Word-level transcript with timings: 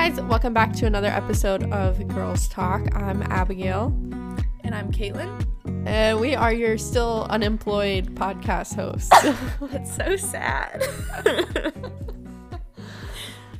guys, 0.00 0.18
welcome 0.22 0.54
back 0.54 0.72
to 0.72 0.86
another 0.86 1.08
episode 1.08 1.62
of 1.74 2.08
Girls 2.08 2.48
Talk. 2.48 2.80
I'm 2.96 3.22
Abigail, 3.24 3.88
And 4.64 4.74
I'm 4.74 4.90
Caitlin. 4.90 5.46
and 5.86 6.18
we 6.18 6.34
are 6.34 6.54
your 6.54 6.78
still 6.78 7.26
unemployed 7.28 8.14
podcast 8.14 8.76
hosts. 8.76 9.10
That's 9.60 9.94
so 9.94 10.16
sad. 10.16 10.82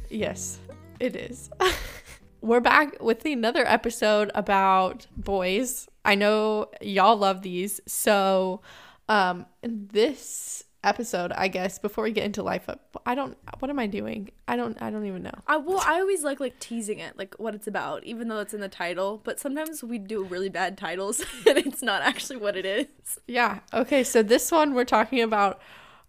yes, 0.08 0.58
it 0.98 1.14
is. 1.14 1.50
We're 2.40 2.60
back 2.60 3.02
with 3.02 3.26
another 3.26 3.66
episode 3.68 4.30
about 4.34 5.08
boys. 5.14 5.90
I 6.06 6.14
know 6.14 6.70
y'all 6.80 7.18
love 7.18 7.42
these. 7.42 7.82
So, 7.86 8.62
um, 9.10 9.44
this 9.62 10.64
episode, 10.82 11.32
I 11.32 11.48
guess 11.48 11.78
before 11.78 12.04
we 12.04 12.12
get 12.12 12.24
into 12.24 12.42
life 12.42 12.68
up, 12.68 13.00
I 13.04 13.14
don't. 13.14 13.36
What 13.58 13.70
am 13.70 13.78
I 13.78 13.86
doing? 13.86 14.30
I 14.48 14.56
don't. 14.56 14.80
I 14.80 14.90
don't 14.90 15.06
even 15.06 15.22
know. 15.22 15.34
I 15.46 15.56
well, 15.56 15.82
I 15.84 16.00
always 16.00 16.22
like 16.22 16.40
like 16.40 16.58
teasing 16.58 16.98
it, 16.98 17.18
like 17.18 17.34
what 17.38 17.54
it's 17.54 17.66
about, 17.66 18.04
even 18.04 18.28
though 18.28 18.40
it's 18.40 18.54
in 18.54 18.60
the 18.60 18.68
title. 18.68 19.20
But 19.22 19.38
sometimes 19.38 19.82
we 19.82 19.98
do 19.98 20.24
really 20.24 20.48
bad 20.48 20.78
titles, 20.78 21.20
and 21.46 21.58
it's 21.58 21.82
not 21.82 22.02
actually 22.02 22.36
what 22.36 22.56
it 22.56 22.66
is. 22.66 23.18
Yeah. 23.26 23.60
Okay. 23.72 24.04
So 24.04 24.22
this 24.22 24.50
one 24.50 24.74
we're 24.74 24.84
talking 24.84 25.22
about 25.22 25.60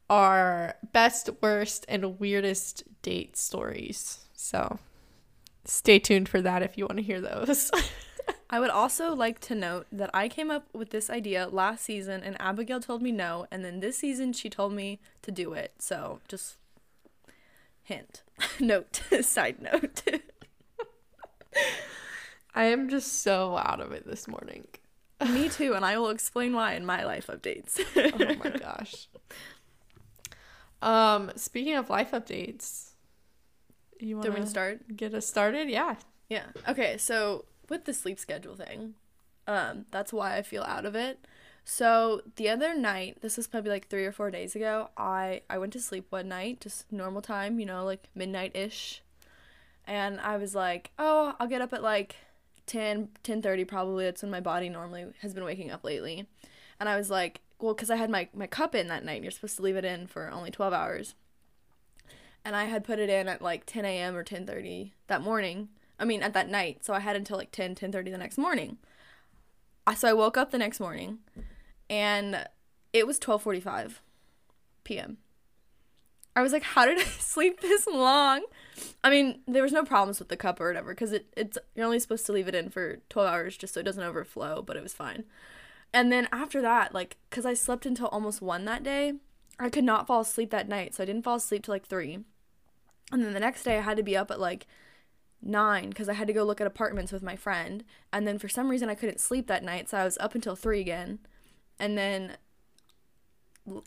our 0.10 0.76
best, 0.92 1.30
worst, 1.42 1.86
and 1.88 2.20
weirdest 2.20 2.84
date 3.02 3.38
stories. 3.38 4.20
So 4.34 4.80
stay 5.66 6.00
tuned 6.00 6.28
for 6.28 6.42
that 6.42 6.64
if 6.64 6.78
you 6.78 6.86
want 6.86 6.98
to 6.98 7.04
hear 7.04 7.22
those. 7.22 7.72
I 8.54 8.60
would 8.60 8.70
also 8.70 9.16
like 9.16 9.40
to 9.42 9.56
note 9.56 9.88
that 9.94 10.10
I 10.14 10.28
came 10.28 10.52
up 10.52 10.68
with 10.74 10.90
this 10.90 11.10
idea 11.10 11.48
last 11.48 11.86
season, 11.86 12.22
and 12.22 12.40
Abigail 12.40 12.82
told 12.82 13.02
me 13.02 13.14
no, 13.14 13.48
and 13.50 13.64
then 13.64 13.80
this 13.80 13.98
season 13.98 14.34
she 14.34 14.50
told 14.50 14.74
me 14.74 15.00
to 15.22 15.32
do 15.32 15.54
it. 15.54 15.74
So 15.80 16.20
just 16.28 16.58
hint, 17.82 18.24
note, 18.60 19.02
side 19.22 19.62
note. 19.62 20.04
I 22.54 22.66
am 22.66 22.90
just 22.90 23.22
so 23.24 23.56
out 23.58 23.80
of 23.80 23.94
it 23.94 24.06
this 24.06 24.28
morning. 24.28 24.68
me 25.30 25.48
too, 25.50 25.74
and 25.74 25.86
I 25.86 25.98
will 25.98 26.10
explain 26.10 26.54
why 26.54 26.74
in 26.74 26.86
my 26.86 27.06
life 27.06 27.28
updates. 27.28 27.80
Oh 27.96 28.36
my 28.36 28.50
gosh. 28.50 29.08
Um, 30.82 31.32
speaking 31.38 31.76
of 31.76 31.90
life 31.90 32.12
updates, 32.12 32.90
you 34.00 34.18
want 34.18 34.36
to 34.36 34.46
start? 34.46 34.98
get 34.98 35.14
us 35.14 35.26
started? 35.26 35.70
Yeah. 35.70 35.96
Yeah. 36.28 36.46
Okay, 36.68 36.98
so 36.98 37.46
with 37.72 37.86
the 37.86 37.94
sleep 37.94 38.20
schedule 38.20 38.56
thing, 38.56 38.96
um, 39.48 39.86
that's 39.92 40.12
why 40.12 40.38
I 40.38 40.42
feel 40.42 40.64
out 40.64 40.86
of 40.86 40.94
it. 40.94 41.26
So 41.64 42.22
the 42.36 42.50
other 42.50 42.76
night, 42.76 43.22
this 43.22 43.38
was 43.38 43.48
probably 43.48 43.72
like 43.72 43.88
three 43.88 44.06
or 44.06 44.12
four 44.12 44.30
days 44.30 44.56
ago, 44.56 44.90
I, 44.98 45.42
I 45.50 45.58
went 45.58 45.72
to 45.74 45.80
sleep 45.80 46.08
one 46.10 46.28
night, 46.28 46.60
just 46.60 46.92
normal 46.92 47.22
time, 47.22 47.60
you 47.60 47.66
know, 47.66 47.86
like 47.86 48.10
midnight 48.14 48.56
ish. 48.56 49.02
And 49.88 50.20
I 50.20 50.36
was 50.36 50.54
like, 50.54 50.92
oh, 51.00 51.34
I'll 51.40 51.48
get 51.48 51.62
up 51.62 51.72
at 51.72 51.82
like 51.82 52.18
10, 52.66 53.10
10.30 53.24 53.68
probably. 53.68 54.04
That's 54.04 54.22
when 54.22 54.32
my 54.32 54.42
body 54.42 54.68
normally 54.68 55.06
has 55.22 55.34
been 55.34 55.46
waking 55.46 55.72
up 55.72 55.84
lately. 55.86 56.28
And 56.78 56.90
I 56.90 56.98
was 56.98 57.10
like, 57.10 57.40
well, 57.60 57.74
because 57.74 57.90
I 57.90 57.96
had 57.96 58.10
my, 58.10 58.28
my 58.34 58.48
cup 58.48 58.76
in 58.76 58.88
that 58.90 59.06
night. 59.06 59.16
And 59.16 59.24
you're 59.24 59.32
supposed 59.32 59.56
to 59.58 59.64
leave 59.64 59.78
it 59.78 59.86
in 59.86 60.08
for 60.08 60.30
only 60.30 60.52
12 60.52 60.74
hours. 60.74 61.16
And 62.44 62.54
I 62.56 62.66
had 62.66 62.84
put 62.84 63.00
it 63.00 63.10
in 63.10 63.30
at 63.30 63.42
like 63.42 63.66
10 63.66 63.86
a.m. 63.86 64.16
or 64.16 64.24
10.30 64.24 64.92
that 65.08 65.22
morning. 65.22 65.70
I 66.02 66.06
mean, 66.06 66.24
at 66.24 66.34
that 66.34 66.50
night. 66.50 66.84
So 66.84 66.94
I 66.94 67.00
had 67.00 67.16
until 67.16 67.38
like 67.38 67.52
10, 67.52 67.76
10.30 67.76 68.12
the 68.12 68.18
next 68.18 68.38
morning. 68.38 68.80
So 69.96 70.08
I 70.08 70.14
woke 70.14 70.38
up 70.38 70.52
the 70.52 70.58
next 70.58 70.80
morning 70.80 71.20
and 71.90 72.48
it 72.92 73.06
was 73.06 73.20
12.45 73.20 74.00
p.m. 74.84 75.18
I 76.36 76.42
was 76.42 76.54
like, 76.54 76.64
how 76.64 76.86
did 76.86 76.98
I 76.98 77.04
sleep 77.20 77.62
this 77.62 77.86
long? 77.86 78.44
I 79.04 79.10
mean, 79.10 79.42
there 79.48 79.64
was 79.64 79.74
no 79.74 79.84
problems 79.84 80.20
with 80.20 80.30
the 80.30 80.38
cup 80.38 80.60
or 80.60 80.68
whatever 80.68 80.90
because 80.90 81.12
it, 81.12 81.28
it's 81.36 81.58
you're 81.76 81.86
only 81.86 82.00
supposed 82.00 82.26
to 82.26 82.32
leave 82.32 82.48
it 82.48 82.56
in 82.56 82.70
for 82.70 82.98
12 83.10 83.30
hours 83.30 83.58
just 83.58 83.74
so 83.74 83.82
it 83.82 83.84
doesn't 83.84 84.04
overflow, 84.04 84.62
but 84.62 84.78
it 84.78 84.84
was 84.84 84.94
fine. 84.94 85.26
And 85.94 86.12
then 86.12 86.30
after 86.32 86.62
that, 86.62 86.94
like, 86.94 87.18
because 87.30 87.46
I 87.46 87.54
slept 87.54 87.86
until 87.86 88.08
almost 88.08 88.42
1 88.42 88.66
that 88.66 88.82
day, 88.82 89.14
I 89.60 89.70
could 89.70 89.84
not 89.84 90.08
fall 90.08 90.22
asleep 90.22 90.50
that 90.52 90.70
night. 90.70 90.96
So 90.96 91.04
I 91.04 91.06
didn't 91.06 91.24
fall 91.24 91.36
asleep 91.36 91.64
till 91.64 91.76
like 91.76 91.86
3. 91.86 92.20
And 93.12 93.26
then 93.26 93.34
the 93.34 93.40
next 93.42 93.64
day, 93.64 93.78
I 93.78 93.82
had 93.82 93.98
to 93.98 94.04
be 94.04 94.16
up 94.16 94.32
at 94.32 94.40
like 94.40 94.66
9 95.42 95.90
because 95.90 96.10
I 96.10 96.14
had 96.14 96.28
to 96.28 96.34
go 96.34 96.44
look 96.44 96.62
at 96.62 96.68
apartments 96.68 97.12
with 97.12 97.24
my 97.24 97.36
friend. 97.36 97.84
And 98.12 98.28
then 98.28 98.38
for 98.38 98.50
some 98.50 98.70
reason, 98.70 98.90
I 98.90 98.96
couldn't 98.96 99.20
sleep 99.20 99.48
that 99.48 99.64
night. 99.64 99.90
So 99.90 99.98
I 99.98 100.04
was 100.04 100.18
up 100.20 100.36
until 100.36 100.56
3 100.56 100.80
again. 100.80 101.20
And 101.80 101.98
then 101.98 102.38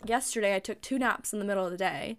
yesterday, 0.05 0.55
I 0.55 0.59
took 0.59 0.81
two 0.81 0.99
naps 0.99 1.33
in 1.33 1.39
the 1.39 1.45
middle 1.45 1.65
of 1.65 1.71
the 1.71 1.77
day. 1.77 2.17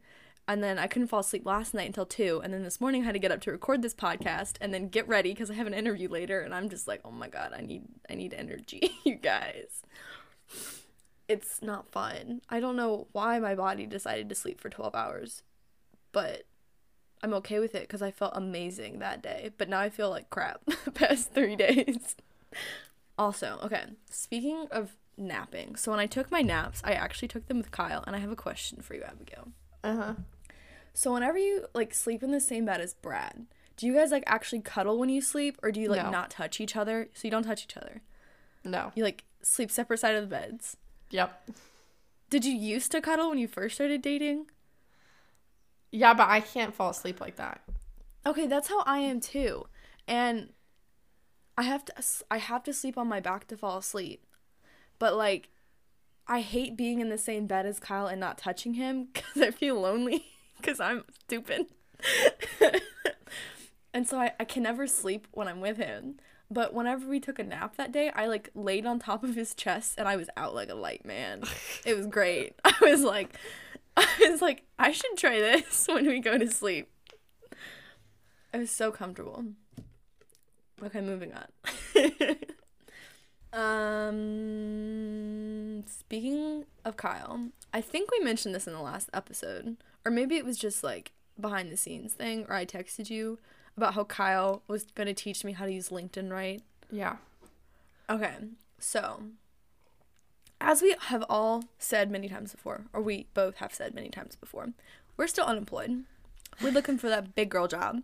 And 0.49 0.63
then 0.63 0.79
I 0.79 0.87
couldn't 0.87 1.09
fall 1.09 1.21
asleep 1.21 1.45
last 1.45 1.75
night 1.75 1.89
until 1.89 2.07
2. 2.07 2.41
And 2.45 2.55
then 2.55 2.63
this 2.63 2.81
morning, 2.81 3.03
I 3.03 3.07
had 3.07 3.15
to 3.15 3.19
get 3.19 3.33
up 3.33 3.41
to 3.43 3.51
record 3.51 3.83
this 3.83 3.95
podcast 3.95 4.55
and 4.61 4.73
then 4.73 4.89
get 4.89 5.09
ready 5.09 5.33
because 5.33 5.51
I 5.51 5.55
have 5.55 5.67
an 5.67 5.75
interview 5.75 6.09
later. 6.09 6.41
And 6.41 6.55
I'm 6.55 6.69
just 6.69 6.87
like, 6.87 7.01
oh 7.05 7.11
my 7.11 7.29
God, 7.29 7.53
I 7.57 7.63
need, 7.63 7.83
I 8.09 8.15
need 8.15 8.33
energy, 8.33 8.93
you 9.05 9.17
guys. 9.17 9.83
It's 11.29 11.61
not 11.61 11.91
fun. 11.91 12.43
I 12.49 12.61
don't 12.61 12.77
know 12.77 13.09
why 13.11 13.41
my 13.41 13.57
body 13.57 13.87
decided 13.87 14.29
to 14.29 14.37
sleep 14.37 14.61
for 14.61 14.71
12 14.71 14.95
hours, 14.95 15.43
but 16.13 16.45
I'm 17.23 17.35
okay 17.35 17.59
with 17.59 17.75
it 17.75 17.83
because 17.83 18.03
I 18.03 18.11
felt 18.11 18.33
amazing 18.35 18.99
that 18.99 19.23
day. 19.23 19.51
But 19.57 19.69
now 19.69 19.81
I 19.81 19.89
feel 19.89 20.11
like 20.11 20.31
crap 20.31 20.61
the 20.85 20.91
past 20.91 21.33
three 21.33 21.57
days. 21.57 22.17
Also, 23.19 23.59
okay, 23.65 23.85
speaking 24.11 24.67
of 24.71 24.97
napping, 25.17 25.77
so 25.77 25.91
when 25.91 26.01
I 26.01 26.07
took 26.07 26.31
my 26.31 26.43
naps, 26.43 26.83
I 26.85 26.93
actually 26.93 27.29
took 27.29 27.49
them 27.49 27.57
with 27.57 27.71
Kyle, 27.71 28.05
and 28.07 28.15
I 28.15 28.19
have 28.19 28.31
a 28.31 28.37
question 28.37 28.83
for 28.83 28.95
you, 28.95 29.03
Abigail. 29.03 29.49
Uh 29.83 29.97
huh. 29.97 30.15
So 30.93 31.13
whenever 31.13 31.39
you 31.39 31.67
like 31.75 31.95
sleep 31.95 32.23
in 32.23 32.31
the 32.31 32.41
same 32.41 32.67
bed 32.67 32.81
as 32.81 32.95
Brad, 32.95 33.47
do 33.77 33.87
you 33.87 33.95
guys 33.95 34.11
like 34.11 34.25
actually 34.27 34.61
cuddle 34.61 34.99
when 34.99 35.09
you 35.09 35.21
sleep, 35.23 35.59
or 35.63 35.71
do 35.73 35.81
you 35.81 35.89
like 35.89 36.03
No. 36.03 36.11
not 36.11 36.31
touch 36.31 36.61
each 36.61 36.77
other? 36.77 37.09
So 37.15 37.23
you 37.25 37.31
don't 37.31 37.43
touch 37.45 37.65
each 37.65 37.77
other. 37.77 38.03
No. 38.65 38.93
You 38.95 39.05
like 39.05 39.25
sleep 39.43 39.71
separate 39.71 39.99
side 40.01 40.15
of 40.15 40.23
the 40.23 40.29
beds. 40.29 40.77
Yep. 41.11 41.51
Did 42.29 42.45
you 42.45 42.53
used 42.55 42.91
to 42.93 43.01
cuddle 43.01 43.31
when 43.31 43.39
you 43.39 43.47
first 43.49 43.77
started 43.77 44.03
dating? 44.03 44.47
Yeah, 45.91 46.15
but 46.15 46.29
I 46.29 46.41
can't 46.41 46.75
fall 46.75 46.91
asleep 46.91 47.21
like 47.21 47.37
that. 47.37 47.63
Okay, 48.27 48.47
that's 48.47 48.69
how 48.69 48.83
I 48.83 48.99
am 48.99 49.21
too. 49.21 49.67
And 50.09 50.51
I 51.57 51.63
have 51.63 51.85
to 51.87 51.95
I 52.31 52.39
have 52.39 52.63
to 52.65 52.73
sleep 52.73 52.99
on 52.99 53.09
my 53.09 53.21
back 53.21 53.47
to 53.49 53.57
fall 53.57 53.79
asleep. 53.79 54.25
But 54.99 55.17
like 55.17 55.51
I 56.27 56.41
hate 56.41 56.77
being 56.77 57.01
in 57.01 57.09
the 57.09 57.19
same 57.19 57.47
bed 57.47 57.67
as 57.67 57.79
Kyle 57.79 58.07
and 58.07 58.21
not 58.21 58.37
touching 58.39 58.75
him 58.75 59.09
cuz 59.15 59.43
I 59.43 59.51
feel 59.51 59.81
lonely 59.81 60.27
cuz 60.63 60.81
I'm 60.81 61.05
stupid. 61.25 61.67
and 63.95 64.07
so 64.07 64.19
I, 64.19 64.33
I 64.39 64.45
can 64.45 64.63
never 64.65 64.87
sleep 64.87 65.29
when 65.33 65.49
I'm 65.49 65.61
with 65.61 65.77
him. 65.77 66.17
But 66.51 66.75
whenever 66.75 67.07
we 67.09 67.19
took 67.19 67.39
a 67.39 67.45
nap 67.45 67.77
that 67.77 67.91
day, 67.91 68.11
I 68.11 68.27
like 68.27 68.51
laid 68.55 68.87
on 68.87 68.99
top 68.99 69.25
of 69.25 69.35
his 69.35 69.55
chest 69.55 69.95
and 69.99 70.07
I 70.07 70.17
was 70.17 70.29
out 70.37 70.55
like 70.55 70.69
a 70.69 70.75
light, 70.75 71.05
man. 71.05 71.43
It 71.85 71.97
was 71.97 72.07
great. 72.07 72.55
I 72.65 72.75
was 72.81 73.03
like 73.03 73.39
I 74.25 74.29
was 74.31 74.43
like, 74.43 74.65
I 74.79 74.93
should 74.93 75.17
try 75.17 75.41
this 75.41 75.87
when 75.89 76.07
we 76.07 76.21
go 76.21 76.39
to 76.39 76.51
sleep. 76.51 76.91
I 78.53 78.59
was 78.59 78.71
so 78.71 78.91
comfortable. 78.91 79.45
Okay, 80.83 81.01
moving 81.01 81.33
on. 81.33 81.47
um, 83.59 85.85
speaking 85.87 86.65
of 86.85 86.97
Kyle, 86.97 87.49
I 87.73 87.81
think 87.81 88.11
we 88.11 88.21
mentioned 88.21 88.55
this 88.55 88.67
in 88.67 88.75
the 88.75 88.81
last 88.81 89.09
episode, 89.15 89.77
or 90.05 90.11
maybe 90.11 90.37
it 90.37 90.45
was 90.45 90.59
just 90.59 90.85
like 90.85 91.13
behind 91.41 91.73
the 91.73 91.77
scenes 91.77 92.13
thing, 92.13 92.45
or 92.49 92.55
I 92.55 92.67
texted 92.67 93.09
you 93.09 93.39
about 93.77 93.95
how 93.95 94.05
Kyle 94.05 94.63
was 94.69 94.85
gonna 94.95 95.15
teach 95.15 95.45
me 95.45 95.53
how 95.53 95.65
to 95.65 95.73
use 95.73 95.89
LinkedIn 95.89 96.31
right. 96.31 96.63
Yeah. 96.91 97.17
Okay, 98.09 98.35
so 98.79 99.23
as 100.61 100.83
we 100.83 100.95
have 101.01 101.25
all 101.29 101.65
said 101.79 102.11
many 102.11 102.29
times 102.29 102.53
before, 102.53 102.87
or 102.93 103.01
we 103.01 103.27
both 103.35 103.57
have 103.57 103.75
said 103.75 103.95
many 103.95 104.09
times 104.09 104.37
before, 104.37 104.73
we're 105.17 105.27
still 105.27 105.45
unemployed. 105.45 106.05
We're 106.63 106.73
looking 106.73 106.99
for 106.99 107.09
that 107.09 107.35
big 107.35 107.51
girl 107.51 107.69
job. 107.69 108.03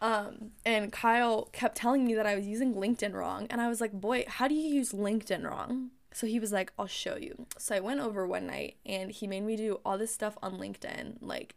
Um, 0.00 0.52
and 0.64 0.92
Kyle 0.92 1.48
kept 1.52 1.76
telling 1.76 2.04
me 2.04 2.14
that 2.14 2.26
I 2.26 2.36
was 2.36 2.46
using 2.46 2.74
LinkedIn 2.74 3.14
wrong, 3.14 3.46
and 3.50 3.60
I 3.60 3.68
was 3.68 3.80
like, 3.80 3.92
"Boy, 3.92 4.24
how 4.28 4.48
do 4.48 4.54
you 4.54 4.74
use 4.74 4.92
LinkedIn 4.92 5.44
wrong?" 5.44 5.90
So 6.12 6.26
he 6.26 6.38
was 6.38 6.52
like, 6.52 6.72
"I'll 6.78 6.86
show 6.86 7.16
you." 7.16 7.46
So 7.58 7.74
I 7.74 7.80
went 7.80 8.00
over 8.00 8.26
one 8.26 8.46
night, 8.46 8.76
and 8.86 9.10
he 9.10 9.26
made 9.26 9.42
me 9.42 9.56
do 9.56 9.80
all 9.84 9.98
this 9.98 10.14
stuff 10.14 10.38
on 10.42 10.58
LinkedIn. 10.58 11.18
Like, 11.20 11.56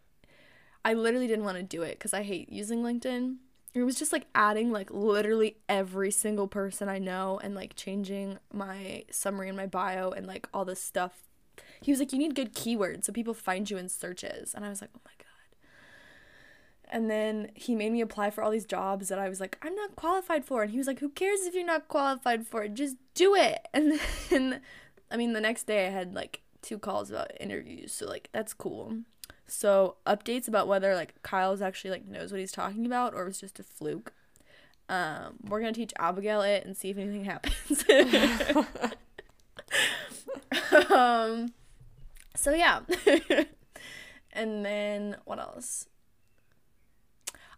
I 0.84 0.94
literally 0.94 1.28
didn't 1.28 1.46
want 1.46 1.58
to 1.58 1.64
do 1.64 1.84
it 1.84 2.00
because 2.00 2.14
I 2.14 2.24
hate 2.24 2.52
using 2.52 2.82
LinkedIn. 2.82 3.38
It 3.74 3.84
was 3.84 3.96
just 3.96 4.12
like 4.12 4.28
adding 4.36 4.72
like 4.72 4.92
literally 4.92 5.58
every 5.70 6.12
single 6.12 6.48
person 6.48 6.90
I 6.90 7.00
know 7.00 7.40
and 7.42 7.56
like 7.56 7.76
changing 7.76 8.38
my 8.52 9.06
summary 9.10 9.48
and 9.48 9.58
my 9.58 9.68
bio 9.68 10.12
and 10.12 10.28
like 10.28 10.48
all 10.54 10.66
this 10.66 10.82
stuff. 10.82 11.24
He 11.82 11.92
was 11.92 12.00
like, 12.00 12.12
You 12.12 12.20
need 12.20 12.36
good 12.36 12.54
keywords 12.54 13.06
so 13.06 13.14
people 13.14 13.34
find 13.34 13.70
you 13.70 13.78
in 13.78 13.88
searches. 13.88 14.54
And 14.54 14.66
I 14.66 14.70
was 14.70 14.82
like, 14.82 14.90
Oh 14.96 15.02
my 15.06 15.12
God. 15.18 15.28
And 16.94 17.10
then 17.10 17.52
he 17.56 17.74
made 17.74 17.94
me 17.94 18.02
apply 18.02 18.32
for 18.32 18.44
all 18.44 18.52
these 18.52 18.66
jobs 18.66 19.08
that 19.08 19.20
I 19.20 19.30
was 19.30 19.40
like, 19.40 19.58
I'm 19.62 19.76
not 19.76 19.96
qualified 19.96 20.44
for. 20.44 20.64
And 20.64 20.72
he 20.72 20.78
was 20.78 20.88
like, 20.88 21.00
Who 21.00 21.10
cares 21.10 21.42
if 21.42 21.54
you're 21.54 21.66
not 21.66 21.88
qualified 21.88 22.46
for 22.46 22.64
it? 22.64 22.74
Just 22.74 22.98
do 23.14 23.36
it. 23.36 23.68
And 23.74 24.00
then, 24.30 24.62
I 25.10 25.18
mean, 25.18 25.32
the 25.34 25.42
next 25.42 25.64
day 25.64 25.88
I 25.88 25.92
had 25.92 26.14
like 26.14 26.42
two 26.62 26.78
calls 26.78 27.10
about 27.10 27.32
interviews. 27.40 27.94
So, 27.94 28.06
like, 28.08 28.30
that's 28.34 28.54
cool. 28.54 28.98
So 29.52 29.98
updates 30.08 30.48
about 30.48 30.68
whether 30.68 30.96
like 30.96 31.22
Kyle's 31.24 31.62
actually 31.62 31.92
like 31.92 32.08
knows 32.08 32.32
what 32.32 32.40
he's 32.40 32.52
talking 32.52 32.86
about 32.86 33.14
or 33.14 33.24
it 33.24 33.26
was 33.26 33.40
just 33.40 33.60
a 33.60 33.64
fluke. 33.64 34.14
Um, 34.88 35.38
we're 35.48 35.60
gonna 35.60 35.74
teach 35.74 35.94
Abigail 36.00 36.42
it 36.42 36.66
and 36.66 36.76
see 36.76 36.90
if 36.90 36.98
anything 36.98 37.26
happens. 37.26 37.84
um, 40.90 41.54
so 42.36 42.54
yeah, 42.54 42.80
and 44.34 44.66
then 44.66 45.18
what 45.26 45.40
else? 45.40 45.88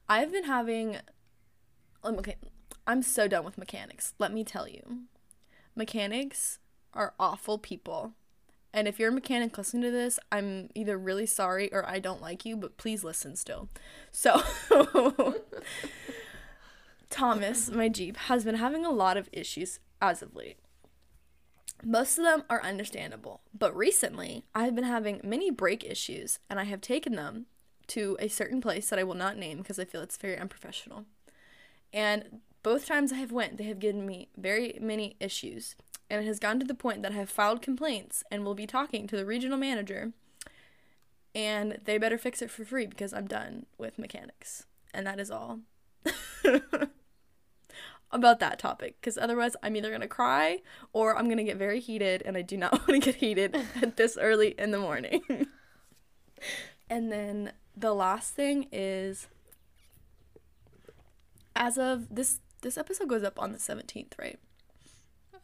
I've 0.10 0.32
been 0.32 0.46
having. 0.46 0.98
um, 2.04 2.18
Okay, 2.18 2.36
I'm 2.86 3.02
so 3.02 3.28
done 3.28 3.46
with 3.46 3.58
mechanics. 3.58 4.14
Let 4.20 4.34
me 4.34 4.44
tell 4.44 4.68
you, 4.68 5.04
mechanics 5.76 6.60
are 6.94 7.14
awful 7.20 7.58
people. 7.58 8.14
And 8.74 8.88
if 8.88 9.00
you're 9.00 9.10
a 9.10 9.14
mechanic 9.14 9.58
listening 9.58 9.84
to 9.84 9.92
this, 9.92 10.20
I'm 10.32 10.70
either 10.74 10.98
really 10.98 11.28
sorry 11.28 11.72
or 11.72 11.88
I 11.88 12.00
don't 12.00 12.22
like 12.22 12.44
you, 12.44 12.58
but 12.58 12.78
please 12.78 13.04
listen 13.04 13.36
still. 13.36 13.70
So, 14.12 14.42
Thomas, 17.12 17.70
my 17.70 17.88
Jeep, 17.88 18.18
has 18.18 18.44
been 18.44 18.56
having 18.56 18.84
a 18.84 18.92
lot 18.92 19.16
of 19.16 19.30
issues 19.32 19.80
as 20.02 20.24
of 20.24 20.36
late. 20.36 20.58
Most 21.84 22.18
of 22.18 22.24
them 22.24 22.44
are 22.50 22.64
understandable, 22.64 23.42
but 23.58 23.76
recently 23.76 24.46
I've 24.56 24.74
been 24.74 24.86
having 24.86 25.22
many 25.24 25.52
brake 25.52 25.84
issues 25.84 26.40
and 26.50 26.60
I 26.60 26.64
have 26.64 26.82
taken 26.82 27.16
them 27.16 27.46
to 27.88 28.18
a 28.20 28.30
certain 28.30 28.62
place 28.62 28.90
that 28.90 29.00
I 29.00 29.04
will 29.04 29.14
not 29.14 29.38
name 29.38 29.60
because 29.60 29.78
I 29.78 29.86
feel 29.86 30.02
it's 30.02 30.18
very 30.18 30.38
unprofessional. 30.38 31.06
And 31.92 32.40
both 32.64 32.88
times 32.88 33.12
I 33.12 33.18
have 33.18 33.32
went, 33.32 33.58
they 33.58 33.66
have 33.66 33.80
given 33.80 34.06
me 34.06 34.30
very 34.38 34.78
many 34.82 35.18
issues 35.20 35.76
and 36.10 36.24
it 36.24 36.28
has 36.28 36.40
gotten 36.40 36.60
to 36.60 36.66
the 36.66 36.74
point 36.74 37.02
that 37.02 37.12
I 37.12 37.16
have 37.16 37.30
filed 37.30 37.62
complaints 37.62 38.24
and 38.30 38.44
will 38.44 38.56
be 38.56 38.68
talking 38.68 39.08
to 39.08 39.16
the 39.16 39.26
regional 39.26 39.58
manager 39.58 40.14
and 41.36 41.80
they 41.84 41.98
better 41.98 42.18
fix 42.18 42.42
it 42.42 42.52
for 42.52 42.64
free 42.66 42.86
because 42.86 43.14
I'm 43.14 43.28
done 43.28 43.66
with 43.78 43.98
mechanics. 43.98 44.66
And 44.94 45.08
that 45.08 45.20
is 45.20 45.32
all. 45.32 45.60
About 48.12 48.40
that 48.40 48.60
topic, 48.60 48.98
because 49.02 49.18
otherwise 49.18 49.56
I'm 49.64 49.76
either 49.76 49.90
gonna 49.90 50.08
cry 50.08 50.60
or 50.92 51.18
I'm 51.18 51.28
gonna 51.28 51.44
get 51.44 51.58
very 51.58 51.80
heated, 51.80 52.22
and 52.24 52.38
I 52.38 52.44
do 52.44 52.58
not 52.58 52.72
want 52.88 52.90
to 52.90 53.00
get 53.00 53.16
heated 53.16 53.58
at 53.82 53.98
this 53.98 54.18
early 54.18 54.50
in 54.50 54.70
the 54.70 54.78
morning. 54.78 55.24
and 56.92 57.12
then 57.12 57.54
the 57.76 57.96
last 57.96 58.36
thing 58.36 58.68
is, 58.72 59.30
as 61.56 61.80
of 61.80 62.14
this, 62.14 62.40
this 62.62 62.78
episode 62.78 63.10
goes 63.10 63.24
up 63.24 63.42
on 63.42 63.52
the 63.52 63.58
17th, 63.58 64.12
right? 64.20 64.38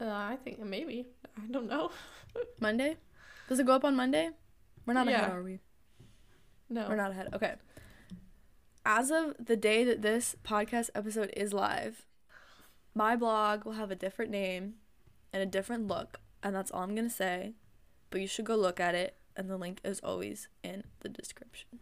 Uh, 0.02 0.06
I 0.08 0.38
think 0.44 0.60
maybe. 0.60 1.08
I 1.38 1.52
don't 1.52 1.68
know. 1.68 1.92
Monday? 2.60 2.98
Does 3.48 3.60
it 3.60 3.66
go 3.66 3.74
up 3.74 3.84
on 3.84 3.96
Monday? 3.96 4.30
We're 4.86 4.94
not 4.94 5.08
ahead, 5.08 5.30
are 5.32 5.44
we? 5.44 5.60
No. 6.70 6.88
We're 6.88 6.96
not 6.96 7.12
ahead. 7.12 7.30
Okay. 7.34 7.56
As 8.86 9.12
of 9.12 9.34
the 9.40 9.58
day 9.58 9.84
that 9.84 10.02
this 10.02 10.36
podcast 10.44 10.90
episode 10.96 11.32
is 11.36 11.54
live, 11.54 12.06
my 12.96 13.16
blog 13.16 13.66
will 13.66 13.74
have 13.74 13.92
a 13.92 13.96
different 13.96 14.32
name 14.32 14.76
and 15.34 15.44
a 15.44 15.46
different 15.46 15.88
look, 15.88 16.20
and 16.42 16.56
that's 16.56 16.72
all 16.72 16.82
I'm 16.84 16.96
going 16.96 17.10
to 17.10 17.14
say. 17.14 17.54
But 18.10 18.22
you 18.22 18.28
should 18.28 18.46
go 18.46 18.56
look 18.56 18.80
at 18.80 18.96
it, 18.96 19.16
and 19.36 19.50
the 19.50 19.58
link 19.58 19.80
is 19.84 20.00
always 20.04 20.48
in 20.64 20.84
the 21.02 21.10
description. 21.10 21.80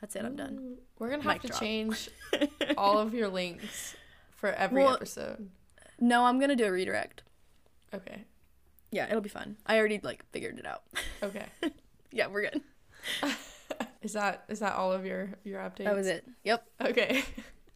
That's 0.00 0.14
it, 0.14 0.24
I'm 0.24 0.36
done. 0.36 0.76
We're 1.00 1.10
gonna 1.10 1.22
have 1.24 1.32
Mic 1.34 1.42
to 1.42 1.48
drop. 1.48 1.60
change 1.60 2.08
all 2.76 2.98
of 2.98 3.14
your 3.14 3.26
links 3.28 3.96
for 4.36 4.50
every 4.52 4.84
Well- 4.84 4.94
episode. 4.94 5.50
No, 6.00 6.24
I'm 6.24 6.38
to 6.40 6.56
do 6.56 6.66
a 6.66 6.72
redirect. 6.72 7.22
Okay. 7.92 8.24
Yeah, 8.90 9.06
it'll 9.06 9.20
be 9.20 9.28
fun. 9.28 9.56
I 9.66 9.78
already 9.78 10.00
like 10.02 10.24
figured 10.30 10.58
it 10.58 10.66
out. 10.66 10.82
Okay. 11.22 11.44
yeah, 12.12 12.26
we're 12.28 12.50
good. 12.50 12.62
is 14.02 14.12
that 14.14 14.44
is 14.48 14.60
that 14.60 14.74
all 14.74 14.92
of 14.92 15.04
your 15.04 15.30
your 15.44 15.60
updates? 15.60 15.84
That 15.84 15.96
was 15.96 16.06
it. 16.06 16.26
Yep. 16.44 16.66
Okay. 16.80 17.22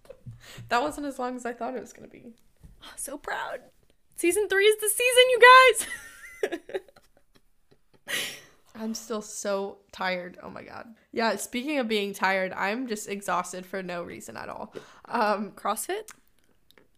that 0.69 0.83
wasn't 0.83 1.07
as 1.07 1.19
long 1.19 1.37
as 1.37 1.45
I 1.45 1.53
thought 1.53 1.77
it 1.77 1.81
was 1.81 1.93
gonna 1.93 2.09
be. 2.09 2.35
So 2.97 3.19
proud. 3.19 3.61
Season 4.17 4.49
3 4.49 4.65
is 4.65 4.77
the 4.81 4.89
season, 4.89 5.25
you 5.31 5.41
guys. 6.49 6.69
I'm 8.75 8.95
still 8.95 9.23
so 9.23 9.79
tired. 9.93 10.39
Oh 10.43 10.51
my 10.51 10.63
god. 10.63 10.95
Yeah, 11.13 11.37
speaking 11.37 11.79
of 11.79 11.89
being 11.89 12.13
tired, 12.15 12.53
I'm 12.53 12.87
just 12.87 13.09
exhausted 13.09 13.67
for 13.67 13.83
no 13.83 14.03
reason 14.03 14.37
at 14.37 14.49
all. 14.49 14.75
Um 15.07 15.53
CrossFit? 15.53 16.11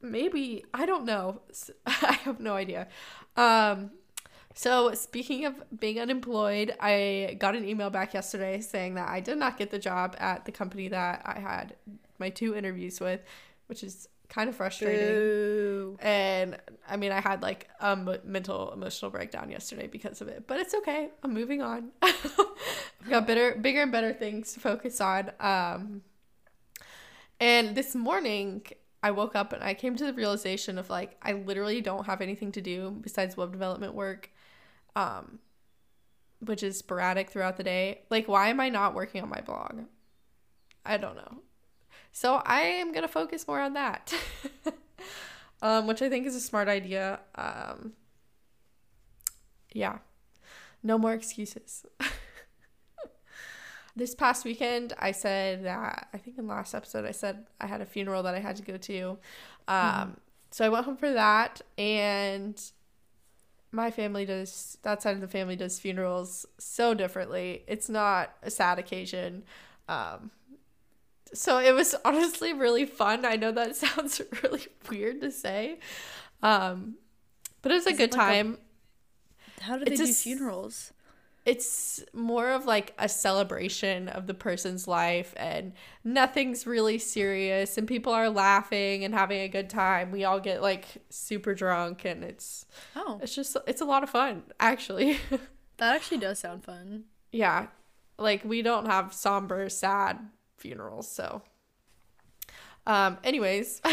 Maybe 0.04 0.64
I 0.72 0.86
don't 0.86 1.04
know. 1.04 1.42
I 1.86 2.18
have 2.24 2.40
no 2.40 2.54
idea. 2.54 2.88
Um 3.36 3.90
so 4.54 4.94
speaking 4.94 5.46
of 5.46 5.54
being 5.80 5.98
unemployed, 5.98 6.76
I 6.80 7.36
got 7.40 7.56
an 7.56 7.64
email 7.68 7.90
back 7.90 8.14
yesterday 8.14 8.60
saying 8.60 8.94
that 8.94 9.08
I 9.08 9.18
did 9.18 9.36
not 9.36 9.58
get 9.58 9.70
the 9.70 9.80
job 9.80 10.14
at 10.18 10.44
the 10.44 10.52
company 10.52 10.86
that 10.88 11.22
I 11.24 11.40
had 11.40 11.74
my 12.18 12.30
two 12.30 12.54
interviews 12.54 13.00
with, 13.00 13.20
which 13.66 13.82
is 13.82 14.08
kind 14.28 14.48
of 14.48 14.56
frustrating. 14.56 15.14
Boo. 15.14 15.98
And 16.00 16.56
I 16.88 16.96
mean, 16.96 17.10
I 17.12 17.20
had 17.20 17.42
like 17.42 17.68
a 17.80 17.90
m- 17.90 18.18
mental 18.24 18.72
emotional 18.72 19.10
breakdown 19.10 19.50
yesterday 19.50 19.88
because 19.88 20.20
of 20.20 20.28
it, 20.28 20.46
but 20.46 20.60
it's 20.60 20.74
okay. 20.74 21.10
I'm 21.22 21.34
moving 21.34 21.60
on. 21.60 21.90
I've 22.02 23.10
got 23.10 23.26
better, 23.26 23.56
bigger 23.56 23.82
and 23.82 23.92
better 23.92 24.12
things 24.12 24.52
to 24.54 24.60
focus 24.60 25.00
on. 25.00 25.30
Um, 25.40 26.02
and 27.40 27.74
this 27.74 27.94
morning, 27.94 28.62
I 29.04 29.10
woke 29.10 29.36
up 29.36 29.52
and 29.52 29.62
I 29.62 29.74
came 29.74 29.96
to 29.96 30.06
the 30.06 30.14
realization 30.14 30.78
of 30.78 30.88
like, 30.88 31.18
I 31.20 31.32
literally 31.32 31.82
don't 31.82 32.06
have 32.06 32.22
anything 32.22 32.52
to 32.52 32.62
do 32.62 32.96
besides 33.02 33.36
web 33.36 33.52
development 33.52 33.92
work, 33.92 34.30
um, 34.96 35.40
which 36.40 36.62
is 36.62 36.78
sporadic 36.78 37.28
throughout 37.28 37.58
the 37.58 37.64
day. 37.64 38.00
Like, 38.08 38.28
why 38.28 38.48
am 38.48 38.60
I 38.60 38.70
not 38.70 38.94
working 38.94 39.22
on 39.22 39.28
my 39.28 39.42
blog? 39.42 39.80
I 40.86 40.96
don't 40.96 41.16
know. 41.16 41.42
So 42.12 42.40
I 42.46 42.60
am 42.60 42.92
gonna 42.92 43.06
focus 43.06 43.46
more 43.46 43.60
on 43.60 43.74
that, 43.74 44.14
um, 45.62 45.86
which 45.86 46.00
I 46.00 46.08
think 46.08 46.26
is 46.26 46.34
a 46.34 46.40
smart 46.40 46.68
idea. 46.68 47.20
Um, 47.34 47.92
yeah, 49.70 49.98
no 50.82 50.96
more 50.96 51.12
excuses. 51.12 51.84
this 53.96 54.14
past 54.14 54.44
weekend, 54.44 54.92
I 54.98 55.12
said 55.12 55.64
that 55.64 56.08
I 56.12 56.18
think 56.18 56.38
in 56.38 56.46
last 56.48 56.74
episode 56.74 57.04
I 57.04 57.12
said 57.12 57.46
I 57.60 57.66
had 57.66 57.80
a 57.80 57.86
funeral 57.86 58.22
that 58.24 58.34
I 58.34 58.40
had 58.40 58.56
to 58.56 58.62
go 58.62 58.76
to. 58.76 59.18
Um, 59.68 60.16
So 60.50 60.64
I 60.64 60.68
went 60.68 60.84
home 60.84 60.96
for 60.96 61.12
that, 61.12 61.60
and 61.78 62.60
my 63.72 63.90
family 63.90 64.24
does 64.24 64.78
that 64.82 65.02
side 65.02 65.14
of 65.16 65.20
the 65.20 65.26
family 65.28 65.56
does 65.56 65.80
funerals 65.80 66.46
so 66.58 66.94
differently. 66.94 67.64
It's 67.66 67.88
not 67.88 68.30
a 68.42 68.50
sad 68.50 68.78
occasion. 68.78 69.42
Um, 69.88 70.30
so 71.32 71.58
it 71.58 71.72
was 71.74 71.94
honestly 72.04 72.52
really 72.52 72.86
fun. 72.86 73.24
I 73.24 73.34
know 73.36 73.50
that 73.52 73.74
sounds 73.84 74.20
really 74.42 74.66
weird 74.88 75.20
to 75.22 75.30
say, 75.32 75.80
um, 76.42 76.96
but 77.62 77.72
it 77.72 77.76
was 77.76 77.86
a 77.86 77.90
Is 77.90 77.96
good 77.98 78.12
like 78.12 78.20
a- 78.20 78.32
time. 78.34 78.58
How 79.60 79.76
do 79.76 79.82
It's 79.82 79.90
they 79.90 79.96
do 79.96 80.06
just- 80.06 80.22
funerals? 80.22 80.92
It's 81.46 82.02
more 82.14 82.50
of 82.50 82.64
like 82.64 82.94
a 82.98 83.08
celebration 83.08 84.08
of 84.08 84.26
the 84.26 84.32
person's 84.32 84.88
life 84.88 85.34
and 85.36 85.72
nothing's 86.02 86.66
really 86.66 86.98
serious 86.98 87.76
and 87.76 87.86
people 87.86 88.12
are 88.14 88.30
laughing 88.30 89.04
and 89.04 89.12
having 89.14 89.40
a 89.42 89.48
good 89.48 89.68
time. 89.68 90.10
We 90.10 90.24
all 90.24 90.40
get 90.40 90.62
like 90.62 90.86
super 91.10 91.54
drunk 91.54 92.04
and 92.06 92.24
it's 92.24 92.64
Oh, 92.96 93.18
it's 93.22 93.34
just 93.34 93.56
it's 93.66 93.82
a 93.82 93.84
lot 93.84 94.02
of 94.02 94.10
fun 94.10 94.42
actually. 94.58 95.18
That 95.78 95.96
actually 95.96 96.18
does 96.18 96.38
sound 96.38 96.64
fun. 96.64 97.04
yeah. 97.32 97.66
Like 98.16 98.44
we 98.44 98.62
don't 98.62 98.86
have 98.86 99.12
somber 99.12 99.68
sad 99.68 100.18
funerals 100.56 101.10
so. 101.10 101.42
Um 102.86 103.18
anyways. 103.24 103.82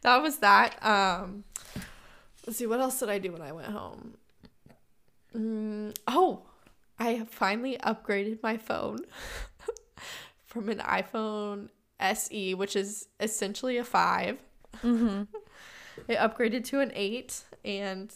That 0.00 0.20
was 0.20 0.38
that. 0.38 0.84
Um 0.84 1.44
let's 2.46 2.58
see 2.58 2.66
what 2.66 2.80
else 2.80 2.98
did 2.98 3.08
i 3.08 3.18
do 3.18 3.30
when 3.30 3.40
i 3.42 3.52
went 3.52 3.68
home 3.68 4.14
mm, 5.34 5.94
oh 6.06 6.42
i 6.98 7.10
have 7.14 7.28
finally 7.28 7.76
upgraded 7.84 8.42
my 8.42 8.56
phone 8.56 8.98
from 10.46 10.68
an 10.68 10.78
iphone 10.78 11.68
se 12.00 12.54
which 12.54 12.76
is 12.76 13.08
essentially 13.20 13.76
a 13.78 13.84
5 13.84 14.38
Mm-hmm. 14.82 15.22
it 16.08 16.18
upgraded 16.18 16.64
to 16.64 16.80
an 16.80 16.92
8 16.94 17.40
and 17.64 18.12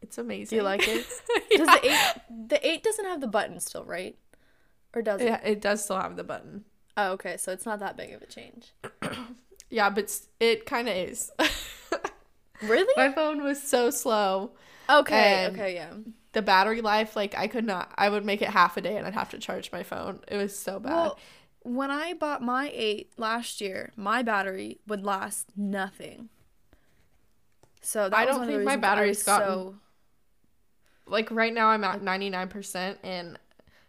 it's 0.00 0.18
amazing 0.18 0.50
Do 0.50 0.56
you 0.56 0.62
like 0.62 0.86
it? 0.86 1.06
Yeah. 1.50 1.58
Does 1.58 1.66
the 1.66 1.90
eight? 1.90 2.48
The 2.48 2.68
eight 2.68 2.82
doesn't 2.84 3.04
have 3.06 3.20
the 3.20 3.26
button 3.26 3.58
still, 3.58 3.84
right? 3.84 4.16
Or 4.94 5.02
does 5.02 5.20
it? 5.20 5.24
yeah, 5.26 5.40
it 5.44 5.60
does 5.60 5.82
still 5.84 5.98
have 5.98 6.16
the 6.16 6.24
button 6.24 6.64
Oh, 6.96 7.12
okay. 7.12 7.36
So 7.38 7.50
it's 7.52 7.66
not 7.66 7.80
that 7.80 7.96
big 7.96 8.12
of 8.12 8.22
a 8.22 8.26
change. 8.26 8.72
Yeah, 9.70 9.90
but 9.90 10.16
it 10.38 10.66
kind 10.66 10.88
of 10.88 10.94
is. 10.94 11.32
Really? 12.62 12.92
My 12.96 13.10
phone 13.12 13.42
was 13.42 13.60
so 13.60 13.90
slow. 13.90 14.52
Okay. 14.88 15.48
Okay. 15.48 15.74
Yeah. 15.74 15.94
The 16.34 16.42
battery 16.42 16.80
life, 16.80 17.16
like, 17.16 17.34
I 17.36 17.46
could 17.46 17.64
not, 17.64 17.92
I 17.96 18.08
would 18.08 18.24
make 18.24 18.42
it 18.42 18.50
half 18.50 18.76
a 18.76 18.80
day 18.80 18.96
and 18.96 19.06
I'd 19.06 19.14
have 19.14 19.30
to 19.30 19.38
charge 19.38 19.72
my 19.72 19.82
phone. 19.82 20.20
It 20.28 20.36
was 20.36 20.56
so 20.58 20.78
bad. 20.78 20.92
Well, 20.92 21.18
when 21.62 21.90
I 21.90 22.12
bought 22.12 22.42
my 22.42 22.70
eight 22.74 23.12
last 23.16 23.60
year, 23.60 23.92
my 23.96 24.22
battery 24.22 24.80
would 24.86 25.04
last 25.04 25.46
nothing. 25.56 26.28
So 27.80 28.10
I 28.12 28.24
don't 28.26 28.46
think 28.46 28.62
my 28.64 28.76
battery's 28.76 29.22
gotten- 29.22 29.48
so 29.48 29.74
like, 31.06 31.30
right 31.30 31.52
now 31.52 31.68
I'm 31.68 31.84
at 31.84 32.00
99% 32.02 32.98
and 33.02 33.38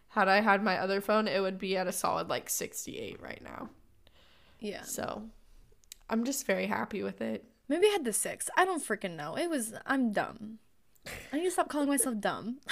Had 0.08 0.28
I 0.28 0.40
had 0.40 0.62
my 0.62 0.78
other 0.78 1.00
phone, 1.02 1.28
it 1.28 1.40
would 1.40 1.58
be 1.58 1.76
at 1.76 1.86
a 1.86 1.92
solid 1.92 2.28
like 2.28 2.48
68 2.48 3.20
right 3.20 3.42
now. 3.42 3.68
Yeah. 4.60 4.82
So 4.82 5.24
I'm 6.08 6.24
just 6.24 6.46
very 6.46 6.66
happy 6.66 7.02
with 7.02 7.20
it. 7.20 7.44
Maybe 7.68 7.86
I 7.86 7.90
had 7.90 8.04
the 8.04 8.12
six. 8.14 8.48
I 8.56 8.64
don't 8.64 8.82
freaking 8.82 9.16
know. 9.16 9.36
It 9.36 9.50
was. 9.50 9.74
I'm 9.84 10.12
dumb. 10.12 10.60
I 11.32 11.36
need 11.36 11.44
to 11.44 11.50
stop 11.50 11.68
calling 11.68 11.88
myself 11.88 12.18
dumb. 12.20 12.58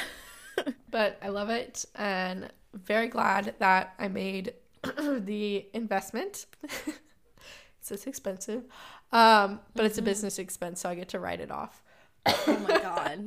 But 0.88 1.18
I 1.20 1.30
love 1.30 1.50
it 1.50 1.84
and 1.96 2.48
very 2.72 3.08
glad 3.08 3.56
that 3.58 3.92
I 3.98 4.06
made 4.06 4.54
the 4.84 5.66
investment. 5.74 6.46
it's 6.62 7.88
just 7.88 8.06
expensive. 8.06 8.62
Um, 9.10 9.58
but 9.74 9.84
it's 9.84 9.98
a 9.98 10.02
business 10.02 10.38
expense, 10.38 10.80
so 10.80 10.88
I 10.88 10.94
get 10.94 11.08
to 11.08 11.18
write 11.18 11.40
it 11.40 11.50
off. 11.50 11.82
oh 12.24 12.66
my 12.68 12.78
god. 12.82 13.18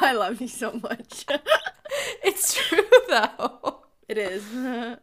I 0.00 0.12
love 0.12 0.40
you 0.40 0.46
so 0.46 0.72
much. 0.80 1.26
It's 2.22 2.54
true 2.54 2.86
though. 3.08 3.80
It 4.08 4.16
is. 4.16 4.44
that 4.52 5.00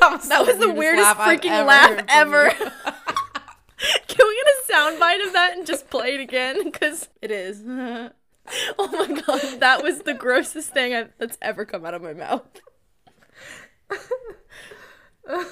was, 0.00 0.28
That 0.30 0.46
was 0.46 0.56
the 0.56 0.72
weirdest 0.72 1.10
freaking 1.16 1.66
laugh 1.66 2.02
ever. 2.08 2.48
Can 4.08 4.26
we 4.26 4.34
get 4.34 4.46
a 4.46 4.72
soundbite 4.72 5.26
of 5.26 5.32
that 5.34 5.52
and 5.56 5.66
just 5.66 5.90
play 5.90 6.14
it 6.14 6.20
again? 6.20 6.64
Because 6.64 7.08
it 7.20 7.30
is. 7.30 7.62
oh 8.78 8.88
my 8.88 9.20
god, 9.20 9.60
that 9.60 9.82
was 9.82 10.02
the 10.02 10.14
grossest 10.14 10.70
thing 10.70 10.94
I've, 10.94 11.10
that's 11.18 11.38
ever 11.42 11.64
come 11.64 11.84
out 11.84 11.94
of 11.94 12.02
my 12.02 12.14
mouth. 12.14 12.60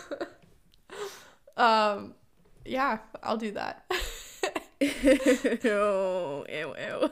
um, 1.57 2.15
yeah, 2.65 2.99
I'll 3.23 3.37
do 3.37 3.53
that. 3.53 3.85
ew, 4.81 6.45
ew, 6.49 6.75
ew. 6.79 7.11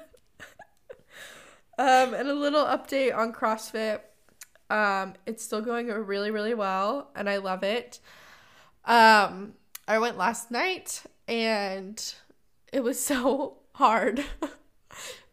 Um, 1.77 2.15
and 2.15 2.29
a 2.29 2.35
little 2.35 2.65
update 2.65 3.17
on 3.17 3.33
CrossFit. 3.33 4.01
Um, 4.71 5.15
it's 5.27 5.45
still 5.45 5.61
going 5.61 5.89
really, 5.89 6.31
really 6.31 6.55
well, 6.55 7.11
and 7.15 7.29
I 7.29 7.39
love 7.39 7.63
it. 7.63 8.01
Um, 8.85 9.55
I 9.87 9.99
went 9.99 10.17
last 10.17 10.51
night, 10.51 11.03
and 11.29 12.15
it 12.73 12.83
was 12.83 13.01
so 13.01 13.59
hard, 13.75 14.25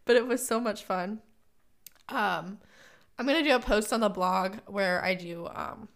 but 0.06 0.16
it 0.16 0.28
was 0.28 0.46
so 0.46 0.60
much 0.60 0.84
fun. 0.84 1.22
Um, 2.10 2.60
I'm 3.18 3.26
gonna 3.26 3.44
do 3.44 3.56
a 3.56 3.60
post 3.60 3.94
on 3.94 4.00
the 4.00 4.10
blog 4.10 4.58
where 4.68 5.04
I 5.04 5.14
do 5.16 5.48
um, 5.48 5.88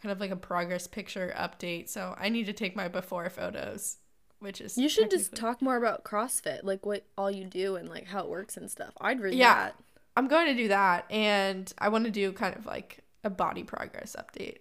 kind 0.00 0.12
of 0.12 0.20
like 0.20 0.30
a 0.30 0.36
progress 0.36 0.86
picture 0.86 1.32
update. 1.36 1.88
So 1.88 2.14
I 2.18 2.28
need 2.28 2.46
to 2.46 2.52
take 2.52 2.76
my 2.76 2.88
before 2.88 3.28
photos, 3.30 3.98
which 4.40 4.60
is 4.60 4.76
You 4.76 4.88
should 4.88 5.10
just 5.10 5.34
talk 5.34 5.62
more 5.62 5.76
about 5.76 6.04
CrossFit, 6.04 6.60
like 6.64 6.84
what 6.84 7.06
all 7.16 7.30
you 7.30 7.44
do 7.44 7.76
and 7.76 7.88
like 7.88 8.06
how 8.06 8.20
it 8.20 8.28
works 8.28 8.56
and 8.56 8.70
stuff. 8.70 8.92
I'd 9.00 9.20
read 9.20 9.34
Yeah. 9.34 9.54
that. 9.54 9.74
I'm 10.16 10.28
going 10.28 10.46
to 10.46 10.54
do 10.54 10.68
that, 10.68 11.10
and 11.10 11.72
I 11.76 11.88
want 11.88 12.04
to 12.04 12.10
do 12.10 12.32
kind 12.32 12.54
of 12.54 12.66
like 12.66 13.00
a 13.24 13.30
body 13.30 13.64
progress 13.64 14.14
update. 14.16 14.58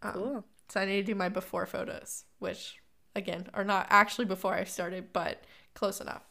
Um, 0.00 0.12
Cool. 0.12 0.44
So 0.70 0.80
I 0.80 0.84
need 0.86 0.96
to 0.96 1.02
do 1.02 1.14
my 1.14 1.28
before 1.28 1.66
photos, 1.66 2.24
which 2.38 2.76
again 3.16 3.48
are 3.54 3.64
not 3.64 3.86
actually 3.90 4.24
before 4.26 4.54
I 4.54 4.64
started, 4.64 5.12
but 5.12 5.42
close 5.74 6.00
enough. 6.00 6.22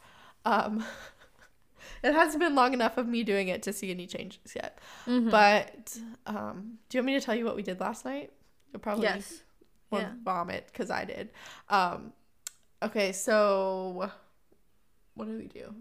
Um, 0.44 0.84
it 2.02 2.12
hasn't 2.12 2.40
been 2.40 2.54
long 2.54 2.72
enough 2.72 2.96
of 2.98 3.06
me 3.06 3.22
doing 3.24 3.48
it 3.48 3.62
to 3.64 3.72
see 3.72 3.90
any 3.90 4.06
changes 4.06 4.54
yet. 4.54 4.78
Mm-hmm. 5.06 5.30
But 5.30 5.98
um, 6.26 6.78
do 6.88 6.98
you 6.98 7.02
want 7.02 7.06
me 7.06 7.18
to 7.18 7.24
tell 7.24 7.34
you 7.34 7.44
what 7.44 7.56
we 7.56 7.62
did 7.62 7.80
last 7.80 8.04
night? 8.04 8.32
You'll 8.72 8.80
probably 8.80 9.04
Yes. 9.04 9.42
want 9.90 10.04
Yeah. 10.04 10.12
vomit 10.22 10.66
because 10.72 10.90
I 10.90 11.04
did. 11.04 11.30
Um, 11.68 12.12
okay, 12.82 13.12
so 13.12 14.10
what 15.14 15.26
did 15.26 15.38
we 15.38 15.46
do? 15.48 15.74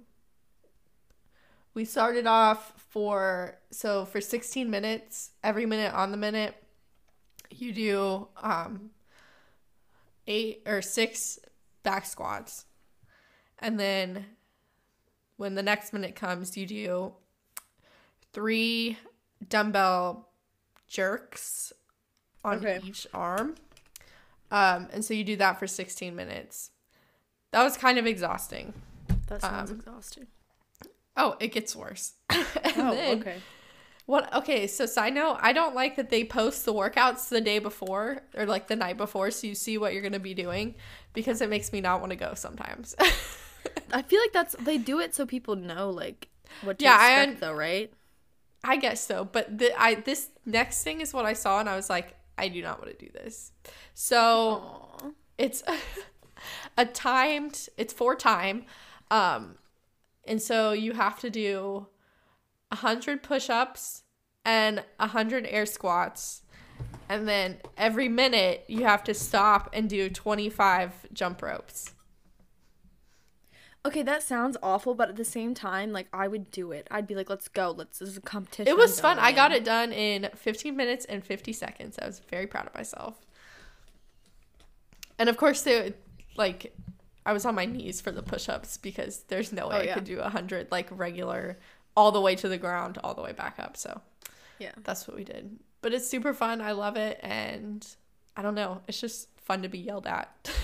We 1.73 1.85
started 1.85 2.25
off 2.25 2.73
for 2.89 3.57
so 3.69 4.05
for 4.05 4.19
16 4.19 4.69
minutes, 4.69 5.31
every 5.43 5.65
minute 5.67 5.93
on 5.93 6.11
the 6.11 6.17
minute, 6.17 6.55
you 7.51 7.71
do 7.71 8.27
um 8.41 8.89
eight 10.25 10.63
or 10.65 10.81
six 10.81 11.39
back 11.83 12.05
squats. 12.05 12.65
And 13.59 13.79
then 13.79 14.25
when 15.37 15.55
the 15.55 15.63
next 15.63 15.93
minute 15.93 16.15
comes, 16.15 16.57
you 16.57 16.65
do 16.65 17.13
three 18.33 18.97
dumbbell 19.47 20.29
jerks 20.87 21.73
on 22.43 22.57
Okay. 22.57 22.79
each 22.83 23.07
arm. 23.13 23.55
Um, 24.51 24.87
and 24.93 25.03
so 25.03 25.13
you 25.13 25.23
do 25.23 25.35
that 25.37 25.59
for 25.59 25.67
16 25.67 26.15
minutes. 26.15 26.71
That 27.51 27.63
was 27.63 27.77
kind 27.77 27.97
of 27.97 28.05
exhausting. 28.05 28.73
That 29.27 29.41
sounds 29.41 29.71
Um, 29.71 29.77
exhausting. 29.77 30.27
Oh, 31.15 31.35
it 31.39 31.49
gets 31.51 31.75
worse. 31.75 32.13
Oh, 32.79 32.93
then- 32.93 33.19
okay. 33.21 33.41
What? 34.05 34.33
Okay, 34.33 34.67
so 34.67 34.85
side 34.85 35.13
note, 35.15 35.37
I 35.41 35.51
don't 35.51 35.75
like 35.75 35.97
that 35.97 36.09
they 36.09 36.23
post 36.23 36.63
the 36.63 36.73
workouts 36.73 37.27
the 37.27 37.41
day 37.41 37.59
before 37.59 38.21
or 38.37 38.45
like 38.45 38.67
the 38.67 38.75
night 38.77 38.95
before, 38.95 39.31
so 39.31 39.47
you 39.47 39.53
see 39.55 39.77
what 39.77 39.91
you're 39.93 40.01
gonna 40.01 40.17
be 40.19 40.33
doing, 40.33 40.75
because 41.11 41.41
it 41.41 41.49
makes 41.49 41.73
me 41.73 41.81
not 41.81 41.99
want 41.99 42.11
to 42.11 42.15
go 42.15 42.33
sometimes. 42.33 42.95
I 43.91 44.01
feel 44.01 44.19
like 44.21 44.33
that's 44.33 44.55
they 44.59 44.77
do 44.77 44.99
it 44.99 45.15
so 45.15 45.25
people 45.25 45.55
know 45.55 45.89
like 45.89 46.27
what 46.61 46.79
to 46.79 46.85
Yeah, 46.85 46.97
I 46.99 47.21
expect 47.21 47.31
un- 47.31 47.37
though, 47.39 47.53
right? 47.53 47.93
I 48.63 48.75
guess 48.77 49.05
so, 49.05 49.23
but 49.25 49.57
the, 49.59 49.71
I 49.79 49.95
this 49.95 50.29
next 50.45 50.83
thing 50.83 51.01
is 51.01 51.13
what 51.13 51.25
I 51.25 51.33
saw, 51.33 51.59
and 51.59 51.69
I 51.69 51.75
was 51.75 51.89
like, 51.89 52.15
I 52.37 52.47
do 52.49 52.61
not 52.61 52.79
want 52.79 52.97
to 52.97 53.05
do 53.05 53.11
this. 53.11 53.51
So 53.93 54.61
Aw. 55.01 55.11
it's 55.37 55.63
a 56.77 56.85
timed. 56.85 57.69
It's 57.77 57.93
for 57.93 58.15
time, 58.15 58.65
um, 59.11 59.55
and 60.25 60.41
so 60.41 60.71
you 60.71 60.93
have 60.93 61.19
to 61.21 61.29
do 61.29 61.87
a 62.71 62.75
hundred 62.77 63.23
push-ups 63.23 64.03
and 64.43 64.83
a 64.99 65.07
hundred 65.07 65.45
air 65.47 65.65
squats, 65.65 66.41
and 67.07 67.27
then 67.27 67.57
every 67.77 68.09
minute 68.09 68.65
you 68.67 68.83
have 68.85 69.03
to 69.05 69.13
stop 69.13 69.69
and 69.71 69.89
do 69.89 70.09
twenty-five 70.09 71.07
jump 71.13 71.41
ropes. 71.41 71.93
Okay, 73.87 74.03
that 74.03 74.21
sounds 74.21 74.57
awful, 74.61 74.95
but 74.95 75.09
at 75.09 75.15
the 75.15 75.25
same 75.25 75.53
time, 75.53 75.91
like 75.91 76.07
I 76.11 76.27
would 76.27 76.51
do 76.51 76.71
it. 76.71 76.87
I'd 76.91 77.07
be 77.07 77.15
like, 77.15 77.29
"Let's 77.29 77.47
go! 77.47 77.71
Let's 77.71 77.99
this 77.99 78.09
is 78.09 78.17
a 78.17 78.21
competition." 78.21 78.67
It 78.67 78.77
was 78.77 78.99
fun. 78.99 79.17
I 79.17 79.31
got 79.31 79.51
it 79.51 79.63
done 79.63 79.93
in 79.93 80.29
15 80.35 80.75
minutes 80.75 81.05
and 81.05 81.23
50 81.23 81.53
seconds. 81.53 81.97
I 82.01 82.05
was 82.05 82.19
very 82.19 82.47
proud 82.47 82.67
of 82.67 82.75
myself. 82.75 83.15
And 85.17 85.29
of 85.29 85.37
course, 85.37 85.61
they 85.61 85.93
like 86.35 86.75
I 87.25 87.33
was 87.33 87.45
on 87.45 87.55
my 87.55 87.65
knees 87.65 88.01
for 88.01 88.11
the 88.11 88.21
push-ups 88.21 88.77
because 88.77 89.23
there's 89.29 89.51
no 89.51 89.63
oh, 89.63 89.69
way 89.69 89.87
Oh, 89.89 89.91
I 89.91 89.93
could 89.95 90.03
do 90.03 90.17
100 90.19 90.71
like 90.71 90.87
regular 90.91 91.57
all 91.95 92.11
the 92.11 92.21
way 92.21 92.35
to 92.35 92.47
the 92.47 92.57
ground, 92.57 92.99
all 93.03 93.13
the 93.13 93.21
way 93.21 93.33
back 93.33 93.57
up. 93.57 93.75
So 93.75 94.01
Yeah. 94.59 94.71
that's 94.83 95.07
what 95.07 95.17
we 95.17 95.23
did. 95.23 95.59
But 95.81 95.93
it's 95.93 96.07
super 96.07 96.33
fun. 96.33 96.61
I 96.61 96.71
love 96.71 96.95
it 96.95 97.19
and 97.21 97.85
I 98.35 98.43
don't 98.43 98.55
know, 98.55 98.81
it's 98.87 99.01
just 99.01 99.27
fun 99.41 99.63
to 99.63 99.69
be 99.69 99.79
yelled 99.79 100.07
at. 100.07 100.29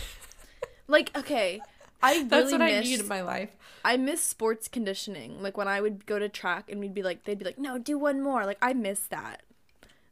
Like, 0.88 1.16
okay, 1.18 1.62
I 2.04 2.16
really 2.16 2.28
that's 2.30 2.52
what 2.52 2.62
I 2.62 2.72
missed, 2.72 2.84
need 2.84 3.00
in 3.00 3.08
my 3.08 3.22
life. 3.22 3.56
I 3.84 3.98
miss 3.98 4.24
sports 4.24 4.68
conditioning. 4.68 5.42
Like 5.42 5.58
when 5.58 5.68
I 5.68 5.82
would 5.82 6.06
go 6.06 6.20
to 6.20 6.30
track 6.30 6.70
and 6.72 6.80
we'd 6.80 6.94
be 6.94 7.04
like, 7.04 7.24
they'd 7.26 7.40
be 7.40 7.46
like, 7.46 7.60
"No, 7.60 7.78
do 7.78 7.98
one 7.98 8.22
more." 8.22 8.46
Like 8.46 8.60
I 8.62 8.74
miss 8.74 9.02
that. 9.08 9.44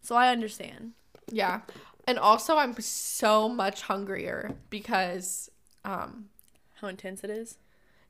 So 0.02 0.16
I 0.16 0.30
understand. 0.30 0.94
Yeah. 1.32 1.62
And 2.08 2.18
also 2.20 2.58
I'm 2.58 2.80
so 2.82 3.50
much 3.50 3.84
hungrier 3.84 4.56
because 4.70 5.52
um 5.86 6.30
How 6.82 6.88
intense 6.88 7.24
it 7.24 7.30
is. 7.30 7.58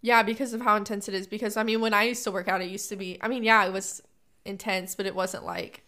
Yeah, 0.02 0.24
because 0.24 0.54
of 0.54 0.62
how 0.62 0.76
intense 0.78 1.08
it 1.08 1.14
is. 1.14 1.28
Because 1.28 1.58
I 1.58 1.64
mean, 1.64 1.82
when 1.82 1.94
I 1.94 2.04
used 2.04 2.24
to 2.24 2.32
work 2.32 2.48
out, 2.48 2.62
it 2.62 2.70
used 2.70 2.90
to 2.90 2.96
be. 2.96 3.18
I 3.22 3.28
mean, 3.28 3.44
yeah, 3.44 3.66
it 3.66 3.74
was 3.74 4.02
intense, 4.46 4.96
but 4.96 5.06
it 5.06 5.16
wasn't 5.16 5.46
like 5.46 5.86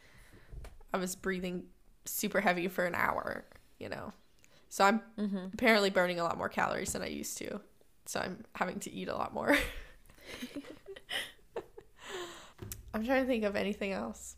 I 0.94 0.98
was 0.98 1.16
breathing 1.16 1.64
super 2.06 2.42
heavy 2.42 2.68
for 2.68 2.86
an 2.86 2.96
hour. 2.96 3.46
You 3.80 3.90
know, 3.90 4.14
so 4.70 4.86
I'm 4.86 5.02
apparently 5.54 5.90
burning 5.90 6.20
a 6.20 6.24
lot 6.24 6.38
more 6.38 6.50
calories 6.50 6.94
than 6.94 7.02
I 7.02 7.08
used 7.08 7.38
to. 7.40 7.62
So 8.06 8.20
I'm 8.20 8.44
having 8.56 8.80
to 8.82 8.92
eat 8.92 9.08
a 9.08 9.16
lot 9.16 9.34
more. 9.34 9.58
I'm 12.94 13.06
trying 13.06 13.24
to 13.24 13.28
think 13.28 13.44
of 13.44 13.56
anything 13.56 13.92
else. 13.92 14.36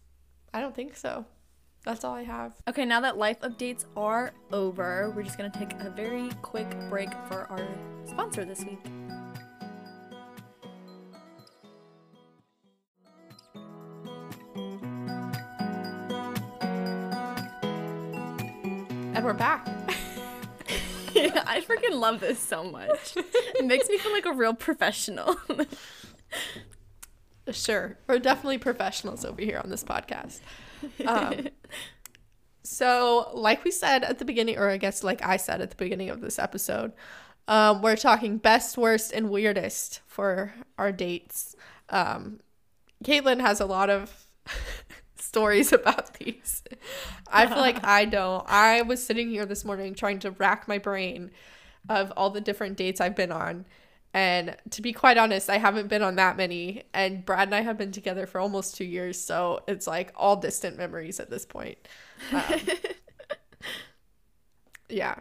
I 0.53 0.61
don't 0.61 0.75
think 0.75 0.95
so. 0.95 1.25
That's 1.83 2.03
all 2.03 2.15
I 2.15 2.23
have. 2.23 2.53
Okay, 2.67 2.83
now 2.85 3.01
that 3.01 3.17
life 3.17 3.39
updates 3.41 3.85
are 3.95 4.31
over, 4.51 5.11
we're 5.15 5.23
just 5.23 5.37
gonna 5.37 5.51
take 5.51 5.73
a 5.81 5.91
very 5.91 6.29
quick 6.41 6.67
break 6.89 7.11
for 7.27 7.45
our 7.51 7.67
sponsor 8.05 8.43
this 8.43 8.65
week. 8.65 8.79
And 19.13 19.23
we're 19.23 19.33
back. 19.33 19.67
I 21.47 21.61
freaking 21.61 21.99
love 21.99 22.19
this 22.19 22.39
so 22.39 22.63
much. 22.63 23.15
It 23.15 23.65
makes 23.65 23.89
me 23.89 23.97
feel 23.97 24.11
like 24.11 24.25
a 24.25 24.33
real 24.33 24.53
professional. 24.53 25.35
Sure. 27.51 27.97
We're 28.07 28.19
definitely 28.19 28.57
professionals 28.57 29.23
over 29.23 29.41
here 29.41 29.61
on 29.63 29.69
this 29.69 29.83
podcast. 29.83 30.39
Um, 31.05 31.47
so, 32.63 33.29
like 33.33 33.63
we 33.63 33.71
said 33.71 34.03
at 34.03 34.19
the 34.19 34.25
beginning, 34.25 34.57
or 34.57 34.69
I 34.69 34.77
guess 34.77 35.03
like 35.03 35.23
I 35.23 35.37
said 35.37 35.61
at 35.61 35.69
the 35.69 35.75
beginning 35.75 36.09
of 36.09 36.21
this 36.21 36.39
episode, 36.39 36.93
um, 37.47 37.81
we're 37.81 37.95
talking 37.95 38.37
best, 38.37 38.77
worst, 38.77 39.11
and 39.11 39.29
weirdest 39.29 40.01
for 40.07 40.53
our 40.77 40.91
dates. 40.91 41.55
Um, 41.89 42.39
Caitlin 43.03 43.41
has 43.41 43.59
a 43.59 43.65
lot 43.65 43.89
of 43.89 44.25
stories 45.35 45.73
about 45.81 46.13
these. 46.13 46.63
I 47.27 47.45
feel 47.47 47.57
like 47.57 47.83
I 47.99 48.05
don't. 48.05 48.45
I 48.47 48.83
was 48.83 49.05
sitting 49.05 49.29
here 49.29 49.45
this 49.45 49.65
morning 49.65 49.93
trying 49.93 50.19
to 50.19 50.31
rack 50.31 50.65
my 50.65 50.77
brain 50.77 51.31
of 51.89 52.13
all 52.15 52.29
the 52.29 52.39
different 52.39 52.77
dates 52.77 53.01
I've 53.01 53.15
been 53.17 53.33
on. 53.33 53.65
And 54.13 54.55
to 54.69 54.81
be 54.81 54.93
quite 54.93 55.17
honest, 55.17 55.49
I 55.49 55.57
haven't 55.57 55.89
been 55.89 56.01
on 56.01 56.15
that 56.15 56.37
many. 56.37 56.83
And 56.93 57.25
Brad 57.25 57.49
and 57.49 57.55
I 57.55 57.61
have 57.61 57.77
been 57.77 57.91
together 57.91 58.25
for 58.25 58.39
almost 58.39 58.77
two 58.77 58.85
years. 58.85 59.19
So 59.19 59.59
it's 59.67 59.87
like 59.87 60.13
all 60.15 60.37
distant 60.37 60.77
memories 60.77 61.19
at 61.19 61.29
this 61.29 61.45
point. 61.45 61.77
Um, 62.31 62.61
yeah. 64.89 65.15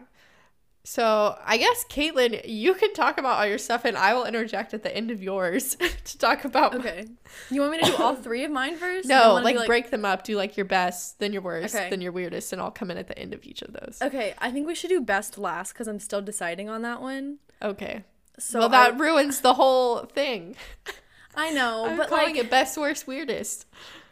So 0.85 1.35
I 1.43 1.57
guess 1.57 1.83
Caitlin, 1.89 2.41
you 2.45 2.75
can 2.75 2.93
talk 2.93 3.17
about 3.17 3.39
all 3.39 3.47
your 3.47 3.57
stuff, 3.57 3.85
and 3.85 3.97
I 3.97 4.13
will 4.13 4.25
interject 4.25 4.71
at 4.75 4.83
the 4.83 4.95
end 4.95 5.09
of 5.09 5.21
yours 5.21 5.75
to 6.05 6.17
talk 6.19 6.45
about. 6.45 6.75
Okay. 6.75 7.07
You 7.49 7.61
want 7.61 7.71
me 7.71 7.79
to 7.79 7.85
do 7.85 7.95
all 7.97 8.13
three 8.13 8.43
of 8.43 8.51
mine 8.51 8.77
first? 8.77 9.07
No, 9.07 9.33
wanna 9.33 9.45
like, 9.45 9.65
break 9.65 9.89
them 9.89 10.05
up. 10.05 10.23
Do 10.23 10.35
like 10.37 10.55
your 10.57 10.67
best, 10.67 11.17
then 11.17 11.33
your 11.33 11.41
worst, 11.41 11.75
Okay. 11.75 11.89
then 11.89 12.01
your 12.01 12.11
weirdest, 12.11 12.53
and 12.53 12.61
I'll 12.61 12.69
come 12.69 12.91
in 12.91 12.97
at 12.99 13.07
the 13.07 13.17
end 13.17 13.33
of 13.33 13.43
each 13.45 13.63
of 13.63 13.73
those. 13.73 13.97
Okay, 13.99 14.35
I 14.37 14.51
think 14.51 14.67
we 14.67 14.75
should 14.75 14.89
do 14.91 15.01
best 15.01 15.39
last 15.39 15.73
because 15.73 15.87
I'm 15.87 15.99
still 15.99 16.21
deciding 16.21 16.69
on 16.69 16.83
that 16.83 17.01
one. 17.01 17.39
Okay. 17.63 18.03
So 18.37 18.59
well, 18.59 18.67
I- 18.67 18.91
that 18.91 18.99
ruins 18.99 19.41
the 19.41 19.55
whole 19.55 20.01
thing. 20.05 20.55
I 21.35 21.49
know, 21.49 21.87
I'm 21.87 21.97
but 21.97 22.09
calling 22.09 22.35
like, 22.35 22.37
it 22.37 22.51
best, 22.51 22.77
worst, 22.77 23.07
weirdest. 23.07 23.65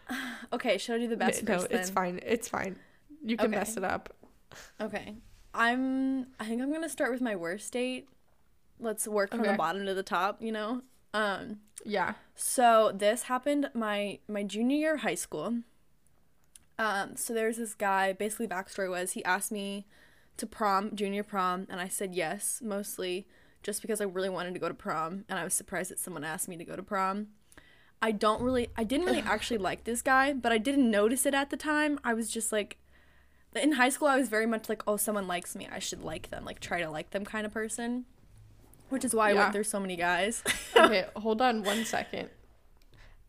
okay, 0.54 0.80
should 0.80 0.96
I 0.96 0.98
do 0.98 1.08
the 1.08 1.18
best 1.18 1.44
no, 1.44 1.60
first? 1.60 1.72
it's 1.72 1.90
fine. 1.92 2.20
It's 2.26 2.50
fine. 2.50 2.78
You 3.24 3.38
can 3.38 3.48
Okay. 3.48 3.58
mess 3.58 3.78
it 3.78 3.84
up. 3.84 4.12
Okay, 4.82 5.16
I'm. 5.54 6.28
I 6.40 6.46
think 6.46 6.62
I'm 6.62 6.72
gonna 6.72 6.90
start 6.90 7.12
with 7.12 7.22
my 7.22 7.36
worst 7.36 7.72
date. 7.74 8.08
Let's 8.80 9.08
work 9.08 9.32
from 9.32 9.42
Okay. 9.42 9.52
the 9.52 9.58
bottom 9.58 9.86
to 9.86 9.94
the 9.94 10.04
top. 10.04 10.42
You 10.42 10.52
know. 10.52 10.82
Um. 11.14 11.60
Yeah. 11.86 12.14
So 12.36 12.92
this 12.94 13.24
happened 13.24 13.70
my 13.74 14.20
my 14.28 14.44
junior 14.44 14.78
year 14.78 14.96
of 14.96 15.02
high 15.02 15.16
school. 15.16 15.60
Um, 16.80 17.16
so 17.16 17.34
there's 17.34 17.58
this 17.58 17.76
guy. 17.76 18.14
Basically, 18.14 18.48
backstory 18.48 18.90
was 18.90 19.12
he 19.12 19.24
asked 19.26 19.52
me 19.52 19.86
to 20.38 20.48
prom, 20.48 20.96
junior 20.96 21.24
prom, 21.24 21.68
and 21.70 21.80
I 21.80 21.88
said 21.88 22.16
yes, 22.16 22.60
mostly 22.64 23.28
just 23.62 23.82
because 23.82 24.02
I 24.02 24.06
really 24.06 24.30
wanted 24.30 24.54
to 24.56 24.60
go 24.60 24.68
to 24.68 24.74
prom, 24.74 25.24
and 25.30 25.40
I 25.40 25.44
was 25.44 25.54
surprised 25.54 25.92
that 25.92 26.00
someone 26.00 26.24
asked 26.24 26.50
me 26.50 26.58
to 26.58 26.66
go 26.66 26.76
to 26.76 26.84
prom. 26.84 27.28
I 28.02 28.12
don't 28.12 28.42
really, 28.42 28.68
I 28.76 28.84
didn't 28.84 29.06
really 29.06 29.22
actually 29.22 29.60
like 29.60 29.86
this 29.86 30.02
guy, 30.02 30.34
but 30.34 30.52
I 30.52 30.58
didn't 30.58 30.92
notice 30.92 31.26
it 31.26 31.34
at 31.34 31.50
the 31.50 31.56
time. 31.56 31.98
I 32.04 32.14
was 32.14 32.30
just 32.30 32.52
like, 32.52 32.78
in 33.58 33.74
high 33.74 33.90
school, 33.90 34.08
I 34.08 34.16
was 34.18 34.30
very 34.30 34.46
much 34.46 34.70
like, 34.70 34.84
oh, 34.88 34.98
someone 34.98 35.28
likes 35.28 35.56
me, 35.56 35.68
I 35.72 35.80
should 35.80 36.04
like 36.04 36.30
them, 36.30 36.46
like 36.46 36.60
try 36.60 36.82
to 36.82 36.90
like 36.90 37.12
them 37.12 37.26
kind 37.26 37.46
of 37.46 37.54
person. 37.54 38.06
Which 38.90 39.04
is 39.04 39.14
why 39.16 39.32
I 39.32 39.34
went 39.34 39.54
through 39.54 39.64
so 39.64 39.80
many 39.80 39.96
guys. 39.96 40.44
Okay, 40.76 41.06
hold 41.16 41.42
on 41.42 41.64
one 41.64 41.86
second. 41.86 42.30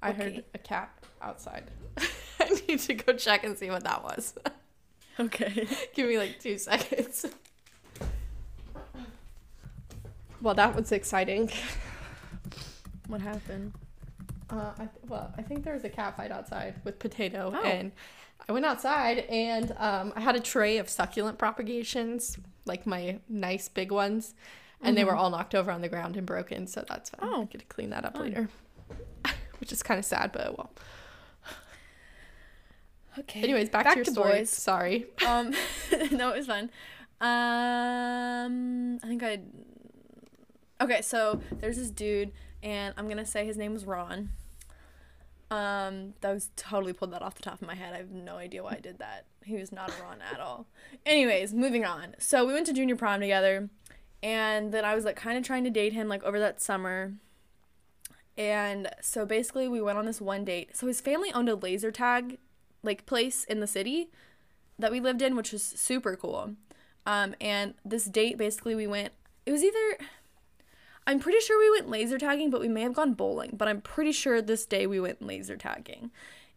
I 0.03 0.13
heard 0.13 0.45
a 0.55 0.59
cat 0.59 0.91
outside. 1.23 1.65
I 2.41 2.61
need 2.69 2.79
to 2.81 2.95
go 2.95 3.13
check 3.15 3.45
and 3.45 3.57
see 3.57 3.71
what 3.71 3.85
that 3.85 4.03
was. 4.03 4.35
okay. 5.21 5.67
Give 5.95 6.09
me 6.09 6.19
like 6.19 6.41
two 6.41 6.59
seconds. 6.59 7.27
Well, 10.41 10.55
that 10.55 10.75
was 10.75 10.93
exciting. 10.93 11.51
What 13.09 13.21
happened? 13.21 13.73
Uh, 14.51 14.73
I, 14.79 14.89
well, 15.09 15.33
I 15.39 15.43
think 15.43 15.65
there 15.65 15.73
was 15.75 15.85
a 15.85 15.89
cat 15.89 16.17
fight 16.17 16.31
outside 16.31 16.75
with 16.85 16.99
Potato, 16.99 17.53
Oh. 17.55 17.65
and 17.67 17.93
I 18.49 18.53
went 18.53 18.67
outside 18.67 19.19
and 19.31 19.75
um, 19.79 20.13
I 20.15 20.21
had 20.21 20.37
a 20.37 20.41
tray 20.41 20.79
of 20.79 20.89
succulent 20.89 21.39
propagations, 21.39 22.37
like 22.67 22.87
my 22.87 23.21
nice 23.29 23.69
big 23.69 23.91
ones, 23.91 24.35
and 24.83 24.97
they 24.97 25.05
were 25.05 25.17
all 25.17 25.31
knocked 25.31 25.55
over 25.55 25.71
on 25.71 25.81
the 25.81 25.89
ground 25.89 26.17
and 26.17 26.27
broken. 26.27 26.67
So 26.67 26.85
that's 26.87 27.11
fine. 27.11 27.31
Oh. 27.33 27.43
I 27.43 27.45
get 27.47 27.61
to 27.61 27.67
clean 27.67 27.91
that 27.91 28.05
up 28.05 28.19
later, 28.19 28.49
which 29.59 29.73
is 29.73 29.83
kind 29.83 29.99
of 29.99 30.05
sad, 30.05 30.31
but 30.33 30.57
well. 30.59 30.71
Okay. 33.19 33.43
Anyways, 33.43 33.71
back, 33.71 33.89
to 33.91 33.97
your 33.97 34.05
story. 34.05 34.45
Sorry. 34.45 35.07
Um, 35.27 35.55
no, 36.11 36.31
it 36.31 36.39
was 36.39 36.47
fun. 36.47 36.71
Um, 37.21 38.99
I 39.03 39.07
think 39.07 39.23
I. 39.23 39.41
Okay, 40.81 41.01
so 41.01 41.41
there's 41.61 41.77
this 41.77 41.91
dude, 41.91 42.33
and 42.63 42.93
I'm 42.97 43.09
gonna 43.09 43.25
say 43.25 43.47
his 43.47 43.57
name 43.57 43.73
was 43.73 43.85
Ron. 43.85 44.31
Um, 45.55 46.15
that 46.21 46.35
was 46.35 46.51
totally 46.57 46.93
pulled 46.93 47.13
that 47.13 47.23
off 47.23 47.37
the 47.37 47.43
top 47.45 47.63
of 47.63 47.69
my 47.69 47.77
head. 47.77 47.95
I 47.95 47.99
have 47.99 48.11
no 48.11 48.39
idea 48.39 48.65
why 48.65 48.73
I 48.73 48.81
did 48.81 48.99
that. 48.99 49.27
He 49.45 49.55
was 49.55 49.71
not 49.71 49.89
a 49.89 50.03
Ron 50.03 50.19
at 50.21 50.41
all. 50.41 50.67
Anyways, 51.07 51.55
moving 51.55 51.85
on. 51.85 52.17
So 52.19 52.45
we 52.45 52.53
went 52.53 52.67
to 52.67 52.73
junior 52.73 52.97
prom 52.97 53.21
together, 53.21 53.69
and 54.21 54.73
then 54.73 54.85
I 54.85 54.97
was 54.97 55.05
like 55.05 55.15
kind 55.15 55.39
of 55.39 55.45
trying 55.45 55.63
to 55.63 55.71
date 55.71 55.93
him 55.93 56.09
like 56.09 56.25
over 56.25 56.41
that 56.41 56.61
summer. 56.61 57.13
And 58.37 58.91
so 59.01 59.25
basically, 59.25 59.69
we 59.69 59.81
went 59.81 59.97
on 59.97 60.07
this 60.07 60.21
one 60.21 60.45
date. 60.45 60.77
So 60.77 60.89
his 60.89 61.01
family 61.01 61.33
owned 61.33 61.49
a 61.49 61.55
laser 61.55 61.93
tag 61.93 62.39
like 62.83 63.07
place 63.07 63.45
in 63.45 63.61
the 63.61 63.69
city 63.69 64.09
that 64.77 64.91
we 64.91 64.99
lived 64.99 65.23
in, 65.23 65.37
which 65.37 65.53
was 65.53 65.63
super 65.63 66.17
cool. 66.17 66.57
Um, 67.07 67.37
and 67.41 67.75
this 67.85 68.07
date, 68.07 68.39
basically, 68.39 68.75
we 68.75 68.89
went. 68.89 69.13
It 69.47 69.53
was 69.53 69.63
either. 69.63 69.99
I'm 71.07 71.19
pretty 71.19 71.41
sure 71.41 71.59
we 71.59 71.71
went 71.71 71.91
laser 71.91 72.19
tagging, 72.19 72.51
but 72.51 72.61
we 72.61 72.69
may 72.69 72.83
have 72.83 72.95
gone 72.95 73.15
bowling. 73.15 73.51
But 73.55 73.69
I'm 73.69 73.81
pretty 73.81 74.13
sure 74.13 74.41
this 74.41 74.65
day 74.67 74.87
we 74.87 75.01
went 75.01 75.23
laser 75.23 75.57
tagging, 75.57 76.11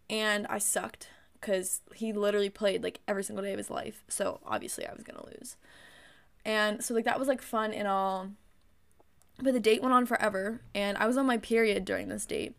and 0.10 0.48
I 0.48 0.58
sucked 0.58 1.10
because 1.40 1.82
he 1.94 2.14
literally 2.14 2.50
played 2.50 2.82
like 2.82 3.00
every 3.08 3.24
single 3.24 3.44
day 3.44 3.52
of 3.52 3.58
his 3.58 3.70
life. 3.70 4.04
So 4.08 4.40
obviously 4.46 4.88
I 4.88 4.94
was 4.94 5.04
gonna 5.04 5.26
lose. 5.26 5.58
And 6.46 6.84
so 6.84 6.94
like 6.94 7.06
that 7.06 7.20
was 7.20 7.28
like 7.28 7.42
fun 7.42 7.74
and 7.74 7.88
all. 7.88 8.30
But 9.40 9.54
the 9.54 9.60
date 9.60 9.82
went 9.82 9.94
on 9.94 10.06
forever, 10.06 10.62
and 10.74 10.98
I 10.98 11.06
was 11.06 11.18
on 11.18 11.28
my 11.28 11.38
period 11.38 11.86
during 11.86 12.08
this 12.08 12.26
date 12.26 12.56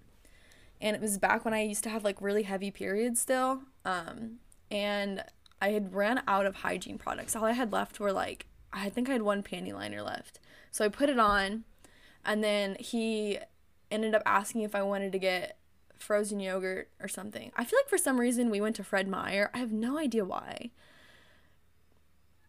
and 0.81 0.95
it 0.95 1.03
was 1.03 1.19
back 1.19 1.45
when 1.45 1.55
I 1.55 1.63
used 1.63 1.85
to 1.85 1.91
have 1.91 2.05
like 2.05 2.21
really 2.21 2.45
heavy 2.45 2.71
periods 2.71 3.21
still. 3.21 3.63
Um, 3.85 4.39
and 4.71 5.25
I 5.61 5.71
had 5.71 5.95
ran 5.95 6.23
out 6.29 6.47
of 6.47 6.57
hygiene 6.57 6.99
products. 6.99 7.35
All 7.35 7.45
I 7.45 7.53
had 7.53 7.73
left 7.73 7.99
were 7.99 8.13
like 8.13 8.47
I 8.73 8.91
think 8.91 9.09
I 9.09 9.13
had 9.13 9.23
one 9.23 9.43
panty 9.43 9.73
liner 9.73 10.03
left. 10.03 10.41
So 10.71 10.85
I 10.85 10.89
put 10.89 11.09
it 11.09 11.19
on, 11.19 11.65
and 12.29 12.45
then 12.45 12.77
he 12.79 13.39
ended 13.91 14.15
up 14.15 14.23
asking 14.27 14.61
if 14.61 14.75
I 14.75 14.83
wanted 14.83 15.13
to 15.13 15.19
get 15.19 15.57
frozen 15.99 16.39
yogurt 16.39 16.91
or 17.01 17.09
something. 17.09 17.51
I 17.57 17.65
feel 17.65 17.79
like 17.79 17.89
for 17.89 17.99
some 17.99 18.21
reason 18.21 18.51
we 18.51 18.61
went 18.61 18.77
to 18.77 18.85
Fred 18.85 19.09
Meyer. 19.09 19.51
I 19.55 19.59
have 19.59 19.73
no 19.73 19.99
idea 19.99 20.27
why. 20.27 20.71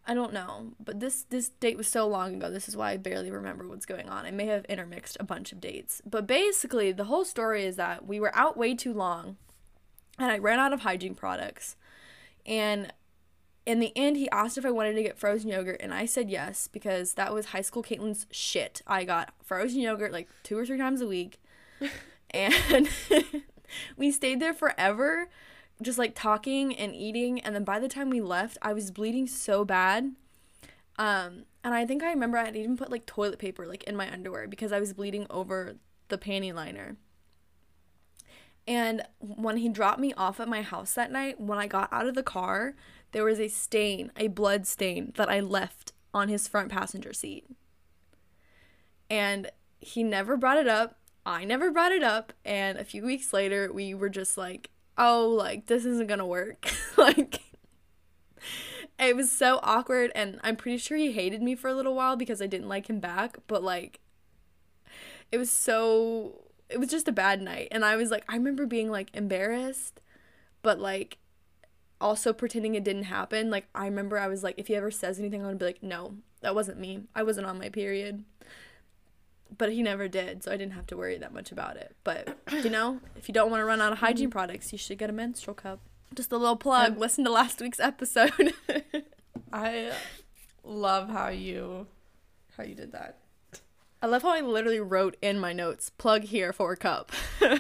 I 0.06 0.14
don't 0.14 0.34
know, 0.34 0.74
but 0.84 1.00
this 1.00 1.24
this 1.30 1.50
date 1.50 1.78
was 1.78 1.88
so 1.88 2.08
long 2.08 2.36
ago. 2.36 2.52
This 2.52 2.68
is 2.68 2.76
why 2.76 2.92
I 2.92 2.98
barely 2.98 3.32
remember 3.32 3.68
what's 3.68 3.86
going 3.86 4.10
on. 4.10 4.26
I 4.26 4.32
may 4.32 4.48
have 4.48 4.66
intermixed 4.66 5.16
a 5.20 5.24
bunch 5.24 5.54
of 5.54 5.62
dates. 5.62 6.02
But 6.06 6.28
basically, 6.28 6.92
the 6.92 7.06
whole 7.06 7.24
story 7.24 7.64
is 7.64 7.78
that 7.78 8.06
we 8.06 8.20
were 8.20 8.36
out 8.36 8.58
way 8.58 8.76
too 8.76 8.94
long 8.94 9.38
and 10.18 10.30
I 10.30 10.40
ran 10.40 10.60
out 10.60 10.74
of 10.74 10.82
hygiene 10.82 11.16
products. 11.16 11.78
And 12.46 12.92
in 13.70 13.80
the 13.80 13.96
end, 13.96 14.18
he 14.18 14.28
asked 14.32 14.58
if 14.58 14.66
I 14.66 14.72
wanted 14.72 14.96
to 14.96 15.04
get 15.04 15.20
frozen 15.20 15.52
yogurt, 15.52 15.80
and 15.80 15.94
I 15.94 16.08
said 16.08 16.28
yes 16.28 16.68
because 16.68 17.14
that 17.14 17.32
was 17.32 17.46
high 17.46 17.62
school 17.62 17.84
Caitlin's 17.84 18.26
shit. 18.32 18.82
I 18.88 19.04
got 19.04 19.32
frozen 19.44 19.80
yogurt 19.80 20.12
like 20.12 20.28
two 20.42 20.58
or 20.58 20.66
three 20.66 20.80
times 20.80 21.02
a 21.02 21.08
week, 21.08 21.40
and 22.32 22.90
we 23.96 24.12
stayed 24.12 24.40
there 24.40 24.56
forever, 24.56 25.30
just 25.84 26.00
like 26.00 26.16
talking 26.16 26.76
and 26.76 26.96
eating. 26.96 27.42
And 27.42 27.54
then 27.54 27.64
by 27.64 27.78
the 27.78 27.88
time 27.88 28.10
we 28.10 28.22
left, 28.22 28.58
I 28.64 28.74
was 28.74 28.90
bleeding 28.90 29.28
so 29.28 29.64
bad. 29.64 30.16
Um, 30.98 31.44
and 31.64 31.76
I 31.76 31.86
think 31.86 32.02
I 32.02 32.10
remember 32.10 32.40
I 32.40 32.46
had 32.46 32.56
even 32.56 32.76
put 32.76 32.90
like 32.90 33.06
toilet 33.06 33.38
paper 33.38 33.68
like 33.68 33.84
in 33.84 33.96
my 33.96 34.12
underwear 34.12 34.48
because 34.48 34.72
I 34.72 34.80
was 34.80 34.94
bleeding 34.94 35.28
over 35.30 35.76
the 36.08 36.18
panty 36.18 36.52
liner. 36.52 36.98
And 38.68 39.04
when 39.20 39.58
he 39.58 39.70
dropped 39.70 40.00
me 40.00 40.14
off 40.14 40.40
at 40.40 40.48
my 40.48 40.62
house 40.62 40.94
that 40.94 41.12
night, 41.12 41.40
when 41.40 41.58
I 41.58 41.68
got 41.68 41.92
out 41.92 42.08
of 42.08 42.16
the 42.16 42.24
car, 42.24 42.76
there 43.12 43.24
was 43.24 43.40
a 43.40 43.48
stain, 43.48 44.12
a 44.18 44.28
blood 44.28 44.68
stain 44.68 45.14
that 45.16 45.30
I 45.30 45.40
left 45.40 45.94
on 46.14 46.28
his 46.28 46.48
front 46.48 46.70
passenger 46.70 47.14
seat. 47.14 47.46
And 49.10 49.52
he 49.80 50.04
never 50.04 50.38
brought 50.38 50.58
it 50.58 50.68
up. 50.68 50.98
I 51.26 51.44
never 51.44 51.72
brought 51.72 51.92
it 51.92 52.04
up. 52.04 52.34
And 52.46 52.78
a 52.78 52.84
few 52.84 53.04
weeks 53.04 53.34
later, 53.34 53.72
we 53.72 53.94
were 53.94 54.10
just 54.10 54.38
like, 54.38 54.70
oh, 54.98 55.28
like, 55.28 55.68
this 55.68 55.86
isn't 55.86 56.08
gonna 56.08 56.26
work. 56.26 56.72
like, 56.98 57.42
it 59.00 59.16
was 59.16 59.32
so 59.32 59.60
awkward. 59.64 60.12
And 60.14 60.40
I'm 60.44 60.56
pretty 60.56 60.78
sure 60.78 60.98
he 60.98 61.12
hated 61.12 61.42
me 61.42 61.56
for 61.56 61.70
a 61.70 61.74
little 61.74 61.96
while 61.96 62.16
because 62.16 62.42
I 62.42 62.48
didn't 62.48 62.70
like 62.70 62.90
him 62.90 63.00
back. 63.00 63.38
But, 63.48 63.64
like, 63.64 64.00
it 65.32 65.38
was 65.38 65.52
so 65.52 66.50
it 66.70 66.80
was 66.80 66.90
just 66.90 67.08
a 67.08 67.12
bad 67.12 67.42
night 67.42 67.68
and 67.72 67.84
i 67.84 67.96
was 67.96 68.12
like 68.12 68.24
i 68.30 68.36
remember 68.36 68.66
being 68.66 68.90
like 68.90 69.10
embarrassed 69.14 70.02
but 70.62 70.80
like 70.80 71.18
also 72.02 72.32
pretending 72.34 72.76
it 72.76 72.84
didn't 72.84 73.04
happen 73.04 73.50
like 73.50 73.68
i 73.76 73.86
remember 73.86 74.18
i 74.18 74.28
was 74.28 74.44
like 74.44 74.56
if 74.58 74.68
he 74.68 74.76
ever 74.76 74.90
says 74.90 75.20
anything 75.20 75.42
i'm 75.42 75.48
gonna 75.48 75.58
be 75.58 75.66
like 75.66 75.84
no 75.84 76.16
that 76.42 76.56
wasn't 76.56 76.80
me. 76.80 77.02
I 77.14 77.24
wasn't 77.24 77.48
on 77.48 77.60
my 77.60 77.68
period. 77.68 78.24
But 79.58 79.74
he 79.74 79.84
never 79.84 80.08
did 80.08 80.44
so 80.44 80.52
i 80.52 80.58
didn't 80.58 80.74
have 80.74 80.88
to 80.88 80.96
worry 80.98 81.18
that 81.18 81.34
much 81.34 81.52
about 81.52 81.76
it. 81.76 81.96
But 82.04 82.38
you 82.64 82.70
know 82.70 83.00
if 83.16 83.28
you 83.28 83.34
don't 83.34 83.52
want 83.52 83.62
to 83.62 83.66
run 83.66 83.82
out 83.82 83.92
of 83.92 84.00
hygiene 84.00 84.30
products 84.30 84.72
you 84.72 84.78
should 84.78 84.98
get 84.98 85.10
a 85.10 85.14
menstrual 85.14 85.56
cup. 85.56 85.82
Just 86.16 86.32
a 86.32 86.38
little 86.38 86.56
plug. 86.56 86.94
Um, 86.94 87.00
listen 87.00 87.24
to 87.26 87.32
last 87.32 87.60
week's 87.62 87.80
episode. 87.80 88.54
I 89.54 89.92
love 90.64 91.10
how 91.10 91.30
you 91.30 91.88
how 92.58 92.64
you 92.64 92.76
did 92.76 92.92
that. 92.92 93.18
i 94.02 94.08
love 94.08 94.22
how 94.22 94.30
i 94.30 94.42
literally 94.42 94.80
wrote 94.80 95.18
in 95.22 95.40
my 95.40 95.52
notes 95.52 95.90
plug 95.90 96.24
here 96.24 96.54
for 96.54 96.72
a 96.72 96.78
cup. 96.78 97.12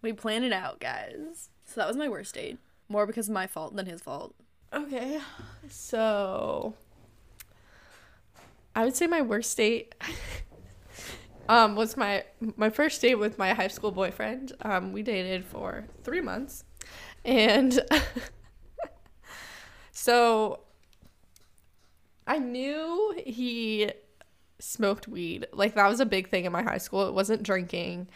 We 0.00 0.12
plan 0.12 0.44
it 0.44 0.52
out, 0.52 0.80
guys. 0.80 1.50
So 1.68 1.82
that 1.82 1.86
was 1.86 1.98
my 1.98 2.08
worst 2.08 2.34
date. 2.34 2.58
More 2.88 3.06
because 3.06 3.28
of 3.28 3.34
my 3.34 3.46
fault 3.46 3.76
than 3.76 3.84
his 3.84 4.00
fault. 4.00 4.34
Okay. 4.72 5.20
So 5.68 6.74
I 8.74 8.84
would 8.84 8.96
say 8.96 9.06
my 9.06 9.20
worst 9.20 9.54
date 9.54 9.94
um 11.48 11.76
was 11.76 11.96
my 11.96 12.24
my 12.56 12.70
first 12.70 13.00
date 13.02 13.16
with 13.16 13.36
my 13.38 13.52
high 13.52 13.68
school 13.68 13.90
boyfriend. 13.90 14.52
Um 14.62 14.92
we 14.94 15.02
dated 15.02 15.44
for 15.44 15.84
3 16.04 16.22
months. 16.22 16.64
And 17.22 17.78
so 19.92 20.60
I 22.26 22.38
knew 22.38 23.14
he 23.26 23.90
smoked 24.58 25.06
weed. 25.06 25.46
Like 25.52 25.74
that 25.74 25.86
was 25.88 26.00
a 26.00 26.06
big 26.06 26.30
thing 26.30 26.46
in 26.46 26.52
my 26.52 26.62
high 26.62 26.78
school. 26.78 27.06
It 27.06 27.12
wasn't 27.12 27.42
drinking. 27.42 28.08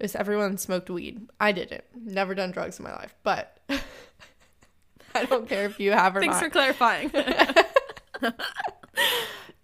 Was 0.00 0.14
everyone 0.14 0.58
smoked 0.58 0.90
weed. 0.90 1.28
I 1.40 1.52
didn't. 1.52 1.84
Never 1.94 2.34
done 2.34 2.50
drugs 2.50 2.78
in 2.78 2.84
my 2.84 2.92
life, 2.92 3.14
but 3.22 3.58
I 5.14 5.24
don't 5.24 5.48
care 5.48 5.64
if 5.64 5.80
you 5.80 5.92
have 5.92 6.14
or 6.16 6.20
not. 6.20 6.26
Thanks 6.26 6.36
not. 6.36 6.44
for 6.44 6.50
clarifying. 6.50 7.10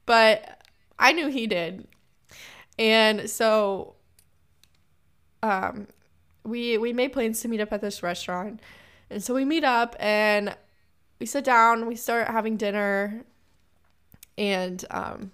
but 0.06 0.62
I 0.98 1.12
knew 1.12 1.28
he 1.28 1.46
did. 1.46 1.86
And 2.78 3.28
so 3.28 3.96
um 5.42 5.88
we 6.44 6.78
we 6.78 6.92
made 6.92 7.12
plans 7.12 7.40
to 7.40 7.48
meet 7.48 7.60
up 7.60 7.72
at 7.72 7.80
this 7.80 8.02
restaurant. 8.02 8.60
And 9.10 9.22
so 9.22 9.34
we 9.34 9.44
meet 9.44 9.64
up 9.64 9.94
and 9.98 10.56
we 11.18 11.26
sit 11.26 11.44
down, 11.44 11.86
we 11.86 11.96
start 11.96 12.28
having 12.28 12.56
dinner 12.56 13.24
and 14.38 14.82
um 14.90 15.32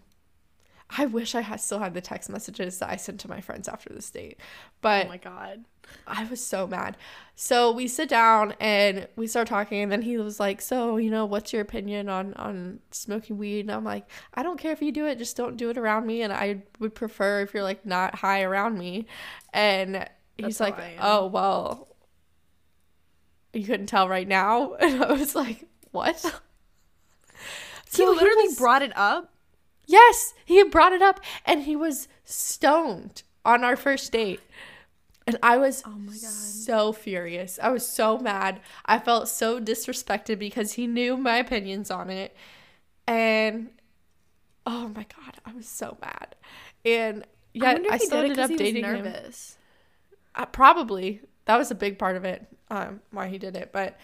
I 0.91 1.05
wish 1.07 1.35
I 1.35 1.43
had 1.43 1.61
still 1.61 1.79
had 1.81 1.93
the 1.95 2.01
text 2.01 2.31
messages 2.31 2.79
that 2.79 2.89
I 2.89 2.97
sent 2.97 3.21
to 3.21 3.29
my 3.29 3.41
friends 3.43 3.69
after 3.69 3.93
this 3.93 4.09
date. 4.11 4.39
But 4.81 5.07
oh 5.07 5.09
my 5.11 5.17
god. 5.19 5.65
I 6.07 6.25
was 6.25 6.45
so 6.45 6.67
mad. 6.67 6.97
So 7.35 7.71
we 7.73 7.89
sit 7.89 8.09
down 8.11 8.55
and 8.61 9.07
we 9.17 9.27
start 9.27 9.49
talking, 9.49 9.81
and 9.83 9.91
then 9.93 10.03
he 10.03 10.19
was 10.19 10.39
like, 10.41 10.61
"So, 10.61 10.97
you 10.99 11.11
know, 11.11 11.25
what's 11.25 11.53
your 11.53 11.63
opinion 11.63 12.09
on 12.09 12.35
on 12.35 12.81
smoking 12.91 13.39
weed?" 13.39 13.61
And 13.61 13.71
I'm 13.73 13.85
like, 13.85 14.07
"I 14.35 14.43
don't 14.43 14.59
care 14.59 14.73
if 14.73 14.83
you 14.83 14.93
do 14.93 15.07
it, 15.07 15.19
just 15.19 15.37
don't 15.37 15.57
do 15.57 15.71
it 15.71 15.79
around 15.79 16.07
me, 16.07 16.23
and 16.23 16.33
I 16.33 16.63
would 16.79 16.95
prefer 16.95 17.41
if 17.43 17.55
you're 17.55 17.63
like 17.63 17.85
not 17.87 18.15
high 18.17 18.43
around 18.43 18.79
me." 18.79 19.07
And 19.53 20.07
he's 20.37 20.59
That's 20.59 20.77
how 20.77 20.83
like, 20.83 20.97
"Oh 21.01 21.27
well, 21.27 21.89
you 23.53 23.65
couldn't 23.65 23.87
tell 23.87 24.09
right 24.09 24.29
now," 24.29 24.75
and 24.81 25.03
I 25.05 25.13
was 25.13 25.35
like, 25.35 25.65
"What?" 25.91 26.17
he 26.17 26.31
So 27.87 28.11
literally 28.11 28.49
was- 28.49 28.57
brought 28.59 28.83
it 28.83 28.93
up. 28.97 29.33
Yes, 29.89 30.35
he 30.45 30.63
brought 30.65 30.93
it 30.93 31.01
up 31.03 31.19
and 31.47 31.63
he 31.63 31.75
was 31.75 32.07
stoned 32.25 33.23
on 33.45 33.65
our 33.65 33.75
first 33.75 34.13
date. 34.13 34.41
And 35.27 35.39
I 35.43 35.57
was 35.57 35.83
Oh 35.87 35.91
my 35.91 36.13
God. 36.13 36.21
so 36.21 36.93
furious. 36.93 37.59
I 37.63 37.71
was 37.71 37.87
so 37.87 38.19
mad. 38.19 38.61
I 38.87 38.99
felt 38.99 39.29
so 39.29 39.59
disrespected 39.61 40.39
because 40.39 40.75
he 40.75 40.87
knew 40.87 41.17
my 41.17 41.39
opinions 41.39 41.91
on 41.91 42.11
it. 42.11 42.37
And 43.07 43.71
oh 44.67 44.89
my 44.89 45.07
god, 45.17 45.39
I 45.47 45.53
was 45.55 45.67
so 45.67 45.97
mad. 46.01 46.37
And 46.85 47.25
if 47.55 47.63
I, 47.65 47.97
he 47.97 48.07
still 48.07 48.19
ended 48.19 48.39
up 48.39 48.51
dating 48.51 48.85
him. 48.85 49.03
nervous. 49.05 49.57
Uh, 50.35 50.45
probably 50.47 51.23
that 51.47 51.57
was 51.57 51.71
a 51.71 51.75
big 51.75 51.99
part 51.99 52.15
of 52.17 52.25
it 52.25 52.47
um 52.71 53.01
why 53.11 53.27
he 53.27 53.39
did 53.39 53.57
it 53.57 53.73
but 53.73 53.99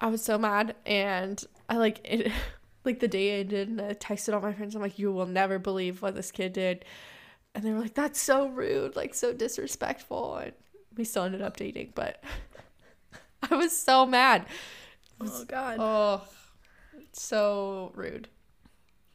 i 0.00 0.06
was 0.08 0.22
so 0.24 0.38
mad 0.38 0.74
and 0.86 1.44
i 1.68 1.76
like 1.76 2.00
it 2.04 2.32
like 2.84 3.00
the 3.00 3.08
day 3.08 3.40
ended 3.40 3.68
and 3.68 3.80
i 3.80 3.92
texted 3.94 4.32
all 4.34 4.40
my 4.40 4.52
friends 4.52 4.74
i'm 4.74 4.82
like 4.82 4.98
you 4.98 5.10
will 5.12 5.26
never 5.26 5.58
believe 5.58 6.00
what 6.02 6.14
this 6.14 6.30
kid 6.30 6.52
did. 6.52 6.84
And 7.54 7.64
they 7.64 7.72
were 7.72 7.80
like 7.80 7.94
that's 7.94 8.20
so 8.20 8.48
rude 8.48 8.94
like 8.96 9.14
so 9.14 9.32
disrespectful. 9.32 10.36
And 10.36 10.52
we 10.96 11.04
still 11.04 11.24
ended 11.24 11.42
up 11.42 11.56
dating 11.56 11.92
but 11.94 12.22
i 13.50 13.54
was 13.56 13.76
so 13.76 14.06
mad. 14.06 14.46
Oh 15.20 15.44
god. 15.44 15.76
oh 15.80 16.22
so 17.12 17.92
rude. 17.94 18.28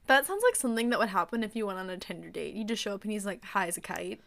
That 0.08 0.26
sounds 0.26 0.43
like 0.43 0.56
something 0.58 0.89
that 0.89 0.99
would 0.99 1.10
happen 1.10 1.43
if 1.43 1.56
you 1.56 1.65
went 1.65 1.80
on 1.80 1.89
a 1.89 1.97
Tinder 1.97 2.30
date. 2.30 2.56
You 2.56 2.65
just 2.65 2.82
show 2.82 2.93
up 2.93 3.04
and 3.04 3.12
he's 3.12 3.26
like 3.26 3.43
high 3.45 3.67
as 3.67 3.78
a 3.78 3.82
kite. 3.82 4.19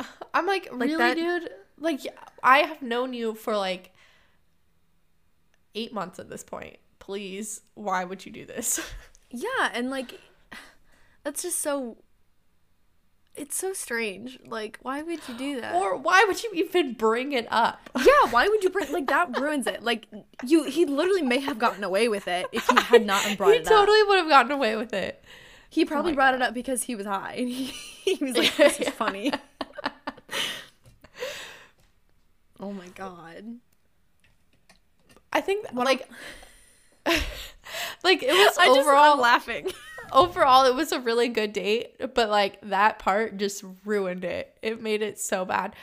i'm 0.34 0.46
like, 0.46 0.68
Like 0.72 0.80
really 0.80 0.96
that- 0.96 1.16
dude? 1.16 1.50
Like 1.78 2.00
i 2.42 2.58
have 2.60 2.82
known 2.82 3.12
you 3.12 3.34
for 3.34 3.56
like 3.56 3.92
eight 5.74 5.92
months 5.92 6.18
at 6.18 6.28
this 6.30 6.42
point 6.42 6.78
please 6.98 7.60
why 7.74 8.04
would 8.04 8.24
you 8.26 8.32
do 8.32 8.44
this 8.44 8.80
Yeah, 9.30 9.70
and 9.72 9.90
like 9.90 10.18
that's 11.24 11.42
just 11.42 11.60
so 11.60 11.98
it's 13.34 13.54
so 13.54 13.74
strange. 13.74 14.38
Like, 14.46 14.78
why 14.80 15.02
would 15.02 15.20
you 15.28 15.36
do 15.36 15.60
that? 15.60 15.74
Or 15.74 15.94
why 15.94 16.24
would 16.26 16.42
you 16.42 16.50
even 16.54 16.94
bring 16.94 17.32
it 17.32 17.46
up? 17.50 17.90
yeah, 17.98 18.30
why 18.30 18.48
would 18.48 18.64
you 18.64 18.70
bring 18.70 18.90
like 18.92 19.06
that 19.08 19.38
ruins 19.38 19.66
it. 19.66 19.82
Like 19.82 20.06
you 20.44 20.64
he 20.64 20.86
literally 20.86 21.22
may 21.22 21.40
have 21.40 21.58
gotten 21.58 21.84
away 21.84 22.08
with 22.08 22.28
it 22.28 22.46
if 22.52 22.66
he 22.68 22.80
had 22.80 23.04
not 23.04 23.22
brought 23.36 23.52
he 23.52 23.58
it 23.58 23.64
totally 23.64 23.66
up. 23.66 23.66
He 23.66 23.74
totally 23.74 24.02
would 24.04 24.18
have 24.18 24.28
gotten 24.28 24.52
away 24.52 24.76
with 24.76 24.94
it. 24.94 25.22
He 25.68 25.84
probably 25.84 26.12
oh 26.12 26.14
my 26.14 26.16
brought 26.16 26.34
it 26.34 26.42
up 26.42 26.54
because 26.54 26.84
he 26.84 26.94
was 26.94 27.06
high 27.06 27.34
and 27.34 27.48
he, 27.48 27.64
he 27.64 28.24
was 28.24 28.36
like, 28.36 28.56
This 28.56 28.80
is 28.80 28.88
funny. 28.90 29.32
oh 32.60 32.72
my 32.72 32.88
god. 32.94 33.44
I 35.32 35.40
think 35.42 35.66
like 35.74 36.08
like 38.02 38.22
it 38.22 38.32
was 38.32 38.56
I 38.58 38.66
just 38.66 38.80
overall 38.80 39.18
laughing. 39.18 39.70
overall 40.12 40.64
it 40.66 40.74
was 40.74 40.92
a 40.92 41.00
really 41.00 41.28
good 41.28 41.52
date, 41.52 42.14
but 42.14 42.28
like 42.30 42.60
that 42.62 42.98
part 42.98 43.36
just 43.36 43.64
ruined 43.84 44.24
it. 44.24 44.56
It 44.62 44.82
made 44.82 45.02
it 45.02 45.18
so 45.18 45.44
bad. 45.44 45.74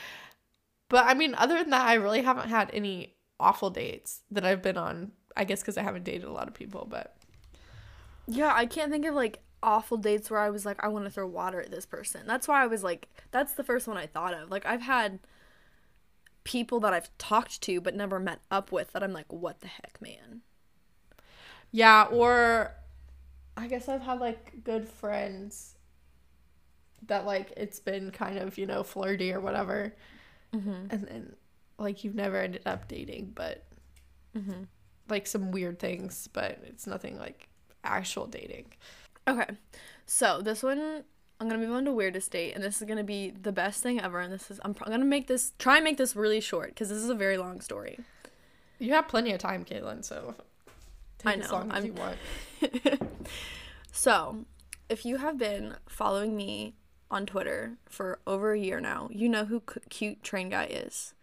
But 0.89 1.05
I 1.07 1.13
mean, 1.13 1.35
other 1.35 1.57
than 1.57 1.71
that, 1.71 1.85
I 1.87 1.95
really 1.95 2.21
haven't 2.21 2.49
had 2.49 2.69
any 2.73 3.15
awful 3.39 3.69
dates 3.69 4.21
that 4.31 4.45
I've 4.45 4.61
been 4.61 4.77
on. 4.77 5.11
I 5.35 5.45
guess 5.45 5.61
because 5.61 5.77
I 5.77 5.83
haven't 5.83 6.03
dated 6.03 6.25
a 6.25 6.31
lot 6.31 6.47
of 6.47 6.53
people, 6.53 6.87
but 6.89 7.15
Yeah, 8.27 8.53
I 8.55 8.65
can't 8.65 8.91
think 8.91 9.05
of 9.05 9.15
like 9.15 9.39
awful 9.61 9.97
dates 9.97 10.29
where 10.29 10.39
I 10.39 10.49
was 10.49 10.65
like, 10.65 10.83
I 10.83 10.87
want 10.89 11.05
to 11.05 11.11
throw 11.11 11.27
water 11.27 11.61
at 11.61 11.71
this 11.71 11.85
person. 11.85 12.21
That's 12.27 12.47
why 12.47 12.61
I 12.63 12.67
was 12.67 12.83
like, 12.83 13.07
that's 13.31 13.53
the 13.53 13.63
first 13.63 13.87
one 13.87 13.97
I 13.97 14.05
thought 14.07 14.33
of. 14.33 14.49
Like, 14.51 14.65
I've 14.65 14.81
had 14.81 15.19
people 16.43 16.79
that 16.81 16.93
I've 16.93 17.15
talked 17.17 17.61
to 17.61 17.79
but 17.81 17.95
never 17.95 18.19
met 18.19 18.41
up 18.51 18.71
with 18.71 18.91
that 18.91 19.03
I'm 19.03 19.13
like, 19.13 19.31
what 19.31 19.61
the 19.61 19.67
heck, 19.67 19.99
man? 20.01 20.41
Yeah, 21.73 22.03
or 22.03 22.71
I 23.57 23.67
guess 23.67 23.89
I've 23.89 24.01
had 24.03 24.19
like 24.19 24.63
good 24.63 24.87
friends 24.87 25.75
that 27.07 27.25
like 27.25 27.51
it's 27.57 27.79
been 27.81 28.11
kind 28.11 28.37
of, 28.37 28.57
you 28.57 28.65
know, 28.65 28.83
flirty 28.83 29.33
or 29.33 29.41
whatever. 29.41 29.93
Mm-hmm. 30.55 30.87
And 30.91 31.07
then 31.07 31.35
like 31.77 32.03
you've 32.03 32.15
never 32.15 32.37
ended 32.37 32.61
up 32.65 32.87
dating, 32.87 33.33
but 33.35 33.65
Mm-hmm. 34.37 34.63
like 35.09 35.27
some 35.27 35.51
weird 35.51 35.77
things, 35.77 36.27
but 36.33 36.57
it's 36.63 36.87
nothing 36.87 37.19
like 37.19 37.47
actual 37.83 38.25
dating. 38.25 38.65
Okay, 39.27 39.45
so 40.07 40.41
this 40.41 40.63
one 40.63 41.03
I'm 41.39 41.47
gonna 41.47 41.59
move 41.63 41.75
on 41.75 41.85
to 41.85 41.91
weirdest 41.93 42.31
date, 42.31 42.53
and 42.53 42.63
this 42.63 42.81
is 42.81 42.87
gonna 42.87 43.03
be 43.03 43.29
the 43.29 43.51
best 43.51 43.83
thing 43.83 43.99
ever. 44.01 44.19
And 44.19 44.33
this 44.33 44.49
is 44.49 44.59
I'm, 44.65 44.73
pro- 44.73 44.85
I'm 44.85 44.91
gonna 44.91 45.05
make 45.05 45.27
this 45.27 45.51
try 45.59 45.75
and 45.75 45.83
make 45.83 45.97
this 45.97 46.15
really 46.15 46.39
short 46.41 46.69
because 46.69 46.89
this 46.89 46.97
is 46.97 47.09
a 47.09 47.15
very 47.15 47.37
long 47.37 47.61
story. 47.61 47.99
You 48.79 48.93
have 48.93 49.07
plenty 49.07 49.31
of 49.33 49.39
time, 49.39 49.65
Caitlin, 49.65 50.03
so 50.03 50.33
take 51.23 51.37
I 51.39 51.41
as 51.41 51.49
know, 51.51 51.57
long 51.57 51.71
as 51.71 51.75
I'm- 51.77 51.85
you 51.85 51.93
want. 51.93 52.17
So, 53.91 54.45
if 54.89 55.05
you 55.05 55.17
have 55.17 55.37
been 55.37 55.75
following 55.87 56.35
me 56.35 56.73
on 57.11 57.25
Twitter 57.27 57.77
for 57.87 58.19
over 58.25 58.53
a 58.53 58.59
year 58.59 58.79
now, 58.81 59.07
you 59.11 59.29
know 59.29 59.45
who 59.45 59.61
C- 59.71 59.79
Cute 59.89 60.23
Train 60.23 60.49
Guy 60.49 60.65
is. 60.65 61.13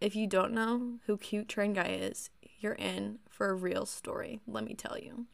If 0.00 0.14
you 0.14 0.26
don't 0.26 0.52
know 0.52 0.98
who 1.06 1.16
Cute 1.16 1.48
Train 1.48 1.72
Guy 1.72 1.88
is, 2.00 2.28
you're 2.60 2.74
in 2.74 3.18
for 3.30 3.48
a 3.48 3.54
real 3.54 3.86
story, 3.86 4.40
let 4.46 4.64
me 4.64 4.74
tell 4.74 4.98
you. 4.98 5.24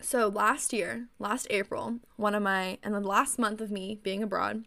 So, 0.00 0.28
last 0.28 0.72
year, 0.72 1.08
last 1.18 1.46
April, 1.50 1.98
one 2.16 2.34
of 2.34 2.42
my, 2.44 2.78
and 2.82 2.94
the 2.94 3.00
last 3.00 3.38
month 3.38 3.60
of 3.60 3.70
me 3.72 3.98
being 4.02 4.22
abroad, 4.22 4.64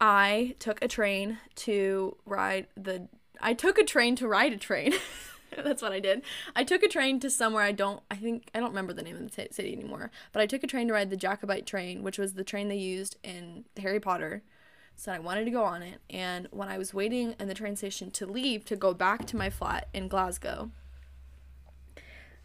I 0.00 0.54
took 0.58 0.82
a 0.84 0.88
train 0.88 1.38
to 1.56 2.16
ride 2.26 2.66
the, 2.76 3.08
I 3.40 3.54
took 3.54 3.78
a 3.78 3.84
train 3.84 4.16
to 4.16 4.28
ride 4.28 4.52
a 4.52 4.56
train. 4.58 4.92
That's 5.64 5.82
what 5.82 5.92
I 5.92 6.00
did. 6.00 6.22
I 6.54 6.64
took 6.64 6.82
a 6.82 6.88
train 6.88 7.20
to 7.20 7.30
somewhere 7.30 7.62
I 7.62 7.72
don't 7.72 8.02
I 8.10 8.16
think 8.16 8.50
I 8.54 8.60
don't 8.60 8.70
remember 8.70 8.92
the 8.92 9.02
name 9.02 9.16
of 9.16 9.22
the 9.22 9.30
ci- 9.30 9.52
city 9.52 9.72
anymore, 9.72 10.10
but 10.32 10.42
I 10.42 10.46
took 10.46 10.62
a 10.62 10.66
train 10.66 10.88
to 10.88 10.94
ride 10.94 11.10
the 11.10 11.16
Jacobite 11.16 11.66
train, 11.66 12.02
which 12.02 12.18
was 12.18 12.34
the 12.34 12.44
train 12.44 12.68
they 12.68 12.76
used 12.76 13.16
in 13.22 13.64
Harry 13.78 14.00
Potter. 14.00 14.42
So 14.96 15.12
I 15.12 15.18
wanted 15.18 15.46
to 15.46 15.50
go 15.50 15.64
on 15.64 15.82
it, 15.82 16.00
and 16.10 16.46
when 16.50 16.68
I 16.68 16.76
was 16.76 16.92
waiting 16.92 17.34
in 17.40 17.48
the 17.48 17.54
train 17.54 17.74
station 17.74 18.10
to 18.12 18.26
leave 18.26 18.66
to 18.66 18.76
go 18.76 18.92
back 18.92 19.26
to 19.26 19.36
my 19.36 19.48
flat 19.48 19.88
in 19.94 20.08
Glasgow, 20.08 20.70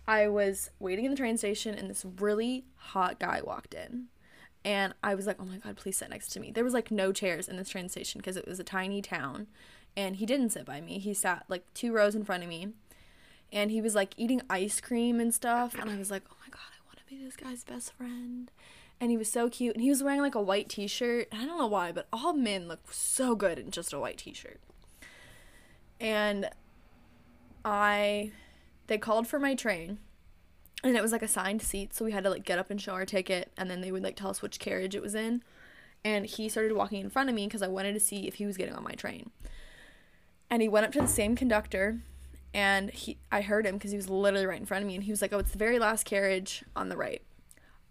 I 0.07 0.29
was 0.29 0.69
waiting 0.79 1.05
in 1.05 1.11
the 1.11 1.17
train 1.17 1.37
station 1.37 1.75
and 1.75 1.89
this 1.89 2.05
really 2.19 2.65
hot 2.77 3.19
guy 3.19 3.41
walked 3.43 3.73
in. 3.73 4.05
And 4.63 4.93
I 5.03 5.13
was 5.13 5.27
like, 5.27 5.37
"Oh 5.39 5.45
my 5.45 5.57
god, 5.57 5.75
please 5.75 5.97
sit 5.97 6.09
next 6.09 6.29
to 6.29 6.39
me." 6.39 6.51
There 6.51 6.63
was 6.63 6.73
like 6.73 6.89
no 6.89 7.11
chairs 7.11 7.47
in 7.47 7.57
this 7.57 7.69
train 7.69 7.89
station 7.89 8.19
because 8.19 8.37
it 8.37 8.47
was 8.47 8.59
a 8.59 8.63
tiny 8.63 9.01
town. 9.01 9.47
And 9.97 10.15
he 10.17 10.25
didn't 10.25 10.49
sit 10.49 10.65
by 10.65 10.81
me. 10.81 10.97
He 10.99 11.13
sat 11.13 11.45
like 11.47 11.71
two 11.73 11.93
rows 11.93 12.15
in 12.15 12.25
front 12.25 12.43
of 12.43 12.49
me 12.49 12.73
and 13.51 13.71
he 13.71 13.81
was 13.81 13.95
like 13.95 14.13
eating 14.17 14.41
ice 14.49 14.81
cream 14.81 15.19
and 15.19 15.33
stuff 15.33 15.75
and 15.79 15.89
i 15.89 15.97
was 15.97 16.11
like 16.11 16.23
oh 16.31 16.35
my 16.41 16.49
god 16.49 16.59
i 16.71 16.87
want 16.87 16.97
to 16.97 17.05
be 17.05 17.23
this 17.23 17.35
guy's 17.35 17.63
best 17.63 17.93
friend. 17.93 18.51
And 19.01 19.11
he 19.11 19.17
was 19.17 19.29
so 19.29 19.49
cute 19.49 19.75
and 19.75 19.83
he 19.83 19.89
was 19.89 20.01
wearing 20.01 20.21
like 20.21 20.35
a 20.35 20.41
white 20.41 20.69
t-shirt 20.69 21.27
i 21.33 21.45
don't 21.45 21.57
know 21.57 21.67
why 21.67 21.91
but 21.91 22.07
all 22.13 22.33
men 22.33 22.67
look 22.67 22.91
so 22.91 23.35
good 23.35 23.59
in 23.59 23.71
just 23.71 23.93
a 23.93 23.99
white 23.99 24.17
t-shirt. 24.17 24.59
And 25.99 26.49
I 27.63 28.31
they 28.87 28.97
called 28.97 29.27
for 29.27 29.39
my 29.39 29.55
train 29.55 29.97
and 30.83 30.95
it 30.95 31.01
was 31.01 31.11
like 31.11 31.23
assigned 31.23 31.61
seats 31.61 31.97
so 31.97 32.05
we 32.05 32.11
had 32.11 32.23
to 32.23 32.29
like 32.29 32.45
get 32.45 32.59
up 32.59 32.69
and 32.69 32.79
show 32.79 32.93
our 32.93 33.05
ticket 33.05 33.51
and 33.57 33.69
then 33.69 33.81
they 33.81 33.91
would 33.91 34.03
like 34.03 34.15
tell 34.15 34.29
us 34.29 34.41
which 34.41 34.59
carriage 34.59 34.95
it 34.95 35.01
was 35.01 35.15
in. 35.15 35.43
And 36.03 36.27
he 36.27 36.49
started 36.49 36.73
walking 36.73 37.01
in 37.01 37.09
front 37.09 37.29
of 37.29 37.35
me 37.35 37.47
because 37.47 37.63
I 37.63 37.67
wanted 37.67 37.93
to 37.93 37.99
see 37.99 38.27
if 38.27 38.35
he 38.35 38.45
was 38.45 38.57
getting 38.57 38.75
on 38.75 38.83
my 38.83 38.91
train. 38.91 39.31
And 40.51 40.61
he 40.61 40.67
went 40.67 40.85
up 40.85 40.91
to 40.91 41.01
the 41.01 41.07
same 41.07 41.35
conductor 41.35 42.01
and 42.55 42.89
he 42.89 43.17
I 43.31 43.41
heard 43.41 43.67
him 43.67 43.75
because 43.75 43.91
he 43.91 43.97
was 43.97 44.09
literally 44.09 44.47
right 44.47 44.59
in 44.59 44.65
front 44.65 44.81
of 44.81 44.87
me 44.87 44.95
and 44.95 45.03
he 45.03 45.11
was 45.11 45.21
like 45.21 45.31
oh 45.31 45.39
it's 45.39 45.51
the 45.51 45.59
very 45.59 45.77
last 45.77 46.05
carriage 46.05 46.63
on 46.75 46.89
the 46.89 46.97
right 46.97 47.21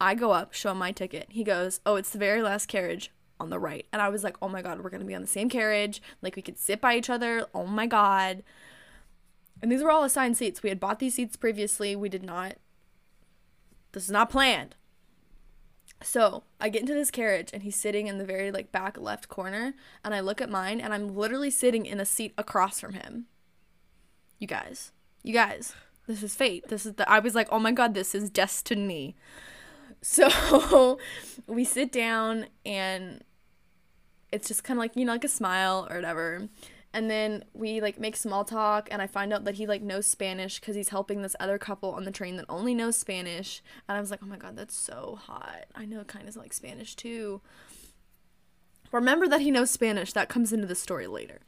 I 0.01 0.17
go 0.17 0.33
up 0.33 0.53
show 0.53 0.73
him 0.73 0.79
my 0.79 0.91
ticket 0.91 1.27
he 1.31 1.45
goes 1.45 1.81
oh 1.87 1.95
it's 1.97 2.11
the 2.11 2.19
very 2.19 2.43
last 2.43 2.67
carriage 2.67 3.13
on 3.39 3.51
the 3.51 3.59
right 3.61 3.87
and 3.93 4.03
I 4.03 4.09
was 4.09 4.25
like 4.25 4.37
oh 4.43 4.49
my 4.49 4.63
god 4.63 4.83
we're 4.83 4.91
gonna 4.91 5.05
be 5.05 5.15
on 5.15 5.23
the 5.23 5.29
same 5.29 5.49
carriage 5.49 6.03
like 6.21 6.35
we 6.35 6.43
could 6.43 6.59
sit 6.59 6.81
by 6.81 6.97
each 6.97 7.11
other 7.11 7.47
oh 7.55 7.67
my 7.67 7.87
god 7.87 8.43
and 9.65 9.73
these 9.73 9.83
were 9.83 9.91
all 9.91 10.05
assigned 10.05 10.37
seats. 10.37 10.63
We 10.63 10.69
had 10.69 10.79
bought 10.79 10.99
these 10.99 11.15
seats 11.15 11.37
previously. 11.37 11.97
We 11.97 12.11
did 12.11 12.23
not. 12.23 12.57
This 13.93 14.05
is 14.05 14.11
not 14.11 14.29
planned. 14.29 14.77
So 16.03 16.43
I 16.61 16.69
get 16.69 16.83
into 16.83 16.93
this 16.93 17.11
carriage 17.11 17.49
and 17.51 17.63
he's 17.63 17.75
sitting 17.75 18.07
in 18.07 18.19
the 18.19 18.27
very 18.27 18.51
like 18.51 18.73
back 18.73 18.99
left 18.99 19.29
corner 19.29 19.73
and 20.05 20.15
I 20.15 20.21
look 20.21 20.43
at 20.43 20.51
mine 20.51 20.83
and 20.83 20.93
I'm 20.93 21.17
literally 21.17 21.51
sitting 21.51 21.87
in 21.87 21.99
a 21.99 22.05
seat 22.05 22.35
across 22.37 22.79
from 22.79 22.93
him. 22.93 23.25
You 24.45 24.49
guys. 24.49 24.93
You 25.23 25.33
guys. 25.33 25.75
This 26.07 26.23
is 26.23 26.35
fate. 26.35 26.69
This 26.69 26.85
is 26.85 26.93
the 26.97 27.11
I 27.11 27.19
was 27.19 27.35
like, 27.35 27.49
"Oh 27.51 27.59
my 27.59 27.73
god, 27.73 27.95
this 27.95 28.15
is 28.15 28.29
destiny." 28.29 29.17
So 30.03 30.99
we 31.47 31.65
sit 31.65 31.91
down 31.91 32.49
and 32.67 33.25
it's 34.31 34.47
just 34.47 34.63
kind 34.63 34.77
of 34.77 34.83
like, 34.83 34.97
you 34.97 35.07
know, 35.07 35.13
like 35.13 35.25
a 35.25 35.29
smile 35.29 35.89
or 35.89 35.97
whatever 35.97 36.51
and 36.93 37.11
then 37.11 37.43
we 37.55 37.81
like 37.81 37.99
make 37.99 38.17
small 38.17 38.45
talk 38.45 38.87
and 38.91 39.01
i 39.01 39.07
find 39.07 39.33
out 39.33 39.45
that 39.45 39.55
he 39.55 39.67
like 39.67 39.83
knows 39.83 40.07
spanish 40.07 40.61
because 40.61 40.77
he's 40.77 40.91
helping 40.91 41.23
this 41.23 41.35
other 41.41 41.59
couple 41.59 41.91
on 41.91 42.05
the 42.05 42.11
train 42.13 42.37
that 42.37 42.45
only 42.49 42.73
knows 42.73 42.97
spanish 42.97 43.63
and 43.89 43.97
i 43.97 44.01
was 44.01 44.13
like 44.13 44.21
oh 44.23 44.27
my 44.27 44.37
god 44.37 44.57
that's 44.57 44.77
so 44.77 45.19
hot 45.21 45.65
i 45.75 45.85
know 45.85 46.05
kind 46.05 46.29
of 46.29 46.37
like 46.37 46.53
spanish 46.53 46.95
too 46.95 47.41
remember 48.93 49.27
that 49.27 49.41
he 49.41 49.51
knows 49.51 49.73
spanish 49.73 50.13
that 50.13 50.29
comes 50.29 50.53
into 50.53 50.69
the 50.69 50.75
story 50.77 51.09
later 51.09 51.41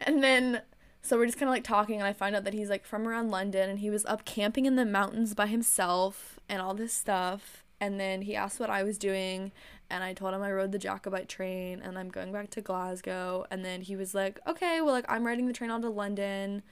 and 0.00 0.22
then 0.22 0.60
so 1.04 1.16
we're 1.16 1.26
just 1.26 1.38
kind 1.38 1.48
of 1.48 1.54
like 1.54 1.64
talking 1.64 1.96
and 1.96 2.06
i 2.06 2.12
find 2.12 2.34
out 2.34 2.44
that 2.44 2.54
he's 2.54 2.70
like 2.70 2.84
from 2.84 3.06
around 3.06 3.30
london 3.30 3.70
and 3.70 3.78
he 3.80 3.90
was 3.90 4.04
up 4.06 4.24
camping 4.24 4.66
in 4.66 4.76
the 4.76 4.84
mountains 4.84 5.34
by 5.34 5.46
himself 5.46 6.38
and 6.48 6.60
all 6.60 6.74
this 6.74 6.92
stuff 6.92 7.64
and 7.80 8.00
then 8.00 8.22
he 8.22 8.34
asked 8.34 8.58
what 8.58 8.70
i 8.70 8.82
was 8.82 8.98
doing 8.98 9.52
and 9.90 10.02
I 10.02 10.12
told 10.12 10.34
him 10.34 10.42
I 10.42 10.50
rode 10.50 10.72
the 10.72 10.78
Jacobite 10.78 11.28
train 11.28 11.80
and 11.82 11.98
I'm 11.98 12.08
going 12.08 12.32
back 12.32 12.50
to 12.50 12.60
Glasgow. 12.60 13.46
And 13.50 13.64
then 13.64 13.82
he 13.82 13.96
was 13.96 14.14
like, 14.14 14.40
okay, 14.46 14.80
well, 14.80 14.92
like, 14.92 15.04
I'm 15.08 15.26
riding 15.26 15.46
the 15.46 15.52
train 15.52 15.70
on 15.70 15.82
to 15.82 15.90
London. 15.90 16.62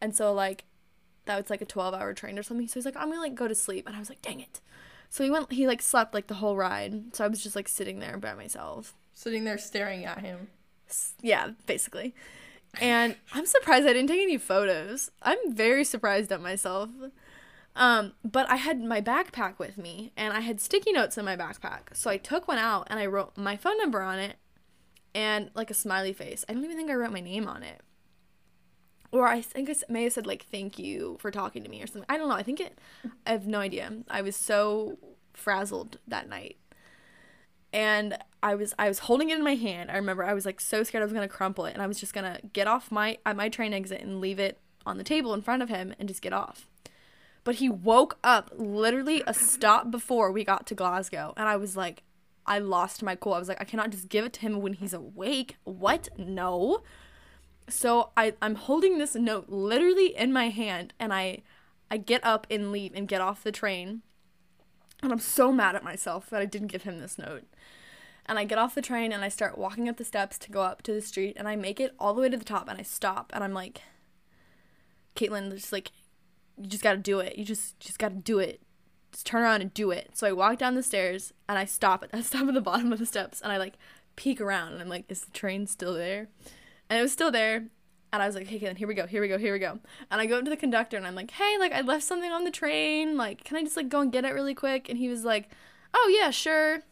And 0.00 0.14
so, 0.14 0.32
like, 0.32 0.64
that 1.24 1.36
was 1.36 1.50
like 1.50 1.62
a 1.62 1.66
12 1.66 1.94
hour 1.94 2.12
train 2.12 2.38
or 2.38 2.42
something. 2.42 2.68
So 2.68 2.74
he's 2.74 2.84
like, 2.84 2.96
I'm 2.96 3.08
gonna 3.08 3.20
like 3.20 3.34
go 3.34 3.48
to 3.48 3.54
sleep. 3.54 3.86
And 3.86 3.96
I 3.96 3.98
was 3.98 4.08
like, 4.08 4.22
dang 4.22 4.40
it. 4.40 4.60
So 5.08 5.24
he 5.24 5.30
went, 5.30 5.52
he 5.52 5.66
like 5.66 5.82
slept 5.82 6.14
like 6.14 6.26
the 6.26 6.34
whole 6.34 6.56
ride. 6.56 7.14
So 7.14 7.24
I 7.24 7.28
was 7.28 7.42
just 7.42 7.56
like 7.56 7.68
sitting 7.68 7.98
there 7.98 8.16
by 8.18 8.34
myself. 8.34 8.94
Sitting 9.14 9.44
there 9.44 9.58
staring 9.58 10.04
at 10.04 10.20
him. 10.20 10.48
Yeah, 11.20 11.50
basically. 11.66 12.14
And 12.78 13.16
I'm 13.32 13.46
surprised 13.46 13.86
I 13.86 13.92
didn't 13.92 14.08
take 14.08 14.20
any 14.20 14.38
photos. 14.38 15.10
I'm 15.22 15.38
very 15.52 15.84
surprised 15.84 16.30
at 16.30 16.40
myself. 16.40 16.90
Um, 17.76 18.12
but 18.24 18.48
I 18.50 18.56
had 18.56 18.80
my 18.80 19.00
backpack 19.00 19.58
with 19.58 19.78
me 19.78 20.12
and 20.16 20.34
I 20.34 20.40
had 20.40 20.60
sticky 20.60 20.92
notes 20.92 21.16
in 21.16 21.24
my 21.24 21.36
backpack. 21.36 21.94
So 21.94 22.10
I 22.10 22.16
took 22.16 22.48
one 22.48 22.58
out 22.58 22.86
and 22.90 22.98
I 22.98 23.06
wrote 23.06 23.36
my 23.36 23.56
phone 23.56 23.78
number 23.78 24.02
on 24.02 24.18
it 24.18 24.36
and 25.14 25.50
like 25.54 25.70
a 25.70 25.74
smiley 25.74 26.12
face. 26.12 26.44
I 26.48 26.52
don't 26.52 26.64
even 26.64 26.76
think 26.76 26.90
I 26.90 26.94
wrote 26.94 27.12
my 27.12 27.20
name 27.20 27.48
on 27.48 27.62
it. 27.62 27.80
Or 29.12 29.26
I 29.26 29.40
think 29.40 29.68
I 29.68 29.74
may 29.88 30.04
have 30.04 30.12
said 30.12 30.26
like 30.26 30.46
thank 30.46 30.78
you 30.78 31.16
for 31.20 31.30
talking 31.30 31.62
to 31.62 31.68
me 31.68 31.82
or 31.82 31.86
something. 31.86 32.04
I 32.08 32.16
don't 32.16 32.28
know. 32.28 32.34
I 32.34 32.42
think 32.42 32.60
it 32.60 32.78
I 33.26 33.30
have 33.30 33.46
no 33.46 33.60
idea. 33.60 33.92
I 34.08 34.22
was 34.22 34.36
so 34.36 34.98
frazzled 35.32 35.98
that 36.06 36.28
night. 36.28 36.56
And 37.72 38.18
I 38.42 38.54
was 38.54 38.74
I 38.78 38.88
was 38.88 39.00
holding 39.00 39.30
it 39.30 39.36
in 39.36 39.44
my 39.44 39.54
hand. 39.54 39.90
I 39.90 39.96
remember 39.96 40.24
I 40.24 40.34
was 40.34 40.46
like 40.46 40.60
so 40.60 40.82
scared 40.82 41.02
I 41.02 41.04
was 41.04 41.12
to 41.12 41.28
crumple 41.28 41.66
it 41.66 41.74
and 41.74 41.82
I 41.82 41.86
was 41.86 42.00
just 42.00 42.14
to 42.14 42.40
get 42.52 42.66
off 42.66 42.90
my 42.90 43.18
at 43.26 43.36
my 43.36 43.48
train 43.48 43.72
exit 43.74 44.00
and 44.00 44.20
leave 44.20 44.38
it 44.38 44.58
on 44.86 44.98
the 44.98 45.04
table 45.04 45.34
in 45.34 45.42
front 45.42 45.62
of 45.62 45.68
him 45.68 45.94
and 45.98 46.08
just 46.08 46.22
get 46.22 46.32
off 46.32 46.66
but 47.44 47.56
he 47.56 47.68
woke 47.68 48.18
up 48.22 48.50
literally 48.56 49.22
a 49.26 49.34
stop 49.34 49.90
before 49.90 50.30
we 50.30 50.44
got 50.44 50.66
to 50.66 50.74
Glasgow. 50.74 51.32
And 51.36 51.48
I 51.48 51.56
was 51.56 51.76
like, 51.76 52.02
I 52.46 52.58
lost 52.58 53.02
my 53.02 53.14
cool. 53.14 53.34
I 53.34 53.38
was 53.38 53.48
like, 53.48 53.60
I 53.60 53.64
cannot 53.64 53.90
just 53.90 54.08
give 54.08 54.24
it 54.24 54.32
to 54.34 54.40
him 54.40 54.60
when 54.60 54.74
he's 54.74 54.92
awake. 54.92 55.56
What? 55.64 56.08
No. 56.18 56.82
So 57.68 58.10
I, 58.16 58.34
I'm 58.42 58.56
holding 58.56 58.98
this 58.98 59.14
note 59.14 59.48
literally 59.48 60.16
in 60.16 60.32
my 60.32 60.48
hand 60.48 60.92
and 60.98 61.12
I 61.12 61.42
I 61.92 61.96
get 61.96 62.24
up 62.24 62.46
and 62.50 62.70
leave 62.70 62.92
and 62.94 63.08
get 63.08 63.20
off 63.20 63.42
the 63.42 63.50
train. 63.50 64.02
And 65.02 65.10
I'm 65.10 65.18
so 65.18 65.50
mad 65.50 65.74
at 65.74 65.82
myself 65.82 66.30
that 66.30 66.40
I 66.40 66.44
didn't 66.44 66.68
give 66.68 66.82
him 66.82 67.00
this 67.00 67.18
note. 67.18 67.44
And 68.26 68.38
I 68.38 68.44
get 68.44 68.58
off 68.58 68.74
the 68.74 68.82
train 68.82 69.12
and 69.12 69.24
I 69.24 69.28
start 69.28 69.58
walking 69.58 69.88
up 69.88 69.96
the 69.96 70.04
steps 70.04 70.38
to 70.38 70.50
go 70.50 70.62
up 70.62 70.82
to 70.82 70.92
the 70.92 71.00
street 71.00 71.36
and 71.36 71.48
I 71.48 71.56
make 71.56 71.80
it 71.80 71.94
all 71.98 72.14
the 72.14 72.20
way 72.20 72.28
to 72.28 72.36
the 72.36 72.44
top 72.44 72.68
and 72.68 72.78
I 72.78 72.82
stop 72.82 73.32
and 73.34 73.42
I'm 73.42 73.54
like 73.54 73.80
Caitlin, 75.16 75.50
just 75.52 75.72
like 75.72 75.90
you 76.56 76.66
just 76.66 76.82
got 76.82 76.92
to 76.92 76.98
do 76.98 77.20
it. 77.20 77.36
You 77.36 77.44
just 77.44 77.78
just 77.80 77.98
got 77.98 78.10
to 78.10 78.16
do 78.16 78.38
it. 78.38 78.60
Just 79.12 79.26
turn 79.26 79.42
around 79.42 79.62
and 79.62 79.74
do 79.74 79.90
it. 79.90 80.10
So 80.14 80.26
I 80.26 80.32
walk 80.32 80.58
down 80.58 80.74
the 80.74 80.82
stairs 80.82 81.32
and 81.48 81.58
I 81.58 81.64
stop 81.64 82.04
at 82.04 82.10
I 82.12 82.20
stop 82.22 82.46
at 82.46 82.54
the 82.54 82.60
bottom 82.60 82.92
of 82.92 82.98
the 82.98 83.06
steps 83.06 83.40
and 83.40 83.50
I 83.50 83.56
like 83.56 83.74
peek 84.16 84.40
around 84.40 84.72
and 84.72 84.82
I'm 84.82 84.88
like, 84.88 85.06
is 85.08 85.24
the 85.24 85.32
train 85.32 85.66
still 85.66 85.94
there? 85.94 86.28
And 86.88 86.98
it 86.98 87.02
was 87.02 87.12
still 87.12 87.30
there. 87.30 87.66
And 88.12 88.20
I 88.20 88.26
was 88.26 88.34
like, 88.34 88.48
hey, 88.48 88.58
Caitlin, 88.58 88.76
here 88.76 88.88
we 88.88 88.94
go, 88.94 89.06
here 89.06 89.22
we 89.22 89.28
go, 89.28 89.38
here 89.38 89.52
we 89.52 89.60
go. 89.60 89.78
And 90.10 90.20
I 90.20 90.26
go 90.26 90.38
up 90.38 90.44
to 90.44 90.50
the 90.50 90.56
conductor 90.56 90.96
and 90.96 91.06
I'm 91.06 91.14
like, 91.14 91.30
hey, 91.30 91.56
like 91.58 91.72
I 91.72 91.80
left 91.80 92.02
something 92.02 92.30
on 92.30 92.44
the 92.44 92.50
train. 92.50 93.16
Like, 93.16 93.44
can 93.44 93.56
I 93.56 93.62
just 93.62 93.76
like 93.76 93.88
go 93.88 94.00
and 94.00 94.12
get 94.12 94.24
it 94.24 94.34
really 94.34 94.54
quick? 94.54 94.88
And 94.88 94.98
he 94.98 95.08
was 95.08 95.24
like, 95.24 95.50
oh 95.94 96.16
yeah, 96.20 96.30
sure. 96.30 96.82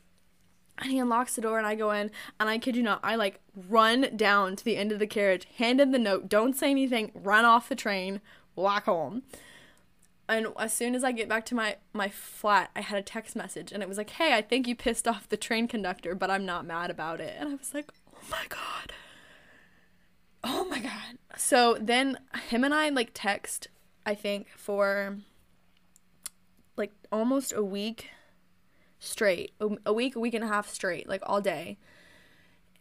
And 0.80 0.90
he 0.90 0.98
unlocks 0.98 1.34
the 1.34 1.42
door 1.42 1.58
and 1.58 1.66
I 1.66 1.74
go 1.74 1.90
in 1.90 2.10
and 2.38 2.48
I 2.48 2.58
kid 2.58 2.76
you 2.76 2.82
not, 2.82 3.00
I 3.02 3.16
like 3.16 3.40
run 3.68 4.16
down 4.16 4.56
to 4.56 4.64
the 4.64 4.76
end 4.76 4.92
of 4.92 4.98
the 4.98 5.06
carriage, 5.06 5.46
hand 5.56 5.80
in 5.80 5.90
the 5.90 5.98
note, 5.98 6.28
don't 6.28 6.56
say 6.56 6.70
anything, 6.70 7.10
run 7.14 7.44
off 7.44 7.68
the 7.68 7.74
train, 7.74 8.20
walk 8.54 8.84
home 8.84 9.22
and 10.28 10.48
as 10.58 10.74
soon 10.74 10.94
as 10.94 11.02
I 11.02 11.12
get 11.12 11.28
back 11.28 11.46
to 11.46 11.54
my 11.54 11.76
my 11.92 12.08
flat, 12.08 12.70
I 12.76 12.82
had 12.82 12.98
a 12.98 13.02
text 13.02 13.34
message 13.34 13.72
and 13.72 13.82
it 13.82 13.88
was 13.88 13.96
like, 13.96 14.10
"Hey, 14.10 14.34
I 14.34 14.42
think 14.42 14.68
you 14.68 14.76
pissed 14.76 15.08
off 15.08 15.28
the 15.28 15.36
train 15.36 15.66
conductor, 15.66 16.14
but 16.14 16.30
I'm 16.30 16.44
not 16.44 16.66
mad 16.66 16.90
about 16.90 17.20
it." 17.20 17.34
And 17.38 17.48
I 17.48 17.54
was 17.54 17.72
like, 17.72 17.90
"Oh 18.14 18.18
my 18.30 18.44
god." 18.48 18.92
Oh 20.44 20.64
my 20.66 20.80
god. 20.80 21.18
So 21.36 21.78
then 21.80 22.18
him 22.48 22.62
and 22.62 22.74
I 22.74 22.90
like 22.90 23.10
text, 23.14 23.68
I 24.06 24.14
think 24.14 24.48
for 24.56 25.18
like 26.76 26.92
almost 27.10 27.52
a 27.52 27.64
week 27.64 28.10
straight. 28.98 29.52
A 29.84 29.92
week, 29.92 30.16
a 30.16 30.20
week 30.20 30.34
and 30.34 30.44
a 30.44 30.48
half 30.48 30.68
straight, 30.68 31.08
like 31.08 31.22
all 31.24 31.40
day 31.40 31.78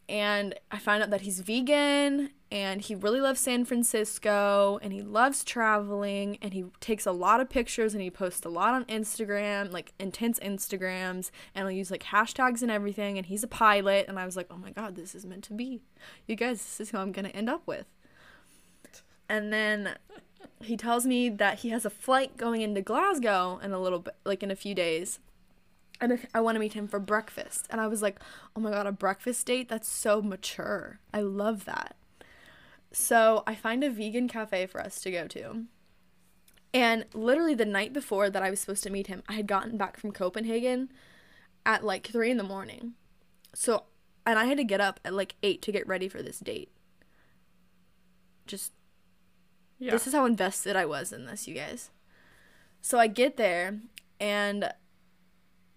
and 0.10 0.56
I 0.72 0.78
find 0.78 1.04
out 1.04 1.10
that 1.10 1.22
he's 1.22 1.42
vegan 1.42 2.30
and 2.50 2.82
he 2.82 2.96
really 2.96 3.20
loves 3.20 3.42
San 3.42 3.66
Francisco 3.66 4.80
and 4.82 4.94
he 4.94 5.02
loves 5.02 5.44
traveling 5.44 6.38
and 6.42 6.54
he 6.54 6.66
takes 6.80 7.06
a 7.06 7.12
lot 7.12 7.42
of 7.42 7.50
pictures 7.50 7.94
and 7.94 8.02
he 8.02 8.10
posts 8.10 8.46
a 8.46 8.50
lot 8.50 8.74
on 8.74 8.86
Instagram, 8.86 9.72
like 9.72 9.92
intense 10.00 10.40
Instagrams, 10.40 11.30
and 11.54 11.68
he'll 11.68 11.78
use 11.78 11.92
like 11.92 12.04
hashtags 12.04 12.62
and 12.62 12.72
everything. 12.72 13.18
And 13.18 13.26
he's 13.26 13.44
a 13.44 13.48
pilot, 13.48 14.06
and 14.08 14.18
I 14.18 14.26
was 14.26 14.38
like, 14.38 14.48
oh 14.50 14.58
my 14.58 14.72
god, 14.72 14.96
this 14.96 15.14
is 15.14 15.26
meant 15.26 15.44
to 15.46 15.54
be. 15.54 15.82
You 16.26 16.38
guys, 16.38 16.60
this 16.60 16.80
is 16.80 16.90
who 16.92 17.00
I'm 17.00 17.12
gonna 17.12 17.30
end 17.30 17.50
up 17.50 17.64
with. 17.66 17.88
And 19.28 19.52
then 19.52 19.98
he 20.62 20.78
tells 20.78 21.06
me 21.06 21.28
that 21.28 21.60
he 21.60 21.70
has 21.70 21.84
a 21.84 21.90
flight 21.90 22.38
going 22.38 22.62
into 22.62 22.82
Glasgow 22.82 23.60
in 23.62 23.74
a 23.74 23.80
little 23.80 24.00
bit, 24.00 24.16
like 24.24 24.42
in 24.42 24.52
a 24.52 24.56
few 24.56 24.74
days 24.74 25.20
and 26.00 26.28
I 26.34 26.42
want 26.42 26.56
to 26.56 26.60
meet 26.60 26.74
him 26.74 26.88
for 26.88 27.00
breakfast. 27.00 27.68
And 27.70 27.82
I 27.82 27.88
was 27.88 28.02
like, 28.02 28.20
oh 28.56 28.62
my 28.62 28.72
God, 28.72 28.88
a 28.88 28.92
breakfast 28.92 29.46
date? 29.46 29.70
That's 29.70 29.88
so 29.88 30.22
mature. 30.22 31.00
I 31.14 31.22
love 31.22 31.66
that. 31.66 31.96
So 32.92 33.44
I 33.46 33.56
find 33.56 33.84
a 33.84 33.90
vegan 33.90 34.28
cafe 34.28 34.66
for 34.66 34.82
us 34.82 35.00
to 35.02 35.12
go 35.12 35.28
to. 35.28 35.66
And 36.74 37.06
literally 37.14 37.56
the 37.56 37.66
night 37.66 37.94
before 37.94 38.30
that 38.30 38.44
I 38.44 38.50
was 38.50 38.60
supposed 38.60 38.84
to 38.84 38.90
meet 38.90 39.08
him, 39.08 39.24
I 39.28 39.34
had 39.34 39.48
gotten 39.48 39.78
back 39.78 39.98
from 39.98 40.12
Copenhagen 40.12 40.90
at 41.66 41.84
like 41.84 42.08
three 42.08 42.32
in 42.32 42.38
the 42.38 42.44
morning. 42.44 42.94
So, 43.54 43.84
and 44.26 44.38
I 44.38 44.46
had 44.46 44.58
to 44.58 44.64
get 44.64 44.82
up 44.82 45.00
at 45.04 45.14
like 45.14 45.36
eight 45.42 45.62
to 45.64 45.72
get 45.72 45.88
ready 45.88 46.08
for 46.08 46.22
this 46.22 46.40
date. 46.40 46.72
Just, 48.46 48.72
yeah. 49.80 49.92
this 49.92 50.08
is 50.08 50.14
how 50.14 50.26
invested 50.26 50.76
I 50.76 50.86
was 50.86 51.12
in 51.12 51.26
this, 51.26 51.48
you 51.48 51.56
guys. 51.56 51.90
So 52.82 53.00
I 53.00 53.08
get 53.08 53.38
there 53.38 53.80
and 54.20 54.72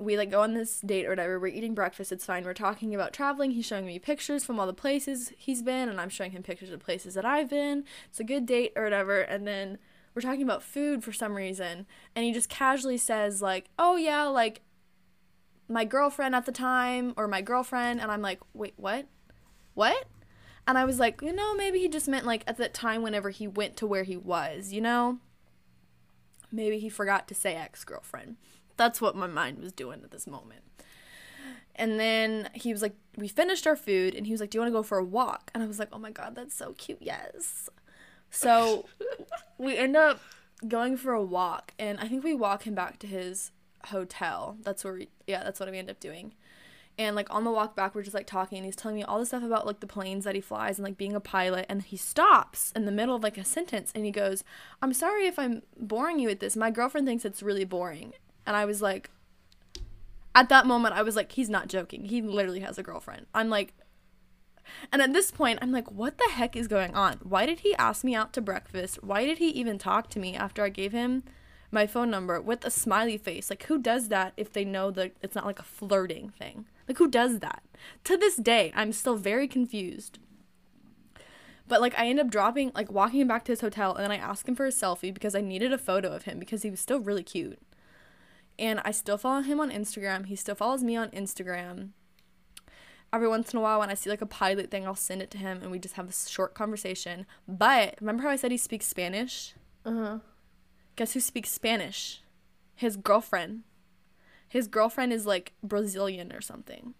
we 0.01 0.17
like 0.17 0.31
go 0.31 0.43
on 0.43 0.55
this 0.55 0.81
date 0.81 1.07
or 1.07 1.11
whatever. 1.11 1.39
We're 1.39 1.49
eating 1.49 1.75
breakfast. 1.75 2.13
It's 2.13 2.25
fine. 2.25 2.45
We're 2.45 2.55
talking 2.55 2.95
about 2.95 3.13
traveling. 3.13 3.53
He's 3.53 3.67
showing 3.67 3.87
me 3.87 3.99
pictures 3.99 4.45
from 4.45 4.59
all 4.59 4.67
the 4.67 4.73
places 4.73 5.33
he's 5.37 5.63
been, 5.63 5.89
and 5.89 6.01
I'm 6.01 6.09
showing 6.09 6.33
him 6.33 6.43
pictures 6.43 6.71
of 6.71 6.81
places 6.81 7.15
that 7.15 7.25
I've 7.25 7.51
been. 7.51 7.85
It's 8.09 8.21
a 8.21 8.25
good 8.25 8.47
date 8.47 8.73
or 8.77 8.85
whatever. 8.85 9.21
And 9.21 9.47
then 9.47 9.79
we're 10.15 10.23
talking 10.23 10.43
about 10.43 10.63
food 10.63 11.05
for 11.05 11.13
some 11.13 11.35
reason, 11.35 11.87
and 12.17 12.25
he 12.25 12.33
just 12.33 12.49
casually 12.49 12.97
says 12.97 13.43
like, 13.43 13.71
"Oh 13.79 13.97
yeah, 13.97 14.25
like 14.25 14.63
my 15.69 15.85
girlfriend 15.85 16.35
at 16.35 16.47
the 16.47 16.53
time 16.53 17.15
or 17.17 17.29
my 17.29 17.43
girlfriend," 17.43 18.01
and 18.01 18.11
I'm 18.11 18.23
like, 18.23 18.41
"Wait, 18.55 18.75
what? 18.77 19.07
What?" 19.75 20.07
And 20.67 20.79
I 20.79 20.85
was 20.85 20.99
like, 20.99 21.21
you 21.23 21.33
know, 21.33 21.55
maybe 21.55 21.81
he 21.81 21.89
just 21.89 22.09
meant 22.09 22.27
like 22.27 22.45
at 22.47 22.57
that 22.59 22.75
time 22.75 23.03
whenever 23.03 23.31
he 23.31 23.49
went 23.49 23.77
to 23.79 23.87
where 23.87 24.05
he 24.05 24.17
was, 24.17 24.73
you 24.73 24.81
know? 24.81 25.19
Maybe 26.53 26.79
he 26.79 26.89
forgot 26.89 27.27
to 27.29 27.35
say 27.35 27.55
ex 27.55 27.85
girlfriend. 27.85 28.37
That's 28.81 28.99
what 28.99 29.15
my 29.15 29.27
mind 29.27 29.59
was 29.59 29.75
doing 29.75 30.01
at 30.05 30.11
this 30.11 30.27
moment. 30.27 30.63
And 31.77 32.01
then 32.01 32.49
he 32.55 32.73
was 32.73 32.81
like, 32.81 32.95
we 33.15 33.29
finished 33.29 33.67
our 33.67 33.77
food, 33.77 34.15
and 34.15 34.27
he 34.27 34.33
was 34.33 34.41
like, 34.41 34.49
do 34.49 34.57
you 34.57 34.63
want 34.63 34.73
to 34.73 34.79
go 34.79 34.83
for 34.83 34.97
a 34.97 35.05
walk? 35.05 35.51
And 35.53 35.63
I 35.63 35.67
was 35.67 35.79
like, 35.79 35.91
oh 35.93 35.99
my 35.99 36.11
God, 36.11 36.35
that's 36.35 36.55
so 36.55 36.73
cute. 36.79 36.97
Yes. 37.03 37.69
So 38.31 38.87
we 39.59 39.77
end 39.77 39.97
up 39.97 40.23
going 40.67 40.97
for 40.97 41.13
a 41.13 41.23
walk, 41.23 41.75
and 41.79 42.01
I 42.01 42.09
think 42.09 42.25
we 42.25 42.33
walk 42.33 42.63
him 42.63 42.75
back 42.75 42.99
to 43.01 43.07
his 43.07 43.53
hotel. 43.89 44.57
That's 44.63 44.83
where 44.83 44.95
we, 44.95 45.09
yeah, 45.27 45.45
that's 45.45 45.61
what 45.61 45.71
we 45.71 45.77
end 45.77 45.91
up 45.91 46.01
doing. 46.01 46.33
And 46.97 47.15
like 47.15 47.29
on 47.29 47.45
the 47.45 47.51
walk 47.51 47.77
back, 47.77 47.95
we're 47.95 48.03
just 48.03 48.15
like 48.15 48.27
talking, 48.27 48.57
and 48.57 48.65
he's 48.65 48.77
telling 48.77 48.97
me 48.97 49.03
all 49.03 49.19
the 49.19 49.27
stuff 49.27 49.43
about 49.43 49.67
like 49.67 49.81
the 49.81 49.87
planes 49.87 50.25
that 50.25 50.35
he 50.35 50.41
flies 50.41 50.79
and 50.79 50.87
like 50.87 50.97
being 50.97 51.15
a 51.15 51.21
pilot. 51.21 51.67
And 51.69 51.83
he 51.83 51.99
stops 51.99 52.73
in 52.75 52.87
the 52.87 52.93
middle 52.93 53.15
of 53.15 53.23
like 53.23 53.37
a 53.37 53.45
sentence, 53.45 53.93
and 53.95 54.07
he 54.07 54.11
goes, 54.11 54.43
"I'm 54.81 54.95
sorry 54.95 55.27
if 55.27 55.39
I'm 55.39 55.61
boring 55.79 56.19
you 56.19 56.29
with 56.29 56.41
this. 56.41 56.57
My 56.57 56.71
girlfriend 56.71 57.07
thinks 57.07 57.27
it's 57.27 57.43
really 57.43 57.67
boring." 57.67 58.15
And 58.51 58.57
I 58.57 58.65
was 58.65 58.83
like, 58.83 59.11
at 60.35 60.49
that 60.49 60.67
moment, 60.67 60.97
I 60.97 61.03
was 61.03 61.15
like, 61.15 61.31
he's 61.31 61.49
not 61.49 61.69
joking. 61.69 62.07
He 62.07 62.21
literally 62.21 62.59
has 62.59 62.79
a 62.79 62.83
girlfriend. 62.83 63.27
I'm 63.33 63.49
like, 63.49 63.75
and 64.93 65.01
at 65.01 65.13
this 65.13 65.31
point, 65.31 65.61
I'm 65.63 65.71
like, 65.71 65.89
what 65.93 66.19
the 66.19 66.33
heck 66.33 66.57
is 66.57 66.67
going 66.67 66.97
on? 66.97 67.21
Why 67.23 67.47
did 67.47 67.61
he 67.61 67.77
ask 67.77 68.03
me 68.03 68.17
out 68.17 68.33
to 68.33 68.41
breakfast? 68.41 69.05
Why 69.05 69.25
did 69.25 69.39
he 69.39 69.51
even 69.51 69.79
talk 69.79 70.11
to 70.11 70.19
me 70.19 70.35
after 70.35 70.65
I 70.65 70.69
gave 70.69 70.91
him 70.91 71.23
my 71.71 71.87
phone 71.87 72.11
number 72.11 72.41
with 72.41 72.65
a 72.65 72.73
smiley 72.73 73.17
face? 73.17 73.51
Like, 73.51 73.63
who 73.67 73.79
does 73.79 74.09
that 74.09 74.33
if 74.37 74.53
they 74.53 74.65
know 74.65 74.91
that 74.91 75.13
it's 75.23 75.37
not 75.37 75.47
like 75.47 75.61
a 75.61 75.63
flirting 75.63 76.31
thing? 76.31 76.67
Like, 76.89 76.99
who 76.99 77.07
does 77.07 77.39
that? 77.39 77.63
To 78.03 78.17
this 78.17 78.35
day, 78.35 78.73
I'm 78.75 78.91
still 78.91 79.15
very 79.15 79.47
confused. 79.47 80.19
But 81.69 81.81
like, 81.81 81.97
I 81.97 82.09
end 82.09 82.19
up 82.19 82.33
dropping, 82.33 82.73
like, 82.75 82.91
walking 82.91 83.21
him 83.21 83.29
back 83.29 83.45
to 83.45 83.53
his 83.53 83.61
hotel, 83.61 83.95
and 83.95 84.03
then 84.03 84.11
I 84.11 84.17
asked 84.17 84.49
him 84.49 84.57
for 84.57 84.67
a 84.67 84.71
selfie 84.71 85.15
because 85.15 85.37
I 85.37 85.41
needed 85.41 85.73
a 85.73 85.79
photo 85.79 86.09
of 86.13 86.25
him 86.25 86.41
because 86.41 86.65
he 86.65 86.71
was 86.71 86.81
still 86.81 86.99
really 86.99 87.23
cute. 87.23 87.61
And 88.61 88.81
I 88.85 88.93
still 88.93 89.19
follow 89.19 89.41
him 89.41 89.59
on 89.59 89.73
Instagram. 89.73 90.27
He 90.27 90.37
still 90.37 90.55
follows 90.55 90.85
me 90.85 90.95
on 90.95 91.09
Instagram 91.11 91.89
every 93.13 93.29
once 93.29 93.53
in 93.53 93.59
a 93.59 93.63
while 93.63 93.81
when 93.81 93.91
I 93.91 93.95
see 93.95 94.11
like 94.11 94.21
a 94.21 94.27
pilot 94.27 94.71
thing, 94.71 94.87
I'll 94.87 94.95
send 94.95 95.23
it 95.23 95.31
to 95.33 95.39
him 95.39 95.61
and 95.63 95.71
we 95.71 95.79
just 95.79 95.95
have 95.95 96.09
a 96.09 96.13
short 96.13 96.55
conversation. 96.55 97.27
But 97.47 97.97
remember 98.01 98.23
how 98.23 98.31
I 98.31 98.37
said 98.37 98.51
he 98.51 98.57
speaks 98.57 98.87
Spanish? 98.87 99.55
Uh 99.85 99.95
huh. 99.95 100.19
Guess 100.97 101.15
who 101.15 101.21
speaks 101.21 101.51
Spanish? 101.51 102.23
His 102.75 102.97
girlfriend. 102.97 103.63
His 104.49 104.69
girlfriend 104.69 105.13
is 105.13 105.27
like 105.27 105.53
Brazilian 105.63 106.33
or 106.33 106.41
something. 106.41 106.95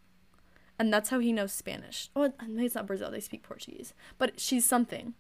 And 0.79 0.93
that's 0.93 1.11
how 1.11 1.19
he 1.19 1.33
knows 1.33 1.53
Spanish. 1.53 2.09
Oh, 2.17 2.33
no, 2.47 2.65
it's 2.65 2.75
not 2.75 2.87
Brazil. 2.87 3.11
They 3.11 3.21
speak 3.21 3.43
Portuguese. 3.43 3.93
But 4.17 4.41
she's 4.41 4.65
something. 4.65 5.15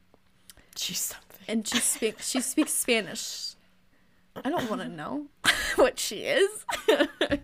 She's 0.74 1.00
something. 1.00 1.44
And 1.46 1.66
she 1.66 1.78
speaks 1.78 2.28
she 2.28 2.40
speaks 2.40 2.72
Spanish. 2.72 3.54
I 4.42 4.48
don't 4.48 4.70
want 4.70 4.80
to 4.82 4.88
know 4.88 5.26
what 5.76 5.98
she 5.98 6.24
is. 6.24 6.64
and 6.88 7.40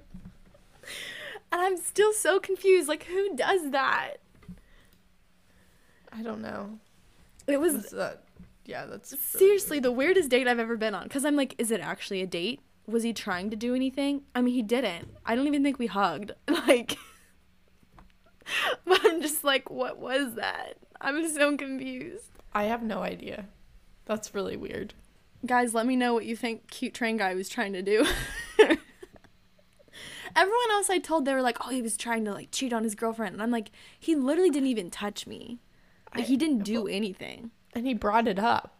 I'm 1.53 1.77
still 1.77 2.13
so 2.13 2.39
confused. 2.39 2.89
Like, 2.89 3.05
who 3.05 3.35
does 3.37 3.71
that? 3.71 4.17
I 6.13 6.23
don't 6.23 6.41
know. 6.41 6.79
It 7.47 7.61
was 7.61 7.75
That's, 7.75 7.93
uh, 7.93 8.17
yeah, 8.65 8.87
that's 8.87 9.13
really 9.13 9.23
seriously 9.23 9.81
the 9.81 9.93
weirdest 9.93 10.31
date 10.31 10.49
I've 10.49 10.59
ever 10.59 10.77
been 10.77 10.95
on. 10.95 11.05
Because 11.05 11.25
I'm 11.25 11.37
like, 11.37 11.55
is 11.59 11.71
it 11.71 11.81
actually 11.81 12.23
a 12.23 12.27
date? 12.27 12.61
Was 12.87 13.03
he 13.03 13.13
trying 13.13 13.51
to 13.51 13.57
do 13.57 13.75
anything? 13.75 14.23
I 14.35 14.43
mean, 14.43 14.55
he 14.55 14.63
didn't. 14.63 15.09
I 15.25 15.35
don't 15.35 15.47
even 15.47 15.63
think 15.63 15.79
we 15.79 15.87
hugged. 15.87 16.33
Like, 16.49 16.99
but 18.85 19.01
I'm 19.05 19.21
just 19.23 19.45
like, 19.45 19.71
what 19.71 19.99
was 19.99 20.35
that? 20.35 20.75
I'm 21.01 21.29
so 21.29 21.57
confused. 21.57 22.31
I 22.53 22.65
have 22.65 22.83
no 22.83 23.03
idea. 23.03 23.47
That's 24.05 24.35
really 24.35 24.57
weird. 24.57 24.95
Guys, 25.45 25.75
let 25.75 25.87
me 25.87 25.97
know 25.97 26.15
what 26.15 26.25
you 26.25 26.35
think 26.37 26.69
cute 26.71 26.95
train 26.95 27.17
guy 27.17 27.35
was 27.35 27.49
trying 27.49 27.73
to 27.75 27.83
do. 27.83 28.07
Everyone 30.35 30.71
else 30.73 30.91
I 30.91 30.99
told 30.99 31.25
they 31.25 31.33
were 31.33 31.41
like, 31.43 31.57
"Oh, 31.65 31.71
he 31.71 31.81
was 31.81 31.97
trying 31.97 32.25
to 32.27 32.33
like 32.33 32.51
cheat 32.51 32.73
on 32.73 32.83
his 32.85 32.95
girlfriend," 32.95 33.35
and 33.35 33.43
I'm 33.43 33.51
like, 33.51 33.71
he 33.99 34.15
literally 34.15 34.51
didn't 34.51 34.69
even 34.69 34.91
touch 34.91 35.27
me. 35.27 35.61
Like 36.15 36.25
I- 36.25 36.27
he 36.27 36.37
didn't 36.37 36.65
do 36.65 36.87
anything. 36.89 37.51
And 37.75 37.87
he 37.87 37.95
brought 37.95 38.27
it 38.29 38.39
up. 38.39 38.75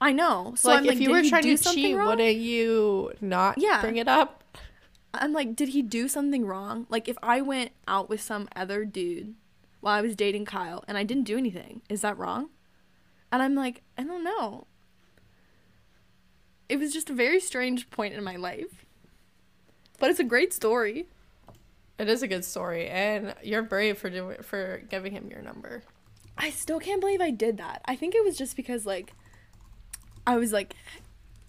I 0.00 0.12
know. 0.12 0.54
So 0.56 0.68
like, 0.68 0.78
I'm 0.78 0.84
if 0.84 0.88
like, 0.90 1.00
you 1.00 1.10
were 1.10 1.22
trying 1.22 1.42
do 1.42 1.56
to 1.56 1.62
something 1.62 1.82
cheat, 1.82 1.96
wrong? 1.96 2.08
wouldn't 2.08 2.36
you 2.36 3.12
not 3.20 3.58
Yeah. 3.58 3.80
bring 3.80 3.96
it 3.96 4.08
up? 4.08 4.42
I'm 5.14 5.32
like, 5.32 5.54
did 5.54 5.68
he 5.70 5.82
do 5.82 6.08
something 6.08 6.44
wrong? 6.44 6.86
Like, 6.90 7.08
if 7.08 7.16
I 7.22 7.40
went 7.40 7.70
out 7.86 8.08
with 8.08 8.20
some 8.20 8.48
other 8.56 8.84
dude 8.84 9.34
while 9.80 9.96
I 9.96 10.00
was 10.00 10.16
dating 10.16 10.44
Kyle 10.46 10.82
and 10.88 10.98
I 10.98 11.04
didn't 11.04 11.24
do 11.24 11.38
anything, 11.38 11.82
is 11.88 12.00
that 12.00 12.18
wrong? 12.18 12.50
And 13.30 13.40
I'm 13.40 13.54
like, 13.54 13.82
I 13.96 14.02
don't 14.02 14.24
know. 14.24 14.66
It 16.68 16.78
was 16.78 16.92
just 16.92 17.10
a 17.10 17.14
very 17.14 17.40
strange 17.40 17.90
point 17.90 18.14
in 18.14 18.24
my 18.24 18.36
life. 18.36 18.86
But 19.98 20.10
it's 20.10 20.20
a 20.20 20.24
great 20.24 20.52
story. 20.52 21.06
It 21.98 22.08
is 22.08 22.22
a 22.22 22.28
good 22.28 22.44
story, 22.44 22.88
and 22.88 23.34
you're 23.42 23.62
brave 23.62 23.98
for 23.98 24.10
doing 24.10 24.42
for 24.42 24.82
giving 24.90 25.12
him 25.12 25.30
your 25.30 25.42
number. 25.42 25.82
I 26.36 26.50
still 26.50 26.80
can't 26.80 27.00
believe 27.00 27.20
I 27.20 27.30
did 27.30 27.58
that. 27.58 27.82
I 27.84 27.94
think 27.94 28.14
it 28.14 28.24
was 28.24 28.36
just 28.36 28.56
because, 28.56 28.84
like, 28.84 29.12
I 30.26 30.36
was 30.36 30.52
like, 30.52 30.74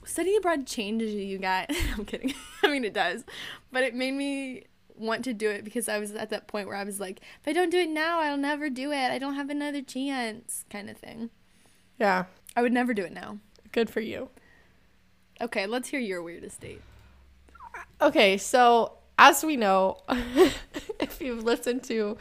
studying 0.06 0.38
abroad 0.38 0.67
changes 0.67 1.13
you, 1.13 1.21
you 1.21 1.38
guys. 1.39 1.67
I'm 1.97 2.06
kidding. 2.06 2.34
I 2.63 2.67
mean, 2.67 2.84
it 2.84 2.93
does. 2.93 3.23
But 3.71 3.84
it 3.84 3.95
made 3.95 4.13
me 4.13 4.65
want 4.95 5.23
to 5.25 5.34
do 5.34 5.49
it 5.49 5.63
because 5.63 5.89
I 5.89 5.99
was 5.99 6.13
at 6.13 6.30
that 6.30 6.47
point 6.47 6.67
where 6.67 6.78
I 6.78 6.84
was 6.84 6.99
like, 6.99 7.19
if 7.41 7.47
I 7.47 7.54
don't 7.54 7.71
do 7.71 7.80
it 7.80 7.89
now, 7.89 8.19
I'll 8.21 8.38
never 8.38 8.69
do 8.69 8.91
it. 8.91 9.12
I 9.12 9.17
don't 9.17 9.36
have 9.36 9.49
another 9.49 9.82
chance, 9.82 10.63
kind 10.69 10.89
of 10.89 10.97
thing. 10.97 11.32
Yeah, 11.99 12.25
I 12.56 12.62
would 12.62 12.73
never 12.73 12.93
do 12.93 13.04
it 13.04 13.12
now. 13.13 13.39
good 13.71 13.89
for 13.89 14.01
you. 14.01 14.30
Okay, 15.41 15.67
let's 15.67 15.89
hear 15.89 15.99
your 15.99 16.23
weirdest 16.23 16.61
date. 16.61 16.81
Okay, 18.01 18.37
so 18.37 18.93
as 19.17 19.43
we 19.43 19.57
know, 19.57 19.97
if 20.99 21.21
you've 21.21 21.43
listened 21.43 21.83
to 21.83 22.17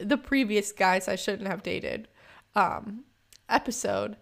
the 0.00 0.16
previous 0.16 0.72
guys 0.72 1.06
I 1.06 1.16
shouldn't 1.16 1.48
have 1.48 1.62
dated 1.62 2.08
um 2.54 3.04
episode, 3.48 4.16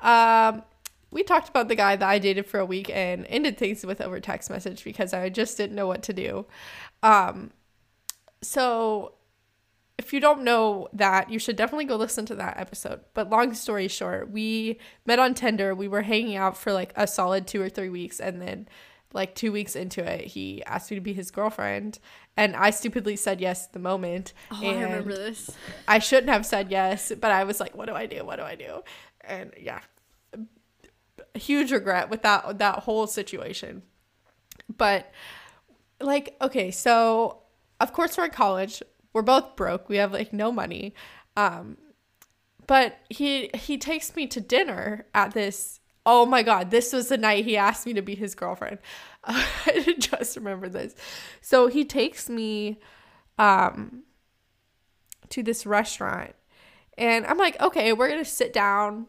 um 0.00 0.62
we 1.10 1.22
talked 1.22 1.48
about 1.48 1.68
the 1.68 1.74
guy 1.74 1.96
that 1.96 2.08
I 2.08 2.18
dated 2.18 2.46
for 2.46 2.60
a 2.60 2.66
week 2.66 2.90
and 2.90 3.26
ended 3.28 3.56
things 3.56 3.84
with 3.84 4.00
over 4.00 4.20
text 4.20 4.50
message 4.50 4.84
because 4.84 5.14
I 5.14 5.28
just 5.30 5.56
didn't 5.56 5.74
know 5.76 5.86
what 5.86 6.02
to 6.04 6.12
do. 6.12 6.46
Um 7.02 7.50
so 8.42 9.14
if 9.98 10.12
you 10.12 10.20
don't 10.20 10.42
know 10.42 10.88
that, 10.92 11.28
you 11.28 11.38
should 11.38 11.56
definitely 11.56 11.84
go 11.84 11.96
listen 11.96 12.24
to 12.26 12.36
that 12.36 12.56
episode. 12.56 13.00
But 13.14 13.30
long 13.30 13.52
story 13.52 13.88
short, 13.88 14.30
we 14.30 14.78
met 15.04 15.18
on 15.18 15.34
Tinder. 15.34 15.74
We 15.74 15.88
were 15.88 16.02
hanging 16.02 16.36
out 16.36 16.56
for 16.56 16.72
like 16.72 16.92
a 16.96 17.06
solid 17.06 17.46
two 17.46 17.60
or 17.60 17.68
three 17.68 17.88
weeks. 17.88 18.20
And 18.20 18.40
then, 18.40 18.68
like, 19.12 19.34
two 19.34 19.50
weeks 19.50 19.74
into 19.74 20.04
it, 20.04 20.26
he 20.26 20.62
asked 20.64 20.90
me 20.90 20.94
to 20.94 21.00
be 21.00 21.12
his 21.12 21.32
girlfriend. 21.32 21.98
And 22.36 22.54
I 22.54 22.70
stupidly 22.70 23.16
said 23.16 23.40
yes 23.40 23.66
at 23.66 23.72
the 23.72 23.80
moment. 23.80 24.32
Oh, 24.52 24.62
and 24.62 24.78
I 24.78 24.82
remember 24.82 25.14
this. 25.14 25.50
I 25.88 25.98
shouldn't 25.98 26.30
have 26.30 26.46
said 26.46 26.70
yes, 26.70 27.10
but 27.20 27.32
I 27.32 27.42
was 27.42 27.58
like, 27.58 27.76
what 27.76 27.86
do 27.86 27.94
I 27.94 28.06
do? 28.06 28.24
What 28.24 28.36
do 28.36 28.42
I 28.44 28.54
do? 28.54 28.82
And 29.22 29.52
yeah, 29.58 29.80
huge 31.34 31.72
regret 31.72 32.08
with 32.08 32.22
that 32.22 32.58
that 32.58 32.80
whole 32.80 33.08
situation. 33.08 33.82
But 34.76 35.10
like, 36.00 36.36
okay, 36.40 36.70
so 36.70 37.42
of 37.80 37.92
course 37.92 38.16
we're 38.16 38.26
in 38.26 38.30
college. 38.30 38.82
We're 39.18 39.22
both 39.22 39.56
broke. 39.56 39.88
We 39.88 39.96
have 39.96 40.12
like 40.12 40.32
no 40.32 40.52
money. 40.52 40.94
Um 41.36 41.76
but 42.68 42.98
he 43.10 43.50
he 43.52 43.76
takes 43.76 44.14
me 44.14 44.28
to 44.28 44.40
dinner 44.40 45.06
at 45.12 45.34
this 45.34 45.80
oh 46.06 46.24
my 46.24 46.44
god 46.44 46.70
this 46.70 46.92
was 46.92 47.08
the 47.08 47.18
night 47.18 47.44
he 47.44 47.56
asked 47.56 47.84
me 47.84 47.92
to 47.94 48.02
be 48.02 48.14
his 48.14 48.36
girlfriend 48.36 48.78
i 49.24 49.96
just 49.98 50.36
remember 50.36 50.68
this 50.68 50.94
so 51.40 51.66
he 51.66 51.84
takes 51.84 52.28
me 52.28 52.78
um 53.38 54.04
to 55.30 55.42
this 55.42 55.66
restaurant 55.66 56.34
and 56.96 57.26
i'm 57.26 57.38
like 57.38 57.60
okay 57.60 57.92
we're 57.92 58.08
gonna 58.08 58.24
sit 58.24 58.52
down 58.52 59.06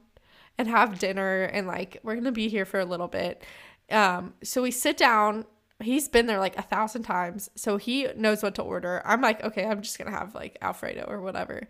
and 0.58 0.68
have 0.68 0.98
dinner 0.98 1.44
and 1.44 1.68
like 1.68 2.00
we're 2.02 2.16
gonna 2.16 2.32
be 2.32 2.48
here 2.48 2.66
for 2.66 2.80
a 2.80 2.86
little 2.86 3.10
bit 3.10 3.44
um 3.92 4.34
so 4.42 4.62
we 4.62 4.72
sit 4.72 4.98
down 4.98 5.46
he's 5.82 6.08
been 6.08 6.26
there 6.26 6.40
like 6.40 6.58
a 6.58 6.62
thousand 6.62 7.04
times 7.04 7.50
so 7.56 7.78
he 7.78 8.08
knows 8.16 8.44
what 8.44 8.56
to 8.56 8.62
order. 8.62 9.02
I'm 9.06 9.22
like 9.22 9.44
okay 9.44 9.66
i'm 9.66 9.82
just 9.82 9.98
gonna 9.98 10.12
have 10.12 10.36
like 10.36 10.58
alfredo 10.62 11.06
or 11.08 11.22
whatever. 11.22 11.68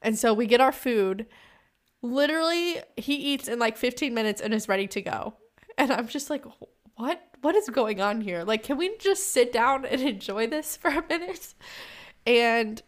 And 0.00 0.18
so 0.18 0.34
we 0.34 0.46
get 0.46 0.60
our 0.60 0.72
food. 0.72 1.26
Literally 2.02 2.80
he 2.96 3.14
eats 3.14 3.48
in 3.48 3.58
like 3.58 3.76
15 3.76 4.12
minutes 4.12 4.40
and 4.40 4.52
is 4.52 4.68
ready 4.68 4.86
to 4.88 5.02
go. 5.02 5.34
And 5.78 5.92
i'm 5.92 6.08
just 6.08 6.30
like 6.30 6.44
what? 6.96 7.22
What 7.40 7.56
is 7.56 7.68
going 7.70 8.00
on 8.00 8.20
here? 8.20 8.44
Like 8.44 8.62
can 8.62 8.76
we 8.76 8.96
just 8.98 9.32
sit 9.32 9.52
down 9.52 9.84
and 9.84 10.00
enjoy 10.00 10.46
this 10.46 10.76
for 10.76 10.90
a 10.90 11.04
minute? 11.08 11.54
And 12.26 12.82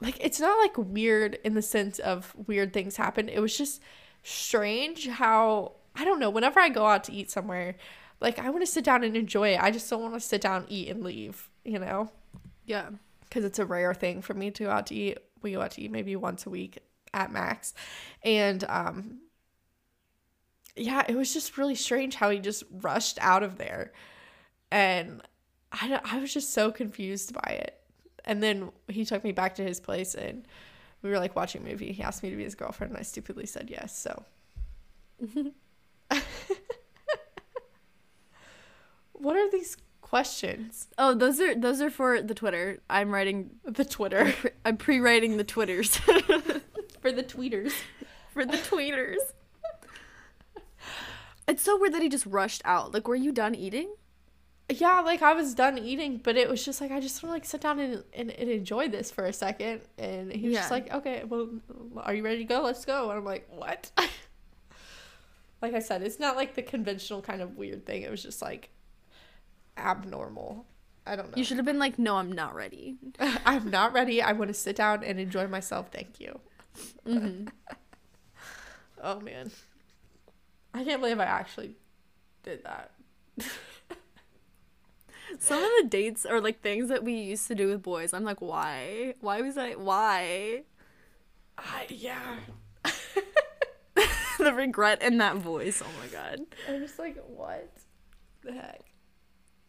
like 0.00 0.16
it's 0.20 0.40
not 0.40 0.58
like 0.58 0.76
weird 0.76 1.38
in 1.44 1.54
the 1.54 1.62
sense 1.62 1.98
of 1.98 2.34
weird 2.46 2.72
things 2.72 2.96
happen. 2.96 3.28
It 3.28 3.40
was 3.40 3.56
just 3.56 3.80
strange 4.22 5.08
how 5.08 5.72
i 5.96 6.04
don't 6.04 6.20
know 6.20 6.30
whenever 6.30 6.60
i 6.60 6.68
go 6.68 6.86
out 6.86 7.04
to 7.04 7.12
eat 7.12 7.30
somewhere 7.30 7.74
like 8.22 8.38
i 8.38 8.48
want 8.48 8.62
to 8.62 8.70
sit 8.70 8.84
down 8.84 9.04
and 9.04 9.16
enjoy 9.16 9.54
it. 9.54 9.62
I 9.62 9.70
just 9.70 9.88
don't 9.90 10.02
want 10.02 10.14
to 10.14 10.20
sit 10.20 10.40
down 10.40 10.64
eat 10.68 10.88
and 10.88 11.02
leave 11.04 11.48
you 11.64 11.78
know? 11.78 12.10
Yeah. 12.66 12.90
because 13.24 13.44
it's 13.44 13.58
a 13.58 13.64
rare 13.66 13.94
thing 13.94 14.20
for 14.22 14.34
me 14.34 14.50
to 14.52 14.64
go 14.64 14.70
out 14.70 14.86
to 14.88 14.94
eat. 14.94 15.18
We 15.42 15.52
go 15.52 15.60
out 15.60 15.72
to 15.72 15.82
eat 15.82 15.90
maybe 15.90 16.16
once 16.16 16.46
a 16.46 16.50
week 16.50 16.78
at 17.12 17.30
max. 17.32 17.74
And 18.22 18.64
um 18.68 19.20
yeah 20.74 21.02
it 21.06 21.14
was 21.14 21.32
just 21.32 21.58
really 21.58 21.74
strange 21.74 22.14
how 22.14 22.30
he 22.30 22.38
just 22.38 22.64
rushed 22.70 23.18
out 23.20 23.42
of 23.42 23.58
there. 23.58 23.92
And 24.70 25.20
i 25.72 26.00
i 26.04 26.18
was 26.18 26.32
just 26.32 26.52
so 26.54 26.70
confused 26.72 27.32
by 27.34 27.50
it. 27.52 27.78
And 28.24 28.42
then 28.42 28.70
he 28.88 29.04
took 29.04 29.24
me 29.24 29.32
back 29.32 29.56
to 29.56 29.62
his 29.64 29.80
place 29.80 30.14
and 30.14 30.46
we 31.02 31.10
were 31.10 31.18
like 31.18 31.34
watching 31.34 31.62
a 31.66 31.68
movie. 31.70 31.92
He 31.92 32.02
asked 32.02 32.22
me 32.22 32.30
to 32.30 32.36
be 32.36 32.44
his 32.44 32.54
girlfriend 32.54 32.92
and 32.92 32.98
i 32.98 33.02
stupidly 33.02 33.46
said 33.46 33.68
yes 33.70 33.96
so 33.98 34.24
what 39.22 39.36
are 39.36 39.50
these 39.50 39.76
questions 40.00 40.88
Oh, 40.98 41.14
those 41.14 41.40
are 41.40 41.54
those 41.54 41.80
are 41.80 41.88
for 41.90 42.20
the 42.20 42.34
Twitter. 42.34 42.80
I'm 42.90 43.10
writing. 43.10 43.50
the 43.64 43.84
twitter 43.84 44.34
I'm 44.64 44.76
pre-writing 44.76 45.36
the 45.38 45.44
Twitters 45.44 45.96
for 47.00 47.10
the 47.12 47.22
tweeters 47.22 47.72
for 48.32 48.44
the 48.44 48.58
tweeters. 48.58 49.16
It's 51.48 51.62
so 51.62 51.78
weird 51.78 51.94
that 51.94 52.02
he 52.02 52.08
just 52.08 52.26
rushed 52.26 52.62
out. 52.64 52.94
Like, 52.94 53.08
were 53.08 53.16
you 53.16 53.32
done 53.32 53.54
eating? 53.54 53.94
yeah 54.68 55.00
like 55.00 55.20
i 55.20 55.34
was 55.34 55.54
done 55.54 55.76
eating 55.76 56.16
but 56.22 56.36
it 56.36 56.48
was 56.48 56.64
just 56.64 56.80
like 56.80 56.90
i 56.90 56.98
just 57.00 57.22
want 57.22 57.30
to 57.30 57.34
like 57.34 57.44
sit 57.44 57.60
down 57.60 57.78
and, 57.78 58.02
and, 58.14 58.30
and 58.30 58.48
enjoy 58.48 58.88
this 58.88 59.10
for 59.10 59.26
a 59.26 59.32
second 59.32 59.82
and 59.98 60.32
he 60.32 60.48
was 60.48 60.56
just 60.56 60.70
like 60.70 60.90
okay 60.94 61.24
well 61.28 61.48
are 61.98 62.14
you 62.14 62.22
ready 62.24 62.38
to 62.38 62.44
go 62.44 62.62
let's 62.62 62.84
go 62.86 63.10
and 63.10 63.18
i'm 63.18 63.24
like 63.24 63.46
what 63.50 63.90
like 65.62 65.74
i 65.74 65.78
said 65.78 66.02
it's 66.02 66.18
not 66.18 66.36
like 66.36 66.54
the 66.54 66.62
conventional 66.62 67.20
kind 67.20 67.42
of 67.42 67.56
weird 67.58 67.84
thing 67.84 68.00
it 68.00 68.10
was 68.10 68.22
just 68.22 68.40
like 68.40 68.70
abnormal 69.76 70.66
i 71.06 71.16
don't 71.16 71.30
know 71.30 71.36
You 71.36 71.44
should 71.44 71.56
have 71.56 71.66
been 71.66 71.78
like, 71.78 71.98
"No, 71.98 72.16
I'm 72.16 72.30
not 72.32 72.54
ready." 72.54 72.96
i'm 73.46 73.70
not 73.70 73.92
ready 73.92 74.22
i 74.22 74.32
want 74.32 74.48
to 74.48 74.54
sit 74.54 74.76
down 74.76 75.02
and 75.02 75.18
enjoy 75.18 75.46
myself 75.46 75.88
thank 75.90 76.20
you 76.20 76.38
hmm 77.06 77.46
oh 79.02 79.20
man 79.20 79.50
i 80.74 80.84
can't 80.84 81.00
believe 81.00 81.20
i 81.20 81.24
actually 81.24 81.76
did 82.42 82.64
that 82.64 82.92
Some 85.38 85.64
of 85.64 85.70
the 85.80 85.88
dates 85.88 86.26
or 86.28 86.42
like 86.42 86.60
things 86.60 86.90
that 86.90 87.02
we 87.02 87.14
used 87.14 87.48
to 87.48 87.54
do 87.54 87.68
with 87.68 87.82
boys, 87.82 88.12
I'm 88.12 88.22
like, 88.22 88.42
why? 88.42 89.14
Why 89.20 89.40
was 89.40 89.56
I? 89.56 89.70
Why? 89.72 90.64
I, 91.56 91.86
yeah 91.88 92.36
the 94.38 94.52
regret 94.52 95.02
in 95.02 95.18
that 95.18 95.36
voice. 95.36 95.82
Oh 95.84 95.90
my 96.00 96.06
god. 96.08 96.40
i'm 96.68 96.80
just 96.80 96.98
like 96.98 97.16
what 97.28 97.70
the 98.42 98.52
heck 98.52 98.82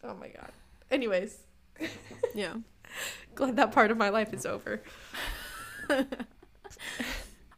oh 0.04 0.14
my 0.16 0.28
god 0.28 0.52
anyways 0.92 1.40
Yeah. 2.36 2.56
glad 3.36 3.56
that 3.58 3.72
part 3.72 3.92
of 3.92 3.98
my 3.98 4.10
life 4.10 4.34
is 4.34 4.46
over. 4.46 4.82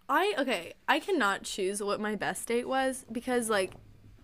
I 0.08 0.36
okay, 0.38 0.74
I 0.88 1.00
cannot 1.00 1.44
choose 1.44 1.82
what 1.82 2.00
my 2.00 2.16
best 2.16 2.48
date 2.48 2.68
was 2.68 3.06
because 3.12 3.50
like 3.50 3.74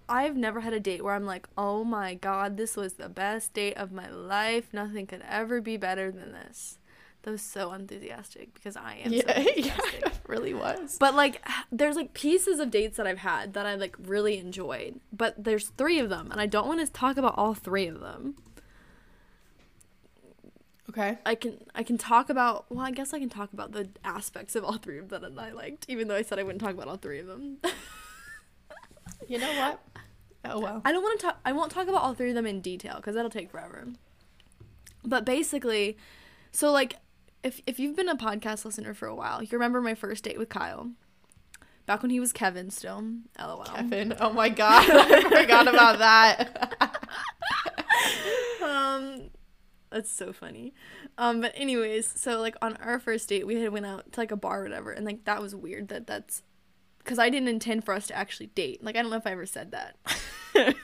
I've 0.08 0.36
never 0.36 0.60
had 0.60 0.74
a 0.74 0.80
date 0.80 1.04
where 1.04 1.16
I'm 1.16 1.26
like, 1.26 1.48
"Oh 1.58 1.84
my 1.84 2.16
god, 2.16 2.58
this 2.58 2.76
was 2.76 2.94
the 2.94 3.10
best 3.10 3.54
date 3.54 3.78
of 3.78 3.92
my 3.92 4.10
life. 4.10 4.74
Nothing 4.74 5.08
could 5.08 5.24
ever 5.28 5.62
be 5.62 5.78
better 5.78 6.12
than 6.12 6.34
this." 6.34 6.78
That 7.24 7.32
was 7.32 7.42
so 7.44 7.72
enthusiastic 7.74 8.54
because 8.56 8.76
I 8.76 8.96
am 9.04 9.12
so 9.12 9.18
Yeah, 9.18 9.24
yeah, 9.40 9.48
enthusiastic. 9.48 10.06
it 10.06 10.20
really 10.28 10.54
was. 10.54 10.98
But 11.00 11.14
like 11.16 11.42
there's 11.72 11.96
like 11.96 12.14
pieces 12.14 12.60
of 12.60 12.72
dates 12.72 12.98
that 12.98 13.06
I've 13.06 13.20
had 13.20 13.54
that 13.54 13.66
I 13.66 13.76
like 13.76 13.96
really 14.00 14.40
enjoyed. 14.40 15.00
But 15.14 15.44
there's 15.44 15.68
3 15.70 16.00
of 16.00 16.10
them 16.10 16.32
and 16.32 16.42
I 16.42 16.48
don't 16.48 16.68
want 16.68 16.80
to 16.86 16.92
talk 16.92 17.18
about 17.18 17.38
all 17.38 17.54
3 17.54 17.88
of 17.88 18.00
them. 18.00 18.36
Okay. 20.90 21.20
I 21.26 21.36
can 21.36 21.60
I 21.74 21.84
can 21.84 21.98
talk 21.98 22.30
about 22.30 22.66
well, 22.70 22.86
I 22.86 22.92
guess 22.92 23.14
I 23.14 23.20
can 23.20 23.30
talk 23.30 23.54
about 23.54 23.72
the 23.72 23.90
aspects 24.04 24.56
of 24.56 24.64
all 24.66 24.78
3 24.78 24.98
of 24.98 25.10
them 25.10 25.36
that 25.36 25.42
I 25.42 25.52
liked 25.52 25.86
even 25.88 26.08
though 26.08 26.16
I 26.16 26.22
said 26.24 26.40
I 26.40 26.44
wouldn't 26.44 26.62
talk 26.62 26.74
about 26.74 26.88
all 26.88 26.98
3 26.98 27.20
of 27.20 27.28
them. 27.28 27.58
You 29.28 29.38
know 29.38 29.54
what? 29.60 29.80
Oh 30.44 30.60
well. 30.60 30.82
I 30.84 30.92
don't 30.92 31.04
want 31.04 31.20
to 31.20 31.26
talk. 31.28 31.40
I 31.46 31.52
won't 31.52 31.72
talk 31.72 31.88
about 31.88 32.02
all 32.02 32.14
three 32.16 32.30
of 32.30 32.36
them 32.36 32.48
in 32.48 32.62
detail 32.62 32.96
because 32.96 33.14
that'll 33.16 33.30
take 33.30 33.52
forever. 33.52 33.88
But 35.04 35.24
basically, 35.24 35.98
so 36.52 36.72
like, 36.72 36.96
if 37.44 37.62
if 37.66 37.80
you've 37.80 37.96
been 37.96 38.10
a 38.10 38.16
podcast 38.16 38.66
listener 38.66 38.94
for 38.94 39.08
a 39.08 39.16
while, 39.16 39.42
you 39.42 39.50
remember 39.54 39.82
my 39.82 39.96
first 39.96 40.24
date 40.24 40.38
with 40.38 40.50
Kyle, 40.50 40.92
back 41.86 42.02
when 42.02 42.12
he 42.12 42.20
was 42.20 42.32
Kevin 42.32 42.70
still. 42.70 43.04
LOL. 43.40 43.64
Kevin. 43.64 44.16
Oh 44.20 44.32
my 44.32 44.50
god. 44.50 44.90
I 44.92 45.22
forgot 45.42 45.68
about 45.68 46.00
that. 46.00 46.98
Um, 48.64 49.30
that's 49.90 50.12
so 50.12 50.32
funny. 50.32 50.74
Um, 51.18 51.42
but 51.42 51.52
anyways, 51.56 52.08
so 52.08 52.40
like 52.40 52.56
on 52.62 52.78
our 52.78 53.00
first 53.00 53.28
date, 53.30 53.46
we 53.46 53.56
had 53.56 53.72
went 53.72 53.86
out 53.86 54.12
to 54.14 54.20
like 54.20 54.32
a 54.32 54.36
bar 54.38 54.62
or 54.62 54.64
whatever, 54.64 54.92
and 54.92 55.06
like 55.06 55.26
that 55.26 55.42
was 55.42 55.56
weird. 55.56 55.90
That 55.90 56.08
that's 56.08 56.44
because 57.00 57.20
I 57.20 57.30
didn't 57.30 57.50
intend 57.50 57.84
for 57.84 57.94
us 57.94 58.08
to 58.08 58.16
actually 58.18 58.48
date. 58.48 58.84
Like 58.84 58.96
I 58.96 59.02
don't 59.02 59.12
know 59.12 59.18
if 59.18 59.28
I 59.28 59.32
ever 59.32 59.46
said 59.46 59.72
that. 59.72 59.98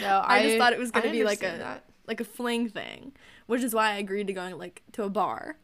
No, 0.00 0.22
I 0.24 0.42
just 0.44 0.58
thought 0.58 0.72
it 0.72 0.78
was 0.78 0.90
gonna 0.92 1.10
be 1.10 1.24
like 1.24 1.42
a- 1.42 1.58
that. 1.58 1.84
like 2.06 2.20
a 2.20 2.24
fling 2.24 2.68
thing, 2.68 3.12
which 3.46 3.62
is 3.62 3.74
why 3.74 3.90
I 3.90 3.96
agreed 3.96 4.28
to 4.28 4.32
going 4.32 4.56
like 4.56 4.80
to 4.92 5.02
a 5.02 5.10
bar. 5.10 5.56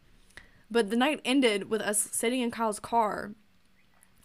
But 0.70 0.90
the 0.90 0.96
night 0.96 1.20
ended 1.24 1.70
with 1.70 1.80
us 1.80 2.08
sitting 2.12 2.40
in 2.40 2.50
Kyle's 2.50 2.80
car, 2.80 3.32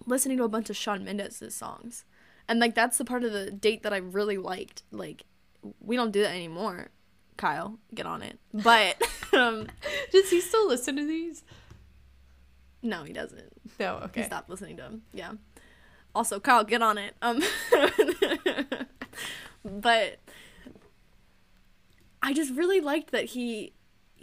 listening 0.06 0.38
to 0.38 0.44
a 0.44 0.50
bunch 0.50 0.70
of 0.70 0.76
Shawn 0.76 1.04
Mendes' 1.06 1.56
songs, 1.56 2.04
and 2.48 2.60
like 2.60 2.76
that's 2.76 2.98
the 2.98 3.06
part 3.06 3.24
of 3.24 3.32
the 3.32 3.50
date 3.52 3.84
that 3.84 3.94
I 3.94 3.98
really 3.98 4.38
liked. 4.38 4.84
Like, 4.92 5.24
we 5.80 5.96
don't 5.96 6.12
do 6.12 6.22
that 6.22 6.32
anymore. 6.36 6.90
Kyle, 7.38 7.80
get 7.94 8.06
on 8.06 8.22
it. 8.22 8.40
But 8.54 9.02
um, 9.34 9.68
Does 10.12 10.30
he 10.30 10.40
still 10.42 10.68
listen 10.68 10.96
to 10.98 11.06
these? 11.06 11.44
no, 12.82 13.04
he 13.04 13.14
doesn't. 13.14 13.52
No. 13.80 13.96
Okay. 14.04 14.22
He 14.22 14.26
stopped 14.28 14.50
listening 14.50 14.76
to 14.78 14.84
him. 14.84 15.04
Yeah. 15.14 15.32
Also, 16.14 16.40
Kyle, 16.40 16.64
get 16.66 16.82
on 16.82 16.98
it. 16.98 17.16
Um, 17.22 17.42
but 19.66 20.20
I 22.22 22.34
just 22.34 22.54
really 22.54 22.82
liked 22.82 23.12
that 23.12 23.26
he 23.26 23.74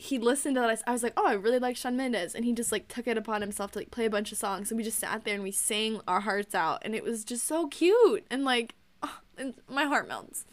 he 0.01 0.19
listened 0.19 0.55
to 0.55 0.63
that. 0.63 0.83
I 0.87 0.93
was 0.93 1.03
like, 1.03 1.13
oh, 1.19 1.27
I 1.27 1.35
really 1.35 1.59
like 1.59 1.77
Shawn 1.77 1.95
Mendes, 1.95 2.35
and 2.35 2.43
he 2.43 2.55
just 2.55 2.73
like 2.73 2.89
took 2.89 3.07
it 3.07 3.19
upon 3.19 3.43
himself 3.43 3.73
to 3.73 3.81
like 3.81 3.91
play 3.91 4.07
a 4.07 4.11
bunch 4.11 4.33
of 4.33 4.39
songs, 4.39 4.71
and 4.71 4.79
we 4.79 4.83
just 4.83 4.99
sat 4.99 5.25
there 5.25 5.35
and 5.35 5.43
we 5.43 5.53
sang 5.53 6.01
our 6.09 6.21
hearts 6.21 6.55
out, 6.55 6.79
and 6.83 6.95
it 6.95 7.05
was 7.05 7.23
just 7.23 7.47
so 7.47 7.69
cute, 7.69 8.25
and 8.31 8.43
like, 8.43 8.75
oh, 9.03 9.19
and 9.37 9.55
my 9.69 9.85
heart 9.85 10.09
melts. 10.09 10.47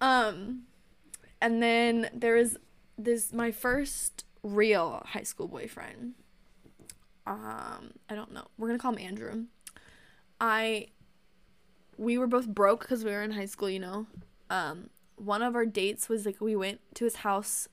Um, 0.00 0.62
and 1.40 1.62
then 1.62 2.10
there 2.12 2.34
was 2.34 2.56
this 2.98 3.32
my 3.32 3.52
first 3.52 4.24
real 4.42 5.04
high 5.10 5.22
school 5.22 5.46
boyfriend. 5.46 6.14
Um 7.24 7.92
i 8.10 8.16
don't 8.16 8.32
know. 8.32 8.48
We're 8.58 8.66
gonna 8.66 8.80
call 8.80 8.92
him 8.92 9.06
andrew. 9.06 9.44
I 10.40 10.88
we 11.96 12.18
were 12.18 12.26
both 12.26 12.48
broke 12.48 12.80
because 12.80 13.04
we 13.04 13.12
were 13.12 13.22
in 13.22 13.30
high 13.30 13.46
school 13.46 13.70
you 13.70 13.78
know? 13.78 14.06
Um 14.50 14.90
one 15.14 15.42
of 15.42 15.54
our 15.54 15.64
dates 15.64 16.08
was 16.08 16.26
like 16.26 16.40
we 16.40 16.56
went 16.56 16.80
to 16.96 17.04
his 17.04 17.16
house 17.16 17.68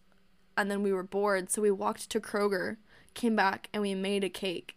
and 0.60 0.70
then 0.70 0.84
we 0.84 0.94
were 0.94 1.04
bored 1.04 1.50
so 1.50 1.62
we 1.62 1.72
walked 1.72 2.10
to 2.10 2.20
kroger 2.20 2.78
came 3.14 3.36
back 3.36 3.70
and 3.74 3.82
we 3.82 3.96
made 3.96 4.24
a 4.24 4.30
cake. 4.30 4.76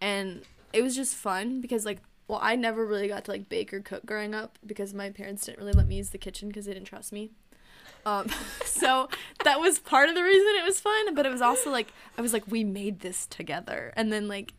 And 0.00 0.42
it 0.72 0.82
was 0.82 0.96
just 0.96 1.14
fun 1.14 1.60
because 1.60 1.84
like 1.84 1.98
well 2.28 2.38
i 2.42 2.54
never 2.54 2.86
really 2.86 3.08
got 3.08 3.24
to 3.24 3.30
like 3.30 3.48
bake 3.48 3.74
or 3.74 3.80
cook 3.80 4.06
growing 4.06 4.36
up 4.36 4.56
because 4.64 4.94
my 4.94 5.10
parents 5.10 5.44
didn't 5.44 5.58
really 5.58 5.72
let 5.72 5.88
me 5.88 5.96
use 5.96 6.10
the 6.10 6.18
kitchen 6.18 6.46
because 6.46 6.66
they 6.66 6.74
didn't 6.74 6.86
trust 6.86 7.12
me. 7.12 7.30
Um, 8.06 8.28
so 8.64 9.08
that 9.44 9.60
was 9.60 9.78
part 9.78 10.08
of 10.08 10.14
the 10.14 10.22
reason 10.22 10.46
it 10.56 10.64
was 10.64 10.80
fun, 10.80 11.14
but 11.14 11.26
it 11.26 11.32
was 11.32 11.42
also 11.42 11.70
like 11.70 11.92
I 12.16 12.22
was 12.22 12.32
like, 12.32 12.44
we 12.46 12.64
made 12.64 13.00
this 13.00 13.26
together, 13.26 13.92
and 13.96 14.12
then 14.12 14.26
like 14.26 14.54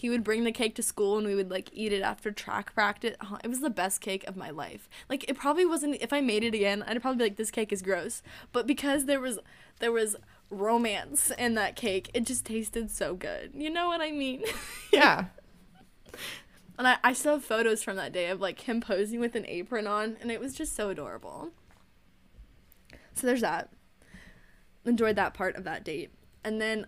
he 0.00 0.08
would 0.08 0.24
bring 0.24 0.44
the 0.44 0.52
cake 0.52 0.74
to 0.76 0.82
school 0.82 1.18
and 1.18 1.26
we 1.26 1.34
would 1.34 1.50
like 1.50 1.68
eat 1.74 1.92
it 1.92 2.00
after 2.00 2.30
track 2.30 2.74
practice. 2.74 3.16
Oh, 3.22 3.36
it 3.44 3.48
was 3.48 3.60
the 3.60 3.68
best 3.68 4.00
cake 4.00 4.26
of 4.26 4.34
my 4.34 4.48
life. 4.48 4.88
Like 5.10 5.28
it 5.28 5.36
probably 5.36 5.66
wasn't. 5.66 5.96
If 6.00 6.10
I 6.10 6.22
made 6.22 6.42
it 6.42 6.54
again, 6.54 6.82
I'd 6.86 7.02
probably 7.02 7.18
be 7.18 7.24
like, 7.24 7.36
this 7.36 7.50
cake 7.50 7.70
is 7.70 7.82
gross. 7.82 8.22
But 8.50 8.66
because 8.66 9.04
there 9.04 9.20
was 9.20 9.38
there 9.78 9.92
was 9.92 10.16
romance 10.48 11.30
in 11.38 11.54
that 11.56 11.76
cake, 11.76 12.10
it 12.14 12.24
just 12.24 12.46
tasted 12.46 12.90
so 12.90 13.14
good. 13.14 13.50
You 13.54 13.68
know 13.68 13.88
what 13.88 14.00
I 14.00 14.10
mean? 14.10 14.42
Yeah. 14.90 15.26
And 16.78 16.88
I, 16.88 16.96
I 17.04 17.12
still 17.12 17.34
have 17.34 17.44
photos 17.44 17.82
from 17.82 17.96
that 17.96 18.12
day 18.12 18.28
of 18.28 18.40
like 18.40 18.60
him 18.60 18.80
posing 18.80 19.20
with 19.20 19.34
an 19.34 19.44
apron 19.46 19.86
on, 19.86 20.16
and 20.22 20.30
it 20.30 20.40
was 20.40 20.54
just 20.54 20.74
so 20.74 20.88
adorable. 20.88 21.50
So 23.12 23.26
there's 23.26 23.42
that. 23.42 23.68
Enjoyed 24.86 25.16
that 25.16 25.34
part 25.34 25.56
of 25.56 25.64
that 25.64 25.84
date. 25.84 26.10
And 26.42 26.58
then 26.58 26.86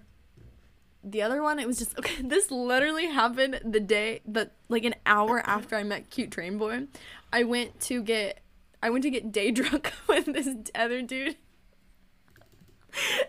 the 1.05 1.23
other 1.23 1.43
one, 1.43 1.59
it 1.59 1.67
was 1.67 1.79
just 1.79 1.99
okay. 1.99 2.23
This 2.23 2.51
literally 2.51 3.07
happened 3.07 3.61
the 3.65 3.81
day 3.81 4.21
that 4.27 4.53
like 4.69 4.85
an 4.85 4.95
hour 5.07 5.41
after 5.47 5.77
I 5.77 5.83
met 5.83 6.11
cute 6.11 6.31
train 6.31 6.59
boy. 6.59 6.87
I 7.33 7.45
went 7.45 7.81
to 7.83 8.03
get 8.03 8.41
I 8.83 8.91
went 8.91 9.03
to 9.05 9.11
get 9.11 9.33
day 9.33 9.51
drunk 9.51 9.93
with 10.09 10.27
this 10.27 10.49
other 10.75 11.03
dude. 11.03 11.37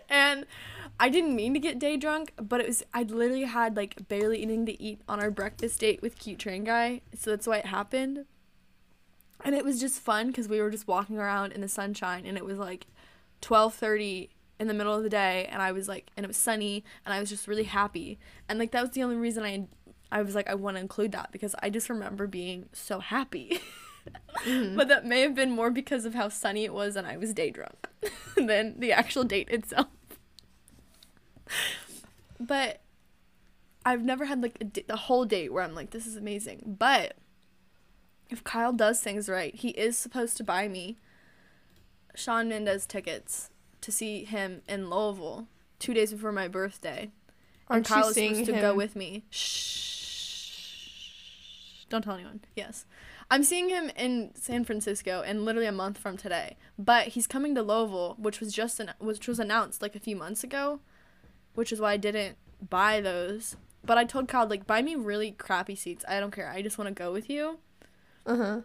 And 0.08 0.46
I 1.00 1.08
didn't 1.08 1.34
mean 1.34 1.54
to 1.54 1.60
get 1.60 1.78
day 1.78 1.96
drunk, 1.96 2.32
but 2.36 2.60
it 2.60 2.66
was 2.66 2.82
I 2.92 3.02
literally 3.02 3.44
had 3.44 3.76
like 3.76 4.08
barely 4.08 4.42
anything 4.42 4.66
to 4.66 4.82
eat 4.82 5.00
on 5.08 5.20
our 5.20 5.30
breakfast 5.30 5.80
date 5.80 6.02
with 6.02 6.18
cute 6.18 6.38
train 6.38 6.64
guy, 6.64 7.00
so 7.16 7.30
that's 7.30 7.46
why 7.46 7.58
it 7.58 7.66
happened. 7.66 8.26
And 9.44 9.54
it 9.54 9.64
was 9.64 9.80
just 9.80 10.00
fun 10.00 10.28
because 10.28 10.48
we 10.48 10.60
were 10.60 10.70
just 10.70 10.86
walking 10.86 11.18
around 11.18 11.52
in 11.52 11.60
the 11.60 11.68
sunshine, 11.68 12.24
and 12.26 12.36
it 12.36 12.44
was 12.44 12.58
like 12.58 12.86
twelve 13.40 13.74
thirty 13.74 14.30
in 14.64 14.68
the 14.68 14.74
middle 14.74 14.94
of 14.94 15.02
the 15.02 15.10
day 15.10 15.46
and 15.52 15.60
I 15.60 15.72
was 15.72 15.88
like 15.88 16.10
and 16.16 16.24
it 16.24 16.26
was 16.26 16.38
sunny 16.38 16.82
and 17.04 17.12
I 17.12 17.20
was 17.20 17.28
just 17.28 17.46
really 17.46 17.64
happy. 17.64 18.18
And 18.48 18.58
like 18.58 18.70
that 18.70 18.80
was 18.80 18.92
the 18.92 19.02
only 19.02 19.16
reason 19.16 19.44
I 19.44 19.66
I 20.10 20.22
was 20.22 20.34
like 20.34 20.48
I 20.48 20.54
want 20.54 20.78
to 20.78 20.80
include 20.80 21.12
that 21.12 21.30
because 21.32 21.54
I 21.62 21.68
just 21.68 21.90
remember 21.90 22.26
being 22.26 22.70
so 22.72 22.98
happy. 23.00 23.60
mm-hmm. 24.38 24.74
But 24.76 24.88
that 24.88 25.04
may 25.04 25.20
have 25.20 25.34
been 25.34 25.50
more 25.50 25.70
because 25.70 26.06
of 26.06 26.14
how 26.14 26.30
sunny 26.30 26.64
it 26.64 26.72
was 26.72 26.96
and 26.96 27.06
I 27.06 27.18
was 27.18 27.34
day 27.34 27.50
drunk 27.50 27.88
than 28.36 28.80
the 28.80 28.90
actual 28.90 29.22
date 29.24 29.50
itself. 29.50 29.88
but 32.40 32.80
I've 33.84 34.02
never 34.02 34.24
had 34.24 34.40
like 34.40 34.56
a, 34.62 34.64
d- 34.64 34.84
a 34.88 34.96
whole 34.96 35.26
date 35.26 35.52
where 35.52 35.62
I'm 35.62 35.74
like 35.74 35.90
this 35.90 36.06
is 36.06 36.16
amazing. 36.16 36.76
But 36.78 37.18
if 38.30 38.42
Kyle 38.42 38.72
does 38.72 39.02
things 39.02 39.28
right, 39.28 39.54
he 39.54 39.70
is 39.70 39.98
supposed 39.98 40.38
to 40.38 40.44
buy 40.44 40.68
me 40.68 40.96
Shawn 42.14 42.48
Mendes 42.48 42.86
tickets 42.86 43.50
to 43.84 43.92
see 43.92 44.24
him 44.24 44.62
in 44.68 44.90
Louisville 44.90 45.46
two 45.78 45.94
days 45.94 46.12
before 46.12 46.32
my 46.32 46.48
birthday. 46.48 47.10
Aren't 47.68 47.86
and 47.88 47.94
Kyle 47.94 48.08
is 48.08 48.14
supposed 48.14 48.46
to 48.46 48.54
him? 48.54 48.60
go 48.60 48.74
with 48.74 48.96
me. 48.96 49.24
Shh. 49.30 49.84
Don't 51.88 52.02
tell 52.02 52.14
anyone. 52.14 52.40
Yes. 52.56 52.86
I'm 53.30 53.42
seeing 53.44 53.68
him 53.68 53.90
in 53.96 54.32
San 54.34 54.64
Francisco 54.64 55.22
in 55.22 55.44
literally 55.44 55.66
a 55.66 55.72
month 55.72 55.98
from 55.98 56.16
today. 56.16 56.56
But 56.78 57.08
he's 57.08 57.26
coming 57.26 57.54
to 57.54 57.62
Louisville, 57.62 58.16
which 58.18 58.40
was 58.40 58.52
just 58.52 58.80
an, 58.80 58.92
which 58.98 59.28
was 59.28 59.38
announced 59.38 59.80
like 59.80 59.94
a 59.94 60.00
few 60.00 60.16
months 60.16 60.42
ago, 60.44 60.80
which 61.54 61.72
is 61.72 61.80
why 61.80 61.92
I 61.92 61.96
didn't 61.96 62.36
buy 62.68 63.00
those. 63.00 63.56
But 63.84 63.98
I 63.98 64.04
told 64.04 64.28
Kyle 64.28 64.46
like 64.48 64.66
buy 64.66 64.82
me 64.82 64.94
really 64.94 65.30
crappy 65.32 65.76
seats. 65.76 66.04
I 66.08 66.20
don't 66.20 66.32
care. 66.32 66.50
I 66.50 66.62
just 66.62 66.78
want 66.78 66.88
to 66.88 66.94
go 66.94 67.12
with 67.12 67.30
you. 67.30 67.58
Uh 68.26 68.36
huh. 68.36 68.60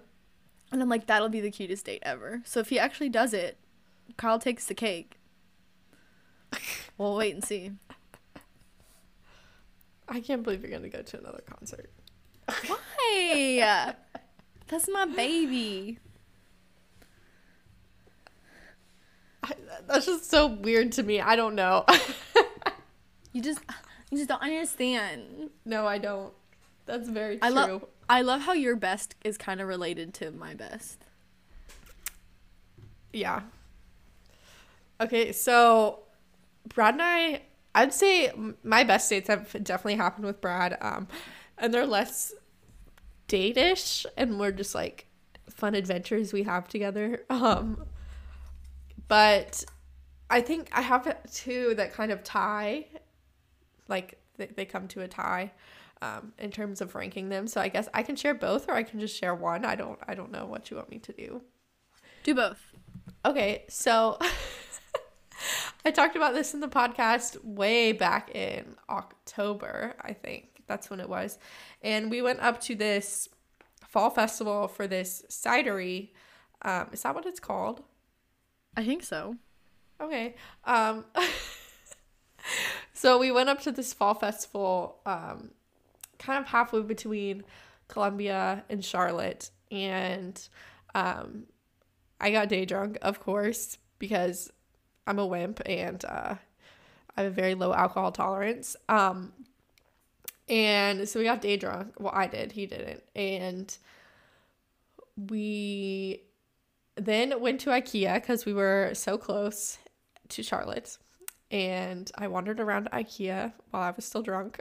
And 0.72 0.82
I'm 0.82 0.90
like 0.90 1.08
that'll 1.08 1.30
be 1.30 1.42
the 1.42 1.52
cutest 1.52 1.86
date 1.86 2.04
ever. 2.04 2.42
So 2.46 2.60
if 2.60 2.70
he 2.70 2.80
actually 2.80 3.10
does 3.10 3.34
it, 3.34 3.58
Kyle 4.20 4.38
takes 4.38 4.66
the 4.66 4.74
cake. 4.74 5.18
we'll 6.98 7.16
wait 7.16 7.34
and 7.34 7.42
see. 7.42 7.72
I 10.10 10.20
can't 10.20 10.44
believe 10.44 10.62
you're 10.62 10.72
gonna 10.72 10.90
go 10.90 11.02
to 11.02 11.18
another 11.18 11.42
concert. 11.50 11.90
Why? 12.68 13.96
That's 14.68 14.90
my 14.90 15.06
baby. 15.06 16.00
I, 19.42 19.54
that's 19.88 20.06
just 20.06 20.30
so 20.30 20.48
weird 20.48 20.92
to 20.94 21.04
me. 21.04 21.22
I 21.22 21.38
don't 21.38 21.56
know. 21.56 21.86
you 23.32 23.42
just 23.42 23.62
you 24.12 24.18
just 24.18 24.28
don't 24.28 24.42
understand. 24.42 25.50
No, 25.64 25.88
I 25.88 25.98
don't. 25.98 26.34
That's 26.86 27.08
very 27.08 27.38
true. 27.38 27.48
I 27.48 27.52
love 27.52 27.86
I 28.10 28.22
love 28.22 28.42
how 28.42 28.52
your 28.52 28.76
best 28.76 29.16
is 29.24 29.38
kind 29.38 29.62
of 29.62 29.70
related 29.70 30.14
to 30.16 30.32
my 30.32 30.56
best. 30.56 31.06
Yeah, 33.14 33.44
Okay, 35.02 35.32
so 35.32 36.00
Brad 36.68 36.96
and 36.96 37.02
I, 37.02 37.42
I'd 37.74 37.94
say 37.94 38.32
my 38.64 38.84
best 38.84 39.10
dates 39.10 39.30
have 39.30 39.52
definitely 39.64 39.96
happened 39.96 40.26
with 40.26 40.42
Brad, 40.42 40.78
um, 40.82 41.08
and 41.58 41.74
they're 41.74 41.86
less 41.86 42.34
date-ish 43.28 44.06
and 44.18 44.34
more 44.34 44.52
just 44.52 44.76
like 44.76 45.06
fun 45.50 45.76
adventures 45.76 46.34
we 46.34 46.44
have 46.44 46.68
together. 46.68 47.26
Um, 47.30 47.86
but 49.08 49.64
I 50.30 50.42
think 50.42 50.70
I 50.72 50.82
have 50.82 51.18
two 51.34 51.74
that 51.76 51.94
kind 51.94 52.12
of 52.12 52.24
tie, 52.24 52.86
like 53.88 54.20
they, 54.38 54.46
they 54.48 54.66
come 54.66 54.88
to 54.90 55.02
a 55.02 55.08
tie. 55.08 55.52
Um, 56.02 56.32
in 56.38 56.50
terms 56.50 56.80
of 56.80 56.96
ranking 56.96 57.28
them, 57.28 57.46
so 57.46 57.60
I 57.60 57.68
guess 57.68 57.90
I 57.94 58.04
can 58.04 58.16
share 58.16 58.34
both, 58.34 58.70
or 58.70 58.74
I 58.74 58.84
can 58.84 59.02
just 59.02 59.20
share 59.20 59.36
one. 59.36 59.66
I 59.66 59.76
don't, 59.76 60.00
I 60.08 60.16
don't 60.16 60.32
know 60.32 60.46
what 60.46 60.72
you 60.72 60.78
want 60.78 60.90
me 60.90 60.98
to 61.00 61.12
do. 61.12 61.42
Do 62.24 62.34
both. 62.36 62.72
Okay, 63.26 63.66
so 63.68 64.18
I 65.86 65.92
talked 65.92 66.16
about 66.16 66.34
this 66.34 66.54
in 66.54 66.62
the 66.62 66.70
podcast 66.70 67.44
way 67.44 67.92
back 67.92 68.34
in 68.34 68.78
October, 68.90 69.96
I 70.00 70.14
think. 70.14 70.64
That's 70.68 70.90
when 70.90 71.02
it 71.02 71.10
was. 71.10 71.38
And 71.82 72.10
we 72.10 72.22
went 72.22 72.40
up 72.40 72.62
to 72.62 72.76
this 72.76 73.28
fall 73.88 74.10
festival 74.10 74.70
for 74.70 74.88
this 74.88 75.24
cidery. 75.30 76.12
Um, 76.62 76.90
is 76.94 77.02
that 77.02 77.14
what 77.14 77.26
it's 77.26 77.40
called? 77.42 77.84
I 78.78 78.86
think 78.86 79.04
so. 79.04 79.36
Okay. 80.00 80.36
Um, 80.64 81.04
so 82.94 83.18
we 83.18 83.32
went 83.32 83.50
up 83.50 83.62
to 83.64 83.72
this 83.72 83.92
fall 83.92 84.14
festival 84.14 85.00
um, 85.06 85.52
kind 86.20 86.40
of 86.40 86.48
halfway 86.48 86.84
between 86.84 87.44
Columbia 87.90 88.64
and 88.70 88.86
Charlotte. 88.86 89.50
And 89.72 90.40
um, 90.96 91.48
I 92.20 92.32
got 92.32 92.50
day 92.50 92.66
drunk, 92.66 92.98
of 93.02 93.20
course, 93.20 93.78
because 93.98 94.52
I'm 95.08 95.20
a 95.20 95.26
wimp 95.26 95.62
and 95.66 96.04
uh, 96.06 96.36
I 97.16 97.22
have 97.22 97.32
a 97.32 97.36
very 97.36 97.56
low 97.56 97.74
alcohol 97.74 98.12
tolerance. 98.12 98.76
Um, 98.88 99.34
and 100.48 101.08
so 101.08 101.20
we 101.20 101.26
got 101.26 101.42
day 101.42 101.58
drunk. 101.58 101.94
Well, 102.00 102.14
I 102.14 102.28
did. 102.28 102.52
He 102.52 102.66
didn't. 102.66 103.04
And 103.16 103.76
we 105.16 106.24
then 106.96 107.40
went 107.40 107.62
to 107.62 107.70
IKEA 107.70 108.16
because 108.16 108.46
we 108.46 108.54
were 108.54 108.92
so 108.94 109.18
close 109.18 109.78
to 110.30 110.44
Charlotte. 110.44 110.98
And 111.52 112.12
I 112.16 112.28
wandered 112.28 112.60
around 112.60 112.90
IKEA 112.92 113.54
while 113.72 113.84
I 113.84 113.92
was 113.92 114.06
still 114.06 114.22
drunk, 114.22 114.60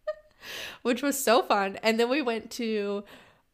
which 0.82 1.02
was 1.02 1.22
so 1.22 1.42
fun. 1.42 1.78
And 1.82 1.98
then 1.98 2.08
we 2.08 2.22
went 2.22 2.50
to 2.52 3.04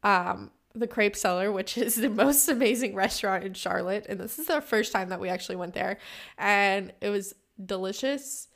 um, 0.03 0.51
the 0.79 0.87
Crepe 0.87 1.15
Cellar, 1.15 1.51
which 1.51 1.77
is 1.77 1.95
the 1.95 2.09
most 2.09 2.47
amazing 2.49 2.95
restaurant 2.95 3.43
in 3.43 3.53
Charlotte. 3.53 4.05
And 4.07 4.19
this 4.19 4.39
is 4.39 4.49
our 4.49 4.61
first 4.61 4.91
time 4.91 5.09
that 5.09 5.19
we 5.19 5.29
actually 5.29 5.55
went 5.55 5.73
there. 5.73 5.97
And 6.37 6.93
it 7.01 7.09
was 7.09 7.33
delicious 7.63 8.47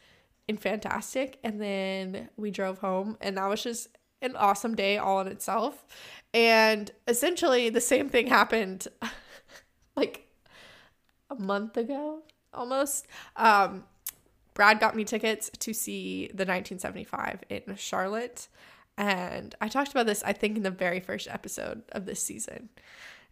and 0.47 0.59
fantastic. 0.59 1.39
And 1.43 1.61
then 1.61 2.29
we 2.37 2.51
drove 2.51 2.79
home, 2.79 3.17
and 3.21 3.37
that 3.37 3.47
was 3.47 3.63
just 3.63 3.87
an 4.21 4.35
awesome 4.35 4.75
day 4.75 4.97
all 4.97 5.19
in 5.21 5.27
itself. 5.27 5.85
And 6.33 6.91
essentially, 7.07 7.69
the 7.69 7.81
same 7.81 8.09
thing 8.09 8.27
happened 8.27 8.87
like 9.95 10.27
a 11.29 11.35
month 11.35 11.77
ago 11.77 12.21
almost. 12.53 13.07
Um, 13.35 13.85
Brad 14.53 14.79
got 14.79 14.95
me 14.95 15.03
tickets 15.03 15.49
to 15.59 15.73
see 15.73 16.27
the 16.27 16.45
1975 16.45 17.43
in 17.49 17.75
Charlotte. 17.77 18.47
And 19.01 19.55
I 19.59 19.67
talked 19.67 19.89
about 19.89 20.05
this, 20.05 20.21
I 20.23 20.31
think, 20.31 20.57
in 20.57 20.61
the 20.61 20.69
very 20.69 20.99
first 20.99 21.27
episode 21.27 21.81
of 21.91 22.05
this 22.05 22.21
season. 22.21 22.69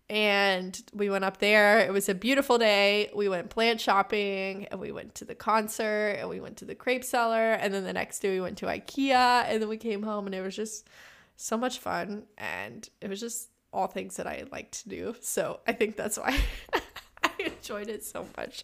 And 0.09 0.81
we 0.95 1.11
went 1.11 1.23
up 1.23 1.37
there. 1.37 1.77
It 1.81 1.93
was 1.93 2.09
a 2.09 2.15
beautiful 2.15 2.57
day. 2.57 3.11
We 3.13 3.29
went 3.29 3.51
plant 3.51 3.79
shopping 3.79 4.65
and 4.71 4.79
we 4.79 4.91
went 4.91 5.13
to 5.15 5.25
the 5.25 5.35
concert 5.35 6.17
and 6.17 6.27
we 6.27 6.39
went 6.39 6.57
to 6.57 6.65
the 6.65 6.73
crepe 6.73 7.03
cellar. 7.03 7.51
And 7.51 7.71
then 7.71 7.83
the 7.83 7.93
next 7.93 8.17
day 8.17 8.31
we 8.31 8.41
went 8.41 8.57
to 8.57 8.65
IKEA 8.65 9.45
and 9.45 9.61
then 9.61 9.69
we 9.69 9.77
came 9.77 10.01
home 10.01 10.25
and 10.25 10.33
it 10.33 10.41
was 10.41 10.55
just 10.55 10.87
so 11.35 11.55
much 11.55 11.77
fun. 11.77 12.23
And 12.39 12.89
it 12.99 13.07
was 13.07 13.19
just 13.19 13.49
all 13.71 13.85
things 13.85 14.15
that 14.15 14.25
I 14.25 14.45
like 14.51 14.71
to 14.71 14.89
do. 14.89 15.15
So 15.21 15.59
I 15.67 15.73
think 15.73 15.95
that's 15.95 16.17
why 16.17 16.35
I 17.23 17.29
enjoyed 17.45 17.89
it 17.89 18.03
so 18.03 18.25
much. 18.37 18.63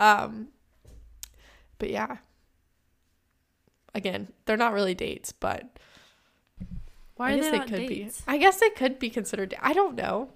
Um, 0.00 0.48
but 1.78 1.88
yeah. 1.88 2.16
Again, 3.94 4.32
they're 4.44 4.56
not 4.56 4.72
really 4.72 4.94
dates, 4.96 5.30
but 5.30 5.78
why 7.22 7.30
I 7.30 7.36
guess 7.36 7.44
they, 7.44 7.58
they 7.58 7.64
could 7.64 7.88
dates? 7.88 8.20
be. 8.20 8.24
I 8.26 8.36
guess 8.36 8.58
they 8.58 8.70
could 8.70 8.98
be 8.98 9.08
considered. 9.08 9.54
I 9.60 9.72
don't 9.72 9.94
know. 9.94 10.30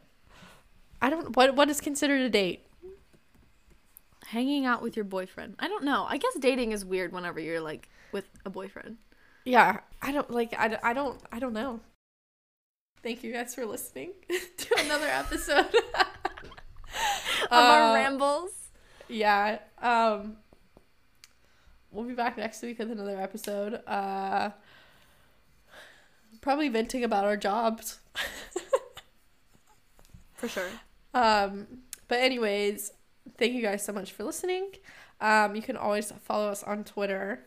I 1.03 1.11
don't. 1.11 1.35
What 1.37 1.57
what 1.57 1.69
is 1.69 1.81
considered 1.81 2.21
a 2.21 2.31
date? 2.31 2.65
Hanging 4.29 4.65
out 4.67 4.83
with 4.83 4.95
your 4.95 5.05
boyfriend. 5.05 5.57
I 5.59 5.67
don't 5.67 5.85
know. 5.85 6.07
I 6.09 6.17
guess 6.17 6.37
dating 6.39 6.71
is 6.71 6.85
weird 6.85 7.13
whenever 7.13 7.41
you're 7.41 7.61
like 7.61 7.89
with 8.13 8.29
a 8.45 8.51
boyfriend. 8.51 8.99
Yeah, 9.45 9.81
I 10.01 10.13
don't 10.13 10.31
like. 10.31 10.55
I, 10.57 10.79
I 10.81 10.93
don't. 10.93 11.21
I 11.33 11.41
don't 11.41 11.53
know. 11.53 11.81
Thank 13.03 13.25
you 13.25 13.33
guys 13.33 13.55
for 13.55 13.67
listening 13.67 14.13
to 14.59 14.77
another 14.79 15.07
episode 15.09 15.75
of 15.75 17.51
uh, 17.51 17.55
our 17.57 17.95
rambles. 17.95 18.53
Yeah. 19.09 19.59
Um. 19.83 20.37
We'll 21.91 22.05
be 22.05 22.15
back 22.15 22.37
next 22.37 22.63
week 22.63 22.79
with 22.79 22.93
another 22.93 23.21
episode. 23.21 23.83
Uh 23.87 24.51
probably 26.47 26.69
venting 26.69 27.03
about 27.03 27.25
our 27.25 27.37
jobs. 27.37 27.99
for 30.35 30.47
sure. 30.47 30.69
Um, 31.13 31.67
but 32.07 32.21
anyways, 32.21 32.93
thank 33.37 33.53
you 33.53 33.63
guys 33.63 33.85
so 33.85 33.93
much 33.93 34.13
for 34.13 34.23
listening. 34.23 34.71
Um, 35.21 35.57
you 35.57 35.63
can 35.63 35.77
always 35.77 36.13
follow 36.23 36.49
us 36.49 36.63
on 36.63 36.85
Twitter 36.85 37.41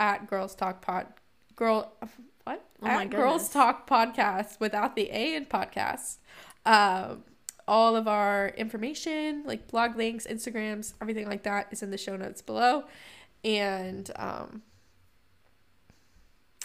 at 0.00 0.28
Girls 0.28 0.56
Talk 0.56 0.82
Pod. 0.82 1.06
Girl, 1.54 1.92
what? 2.42 2.64
Oh 2.82 2.86
at 2.88 3.10
Girls 3.10 3.50
Talk 3.50 3.88
Podcast 3.88 4.58
without 4.58 4.96
the 4.96 5.10
A 5.12 5.36
in 5.36 5.46
podcast. 5.46 6.16
Um, 6.66 7.22
all 7.68 7.94
of 7.94 8.08
our 8.08 8.48
information, 8.56 9.44
like 9.46 9.68
blog 9.68 9.94
links, 9.94 10.26
Instagrams, 10.26 10.94
everything 11.00 11.28
like 11.28 11.44
that, 11.44 11.68
is 11.70 11.84
in 11.84 11.92
the 11.92 11.98
show 11.98 12.16
notes 12.16 12.42
below. 12.42 12.82
And 13.44 14.10
um, 14.16 14.62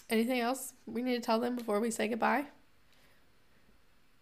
Anything 0.09 0.39
else 0.39 0.73
we 0.85 1.01
need 1.03 1.15
to 1.15 1.21
tell 1.21 1.39
them 1.39 1.55
before 1.55 1.79
we 1.79 1.91
say 1.91 2.07
goodbye? 2.07 2.45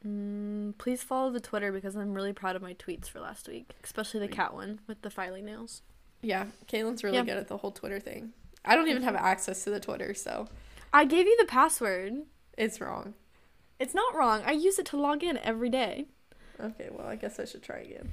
Mm, 0.06 0.78
please 0.78 1.02
follow 1.02 1.32
the 1.32 1.40
Twitter 1.40 1.72
because 1.72 1.96
I'm 1.96 2.14
really 2.14 2.34
proud 2.34 2.56
of 2.56 2.62
my 2.62 2.74
tweets 2.74 3.08
for 3.10 3.20
last 3.20 3.48
week, 3.48 3.72
especially 3.84 4.20
the 4.20 4.28
cat 4.28 4.54
one 4.54 4.80
with 4.88 5.02
the 5.02 5.10
filing 5.10 5.46
nails. 5.46 5.82
Yeah, 6.22 6.48
Caitlin's 6.68 7.04
really 7.04 7.18
Yeah. 7.18 7.24
good 7.24 7.38
at 7.38 7.48
the 7.48 7.58
whole 7.58 7.72
Twitter 7.72 8.00
thing. 8.00 8.34
I 8.66 8.76
don't 8.76 8.90
even 8.90 9.04
have 9.04 9.16
access 9.16 9.64
to 9.64 9.70
the 9.70 9.80
Twitter, 9.80 10.14
so 10.14 10.48
I 10.94 11.06
gave 11.06 11.26
you 11.26 11.38
the 11.40 11.46
password. 11.46 12.26
it's 12.58 12.82
wrong. 12.82 13.14
It's 13.80 13.94
not 13.94 14.16
wrong. 14.16 14.42
I 14.46 14.52
use 14.52 14.80
it 14.80 14.86
to 14.88 14.98
log 14.98 15.24
in 15.24 15.38
every 15.38 15.70
day. 15.70 16.08
Okay, 16.60 16.90
well, 16.92 17.08
I 17.08 17.16
guess 17.16 17.40
I 17.40 17.46
should 17.46 17.62
try 17.64 17.78
again. 17.78 18.12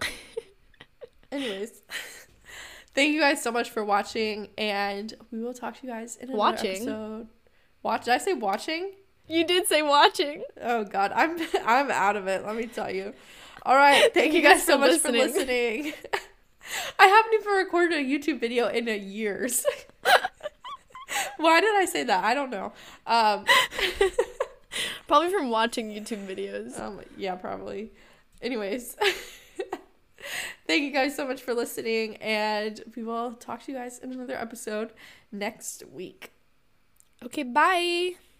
Anyways, 1.32 1.82
thank 2.94 3.12
you 3.14 3.20
guys 3.20 3.42
so 3.42 3.50
much 3.52 3.70
for 3.70 3.84
watching, 3.84 4.48
and 4.58 5.12
we 5.30 5.40
will 5.42 5.54
talk 5.54 5.80
to 5.80 5.86
you 5.86 5.92
guys 5.92 6.16
in 6.16 6.24
another 6.28 6.38
Watching? 6.38 6.76
episode. 6.76 7.28
Watch? 7.82 8.04
Did 8.04 8.14
I 8.14 8.18
say 8.18 8.34
watching? 8.34 8.92
You 9.28 9.44
did 9.46 9.66
say 9.66 9.82
watching. 9.82 10.42
Oh 10.60 10.84
God, 10.84 11.12
I'm 11.14 11.38
I'm 11.64 11.90
out 11.90 12.16
of 12.16 12.26
it. 12.28 12.44
Let 12.44 12.56
me 12.56 12.66
tell 12.66 12.90
you. 12.90 13.12
All 13.64 13.76
right, 13.76 14.12
thank 14.14 14.32
you 14.34 14.42
guys 14.42 14.64
so 14.64 14.76
much 14.78 14.98
for 15.00 15.12
listening. 15.12 15.92
I 16.98 17.06
haven't 17.06 17.34
even 17.34 17.52
recorded 17.54 17.98
a 17.98 18.04
YouTube 18.04 18.40
video 18.40 18.68
in 18.68 18.88
a 18.88 18.96
years. 18.96 19.64
Why 21.36 21.60
did 21.60 21.74
I 21.76 21.84
say 21.84 22.04
that? 22.04 22.24
I 22.24 22.34
don't 22.34 22.50
know. 22.50 22.72
Um, 23.06 23.44
Probably 25.06 25.30
from 25.30 25.50
watching 25.50 25.90
YouTube 25.90 26.26
videos. 26.26 26.78
um, 26.80 27.00
yeah, 27.18 27.34
probably. 27.34 27.90
Anyways, 28.40 28.96
thank 30.66 30.82
you 30.82 30.90
guys 30.90 31.16
so 31.16 31.26
much 31.26 31.42
for 31.42 31.54
listening, 31.54 32.16
and 32.16 32.82
we 32.96 33.02
will 33.02 33.32
talk 33.34 33.62
to 33.64 33.72
you 33.72 33.78
guys 33.78 33.98
in 33.98 34.12
another 34.12 34.34
episode 34.34 34.92
next 35.30 35.84
week. 35.92 36.32
Okay, 37.24 37.42
bye. 37.42 38.31